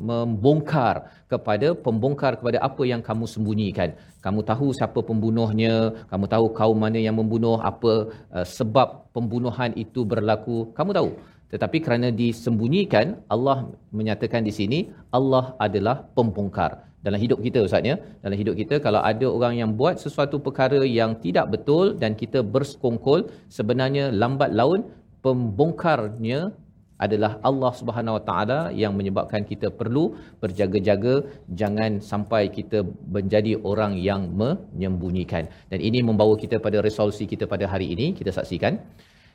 membongkar 0.10 0.96
kepada 1.32 1.68
pembongkar 1.86 2.34
kepada 2.40 2.58
apa 2.68 2.84
yang 2.92 3.02
kamu 3.10 3.26
sembunyikan. 3.34 3.90
Kamu 4.26 4.40
tahu 4.52 4.68
siapa 4.78 5.00
pembunuhnya 5.10 5.74
kamu 6.12 6.26
tahu 6.34 6.46
kaum 6.60 6.78
mana 6.86 7.00
yang 7.08 7.18
membunuh 7.20 7.58
apa 7.72 7.94
uh, 8.38 8.48
sebab 8.58 9.12
pembunuhan 9.16 9.76
itu 9.84 10.02
berlaku. 10.14 10.72
Kamu 10.78 10.92
tahu. 11.00 11.10
Tetapi 11.54 11.78
kerana 11.86 12.08
disembunyikan 12.10 13.20
Allah 13.30 13.58
menyatakan 13.94 14.42
di 14.42 14.54
sini 14.60 14.80
Allah 15.14 15.54
adalah 15.66 16.02
pembongkar 16.18 16.93
dalam 17.06 17.20
hidup 17.24 17.40
kita 17.46 17.60
ustaz 17.68 17.90
ya. 17.92 17.96
Dalam 18.24 18.38
hidup 18.42 18.56
kita 18.62 18.76
kalau 18.86 19.02
ada 19.12 19.28
orang 19.38 19.54
yang 19.62 19.72
buat 19.80 19.96
sesuatu 20.06 20.38
perkara 20.46 20.82
yang 21.00 21.14
tidak 21.26 21.46
betul 21.54 21.86
dan 22.02 22.12
kita 22.22 22.42
bersekongkol 22.56 23.22
sebenarnya 23.58 24.06
lambat 24.24 24.52
laun 24.60 24.82
pembongkarnya 25.26 26.40
adalah 27.06 27.32
Allah 27.50 27.72
Subhanahu 27.80 28.16
Wa 28.18 28.24
Taala 28.28 28.60
yang 28.82 28.94
menyebabkan 29.00 29.42
kita 29.52 29.68
perlu 29.80 30.04
berjaga-jaga 30.44 31.16
jangan 31.62 31.92
sampai 32.12 32.44
kita 32.58 32.80
menjadi 33.16 33.54
orang 33.72 33.94
yang 34.10 34.22
menyembunyikan. 34.42 35.44
Dan 35.72 35.80
ini 35.90 36.00
membawa 36.10 36.36
kita 36.44 36.58
pada 36.66 36.80
resolusi 36.88 37.26
kita 37.34 37.48
pada 37.54 37.68
hari 37.74 37.88
ini. 37.96 38.08
Kita 38.20 38.32
saksikan 38.38 38.80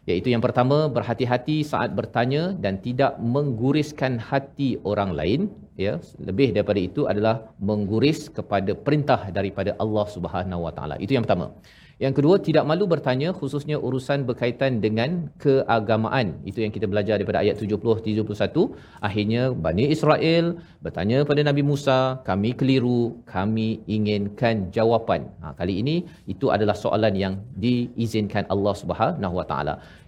iaitu 0.06 0.28
yang 0.34 0.42
pertama 0.44 0.86
berhati-hati 0.96 1.56
saat 1.66 1.90
bertanya 1.98 2.54
dan 2.64 2.78
tidak 2.86 3.18
mengguriskan 3.34 4.20
hati 4.20 4.78
orang 4.90 5.10
lain 5.18 5.40
ya. 5.76 5.98
Lebih 6.28 6.54
daripada 6.56 6.80
itu 6.80 7.04
adalah 7.12 7.50
mengguris 7.58 8.30
kepada 8.38 8.72
perintah 8.86 9.20
daripada 9.38 9.74
Allah 9.82 10.06
Subhanahu 10.06 10.64
Wa 10.68 10.72
Taala. 10.76 10.96
Itu 11.02 11.16
yang 11.16 11.24
pertama 11.26 11.52
yang 11.98 12.14
kedua, 12.14 12.38
tidak 12.38 12.62
malu 12.70 12.86
bertanya 12.86 13.34
khususnya 13.34 13.74
urusan 13.86 14.22
berkaitan 14.22 14.78
dengan 14.78 15.34
keagamaan. 15.42 16.38
Itu 16.46 16.62
yang 16.62 16.70
kita 16.70 16.86
belajar 16.86 17.18
daripada 17.18 17.42
ayat 17.42 17.58
70-71. 17.58 18.70
Akhirnya, 19.02 19.42
Bani 19.50 19.90
Israel 19.90 20.62
bertanya 20.78 21.26
pada 21.30 21.42
Nabi 21.42 21.66
Musa, 21.70 22.22
kami 22.22 22.54
keliru, 22.54 23.18
kami 23.26 23.82
inginkan 23.90 24.70
jawapan. 24.70 25.26
Ha, 25.42 25.58
kali 25.58 25.82
ini, 25.82 26.06
itu 26.30 26.54
adalah 26.54 26.78
soalan 26.78 27.18
yang 27.18 27.34
diizinkan 27.58 28.46
Allah 28.46 28.74
Subhanahu 28.78 29.42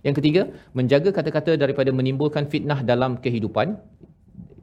Yang 0.07 0.14
ketiga, 0.22 0.43
menjaga 0.78 1.11
kata-kata 1.11 1.59
daripada 1.59 1.91
menimbulkan 1.91 2.47
fitnah 2.47 2.86
dalam 2.86 3.18
kehidupan 3.18 3.74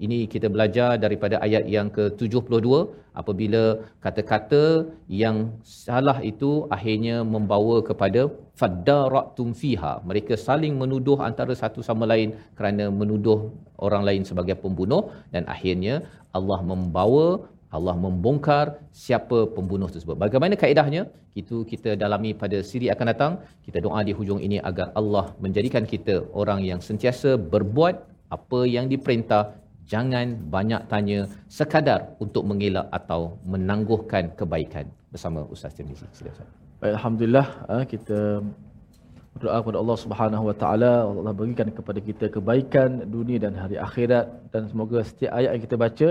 Ini 0.06 0.18
kita 0.34 0.48
belajar 0.54 0.90
daripada 1.04 1.36
ayat 1.46 1.64
yang 1.76 1.88
ke-72 1.98 2.68
apabila 3.22 3.64
kata-kata 4.06 4.64
yang 5.22 5.38
salah 5.66 6.18
itu 6.32 6.52
akhirnya 6.76 7.16
membawa 7.36 7.78
kepada 7.90 8.22
faddaratum 8.60 9.50
fiha. 9.62 9.94
Mereka 10.10 10.34
saling 10.48 10.74
menuduh 10.82 11.18
antara 11.30 11.54
satu 11.64 11.82
sama 11.90 12.06
lain 12.12 12.32
kerana 12.58 12.88
menuduh 13.02 13.40
orang 13.88 14.06
lain 14.10 14.24
sebagai 14.30 14.58
pembunuh 14.64 15.04
dan 15.34 15.46
akhirnya 15.56 15.96
Allah 16.38 16.60
membawa 16.72 17.28
Allah 17.78 17.96
membongkar 18.06 18.66
siapa 19.04 19.40
pembunuh 19.56 19.90
tersebut. 19.94 20.16
Bagaimana 20.24 20.56
kaedahnya? 20.62 21.02
Itu 21.42 21.58
kita 21.72 22.00
dalami 22.04 22.32
pada 22.44 22.58
siri 22.70 22.88
akan 22.94 23.08
datang. 23.12 23.32
Kita 23.66 23.84
doa 23.86 24.00
di 24.08 24.14
hujung 24.20 24.40
ini 24.48 24.58
agar 24.70 24.88
Allah 25.00 25.26
menjadikan 25.44 25.84
kita 25.94 26.16
orang 26.42 26.64
yang 26.70 26.80
sentiasa 26.88 27.36
berbuat 27.54 27.96
apa 28.38 28.60
yang 28.76 28.88
diperintah 28.94 29.44
jangan 29.92 30.28
banyak 30.56 30.82
tanya 30.92 31.20
sekadar 31.58 32.00
untuk 32.24 32.44
mengelak 32.50 32.88
atau 33.00 33.40
menangguhkan 33.54 34.24
kebaikan 34.40 34.86
bersama 35.12 35.40
Ustaz 35.54 35.74
Tirmizi. 35.78 36.06
Sila 36.18 36.30
Ustaz. 36.36 36.48
Baik, 36.82 36.94
alhamdulillah 37.00 37.48
ah, 37.74 37.84
kita 37.94 38.20
berdoa 39.38 39.58
kepada 39.62 39.78
Allah 39.82 39.98
Subhanahu 40.04 40.44
Wa 40.50 40.56
Taala 40.62 40.92
Allah 41.10 41.34
berikan 41.40 41.70
kepada 41.78 42.00
kita 42.10 42.26
kebaikan 42.36 42.90
dunia 43.16 43.40
dan 43.46 43.54
hari 43.64 43.78
akhirat 43.88 44.26
dan 44.54 44.66
semoga 44.70 45.00
setiap 45.10 45.32
ayat 45.40 45.52
yang 45.56 45.64
kita 45.68 45.78
baca 45.86 46.08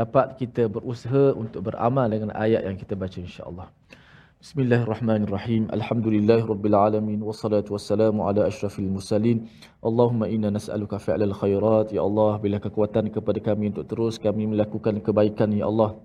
dapat 0.00 0.26
kita 0.40 0.62
berusaha 0.76 1.24
untuk 1.42 1.60
beramal 1.68 2.06
dengan 2.14 2.30
ayat 2.44 2.62
yang 2.68 2.76
kita 2.82 2.94
baca 3.02 3.18
insya-Allah. 3.26 3.68
Bismillahirrahmanirrahim. 4.38 5.66
Alhamdulillahirabbil 5.74 6.76
alamin 6.78 7.18
wassalatu 7.26 7.74
wassalamu 7.74 8.22
ala 8.22 8.46
asyrafil 8.46 8.86
mursalin. 8.86 9.50
Allahumma 9.82 10.30
inna 10.30 10.54
nas'aluka 10.54 11.02
fi'lal 11.02 11.34
khairat 11.34 11.90
ya 11.90 12.06
Allah 12.06 12.38
bila 12.38 12.62
kekuatan 12.62 13.10
kepada 13.10 13.42
kami 13.42 13.74
untuk 13.74 13.90
terus 13.90 14.14
kami 14.14 14.46
melakukan 14.46 15.02
kebaikan 15.02 15.50
ya 15.50 15.66
Allah. 15.66 15.98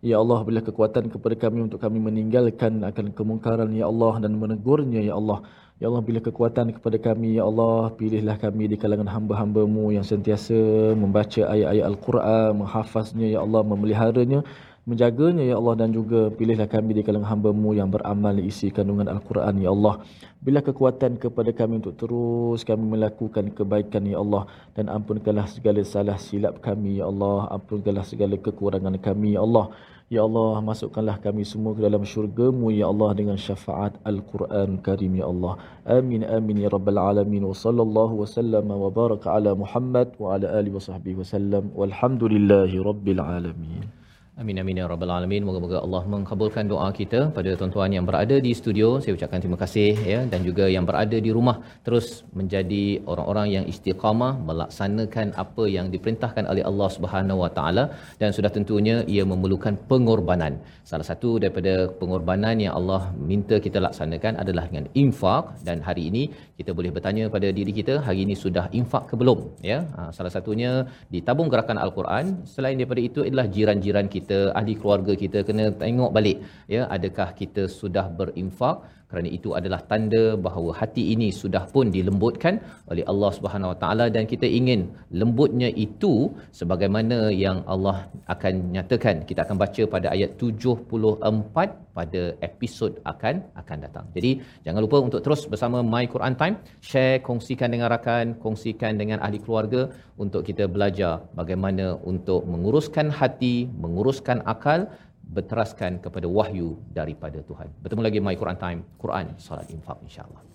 Ya 0.00 0.16
Allah 0.16 0.48
bila 0.48 0.64
kekuatan 0.64 1.12
kepada 1.12 1.36
kami 1.36 1.68
untuk 1.68 1.76
kami 1.76 2.00
meninggalkan 2.00 2.80
akan 2.80 3.12
kemungkaran 3.12 3.68
ya 3.76 3.84
Allah 3.84 4.16
dan 4.24 4.40
menegurnya 4.40 5.04
ya 5.04 5.20
Allah. 5.20 5.44
Ya 5.76 5.92
Allah 5.92 6.00
bila 6.08 6.24
kekuatan 6.24 6.72
kepada 6.72 6.96
kami 6.96 7.36
ya 7.36 7.44
Allah 7.44 7.92
pilihlah 8.00 8.40
kami 8.40 8.72
di 8.72 8.80
kalangan 8.80 9.12
hamba-hambamu 9.12 9.92
yang 9.92 10.08
sentiasa 10.08 10.56
membaca 10.96 11.52
ayat-ayat 11.52 11.84
Al-Quran, 11.84 12.64
menghafaznya 12.64 13.28
ya 13.28 13.44
Allah, 13.44 13.60
memeliharanya 13.60 14.40
menjaganya 14.86 15.42
ya 15.42 15.58
Allah 15.58 15.74
dan 15.82 15.90
juga 15.90 16.30
pilihlah 16.30 16.70
kami 16.70 16.94
di 16.94 17.02
kalangan 17.02 17.26
hamba-Mu 17.34 17.74
yang 17.74 17.90
beramal 17.90 18.38
isi 18.38 18.70
kandungan 18.70 19.10
Al-Quran 19.10 19.58
ya 19.58 19.74
Allah. 19.74 20.06
Bila 20.38 20.62
kekuatan 20.62 21.18
kepada 21.18 21.50
kami 21.50 21.82
untuk 21.82 21.98
terus 21.98 22.62
kami 22.62 22.94
melakukan 22.94 23.50
kebaikan 23.50 24.06
ya 24.06 24.22
Allah 24.22 24.46
dan 24.78 24.86
ampunkanlah 24.86 25.50
segala 25.50 25.82
salah 25.82 26.14
silap 26.22 26.62
kami 26.62 27.02
ya 27.02 27.10
Allah, 27.10 27.50
ampunkanlah 27.58 28.06
segala 28.06 28.38
kekurangan 28.38 28.94
kami 29.02 29.34
ya 29.34 29.42
Allah. 29.42 29.74
Ya 30.06 30.22
Allah, 30.22 30.62
masukkanlah 30.62 31.18
kami 31.18 31.42
semua 31.42 31.74
ke 31.74 31.82
dalam 31.82 32.06
syurga-Mu 32.06 32.70
ya 32.70 32.86
Allah 32.86 33.10
dengan 33.18 33.34
syafaat 33.34 33.98
Al-Quran 34.06 34.78
Karim 34.86 35.18
ya 35.18 35.26
Allah. 35.26 35.58
Amin 35.82 36.22
amin 36.22 36.62
ya 36.62 36.70
rabbal 36.70 37.02
alamin. 37.02 37.42
Wa 37.42 37.58
sallallahu 37.58 38.22
wa 38.22 38.26
sallama 38.38 38.74
wa 38.78 38.86
baraka 38.86 39.34
ala 39.34 39.58
Muhammad 39.58 40.14
wa 40.14 40.38
ala 40.38 40.46
alihi 40.62 40.78
wa 40.78 40.86
sahbihi. 40.86 41.26
Walhamdulillahi 41.74 42.78
rabbil 42.78 43.18
alamin. 43.18 43.95
Amin 44.42 44.60
amin 44.60 44.78
ya 44.80 44.86
rabbal 44.90 45.12
alamin. 45.16 45.42
Moga-moga 45.48 45.78
Allah 45.84 46.00
mengabulkan 46.12 46.64
doa 46.72 46.88
kita 46.96 47.20
pada 47.36 47.50
tuan-tuan 47.58 47.90
yang 47.96 48.04
berada 48.08 48.36
di 48.46 48.50
studio. 48.58 48.88
Saya 49.02 49.12
ucapkan 49.16 49.40
terima 49.42 49.56
kasih 49.62 49.92
ya 50.10 50.18
dan 50.32 50.40
juga 50.48 50.64
yang 50.74 50.84
berada 50.88 51.16
di 51.26 51.30
rumah 51.36 51.54
terus 51.86 52.06
menjadi 52.38 52.82
orang-orang 53.12 53.46
yang 53.54 53.64
istiqamah 53.72 54.32
melaksanakan 54.48 55.32
apa 55.42 55.64
yang 55.76 55.86
diperintahkan 55.94 56.44
oleh 56.52 56.64
Allah 56.70 56.88
Subhanahu 56.96 57.38
Wa 57.44 57.50
Taala 57.58 57.84
dan 58.20 58.36
sudah 58.38 58.50
tentunya 58.56 58.96
ia 59.14 59.24
memerlukan 59.32 59.80
pengorbanan. 59.92 60.60
Salah 60.90 61.06
satu 61.10 61.30
daripada 61.44 61.74
pengorbanan 62.02 62.60
yang 62.64 62.76
Allah 62.80 63.00
minta 63.30 63.56
kita 63.68 63.80
laksanakan 63.86 64.36
adalah 64.44 64.66
dengan 64.68 64.86
infak 65.04 65.64
dan 65.64 65.80
hari 65.88 66.12
ini 66.12 66.24
kita 66.60 66.76
boleh 66.76 66.92
bertanya 66.98 67.24
pada 67.38 67.48
diri 67.60 67.72
kita 67.80 67.96
hari 68.08 68.20
ini 68.28 68.36
sudah 68.44 68.66
infak 68.82 69.08
ke 69.08 69.14
belum 69.22 69.40
ya. 69.72 69.80
Ha, 69.96 70.12
salah 70.18 70.34
satunya 70.36 70.84
di 71.14 71.24
tabung 71.24 71.48
gerakan 71.54 71.80
al-Quran 71.86 72.44
selain 72.54 72.76
daripada 72.76 73.02
itu 73.08 73.20
adalah 73.28 73.48
jiran-jiran 73.56 74.06
kita 74.12 74.25
kita 74.26 74.50
ahli 74.58 74.74
keluarga 74.74 75.14
kita 75.14 75.46
kena 75.46 75.70
tengok 75.82 76.10
balik 76.10 76.42
ya 76.66 76.90
adakah 76.90 77.30
kita 77.40 77.70
sudah 77.70 78.10
berinfak 78.10 78.82
kerana 79.16 79.32
itu 79.36 79.50
adalah 79.58 79.80
tanda 79.90 80.24
bahawa 80.46 80.70
hati 80.80 81.02
ini 81.16 81.28
sudah 81.40 81.64
pun 81.74 81.88
dilembutkan 81.94 82.60
oleh 82.92 83.04
Allah 83.12 83.30
Subhanahu 83.36 83.72
Wa 83.72 83.78
Taala 83.82 84.06
dan 84.16 84.28
kita 84.32 84.44
ingin 84.58 84.80
lembutnya 85.20 85.72
itu 85.86 86.12
sebagaimana 86.58 87.32
yang 87.44 87.64
Allah 87.74 87.96
akan 88.34 88.76
nyatakan 88.76 89.24
kita 89.30 89.40
akan 89.48 89.56
baca 89.62 89.82
pada 89.94 90.12
ayat 90.12 90.36
74 90.36 91.86
pada 91.96 92.22
episod 92.48 92.92
akan 93.12 93.34
akan 93.60 93.78
datang. 93.84 94.04
Jadi 94.16 94.30
jangan 94.66 94.80
lupa 94.84 94.98
untuk 95.06 95.24
terus 95.24 95.42
bersama 95.52 95.80
My 95.92 96.04
Quran 96.14 96.36
Time, 96.40 96.56
share, 96.88 97.24
kongsikan 97.28 97.72
dengan 97.72 97.88
rakan, 97.94 98.36
kongsikan 98.44 99.00
dengan 99.00 99.18
ahli 99.24 99.40
keluarga 99.40 99.88
untuk 100.24 100.44
kita 100.48 100.68
belajar 100.74 101.24
bagaimana 101.40 101.86
untuk 102.12 102.44
menguruskan 102.52 103.08
hati, 103.20 103.56
menguruskan 103.84 104.44
akal 104.54 104.92
berteraskan 105.25 106.03
kepada 106.03 106.27
wahyu 106.27 106.75
daripada 106.91 107.39
Tuhan. 107.39 107.71
Bertemu 107.79 108.01
lagi 108.03 108.19
My 108.19 108.35
Quran 108.35 108.57
Time, 108.59 108.79
Quran 108.99 109.25
Salat 109.39 109.69
Infak 109.71 109.99
insya-Allah. 110.03 110.51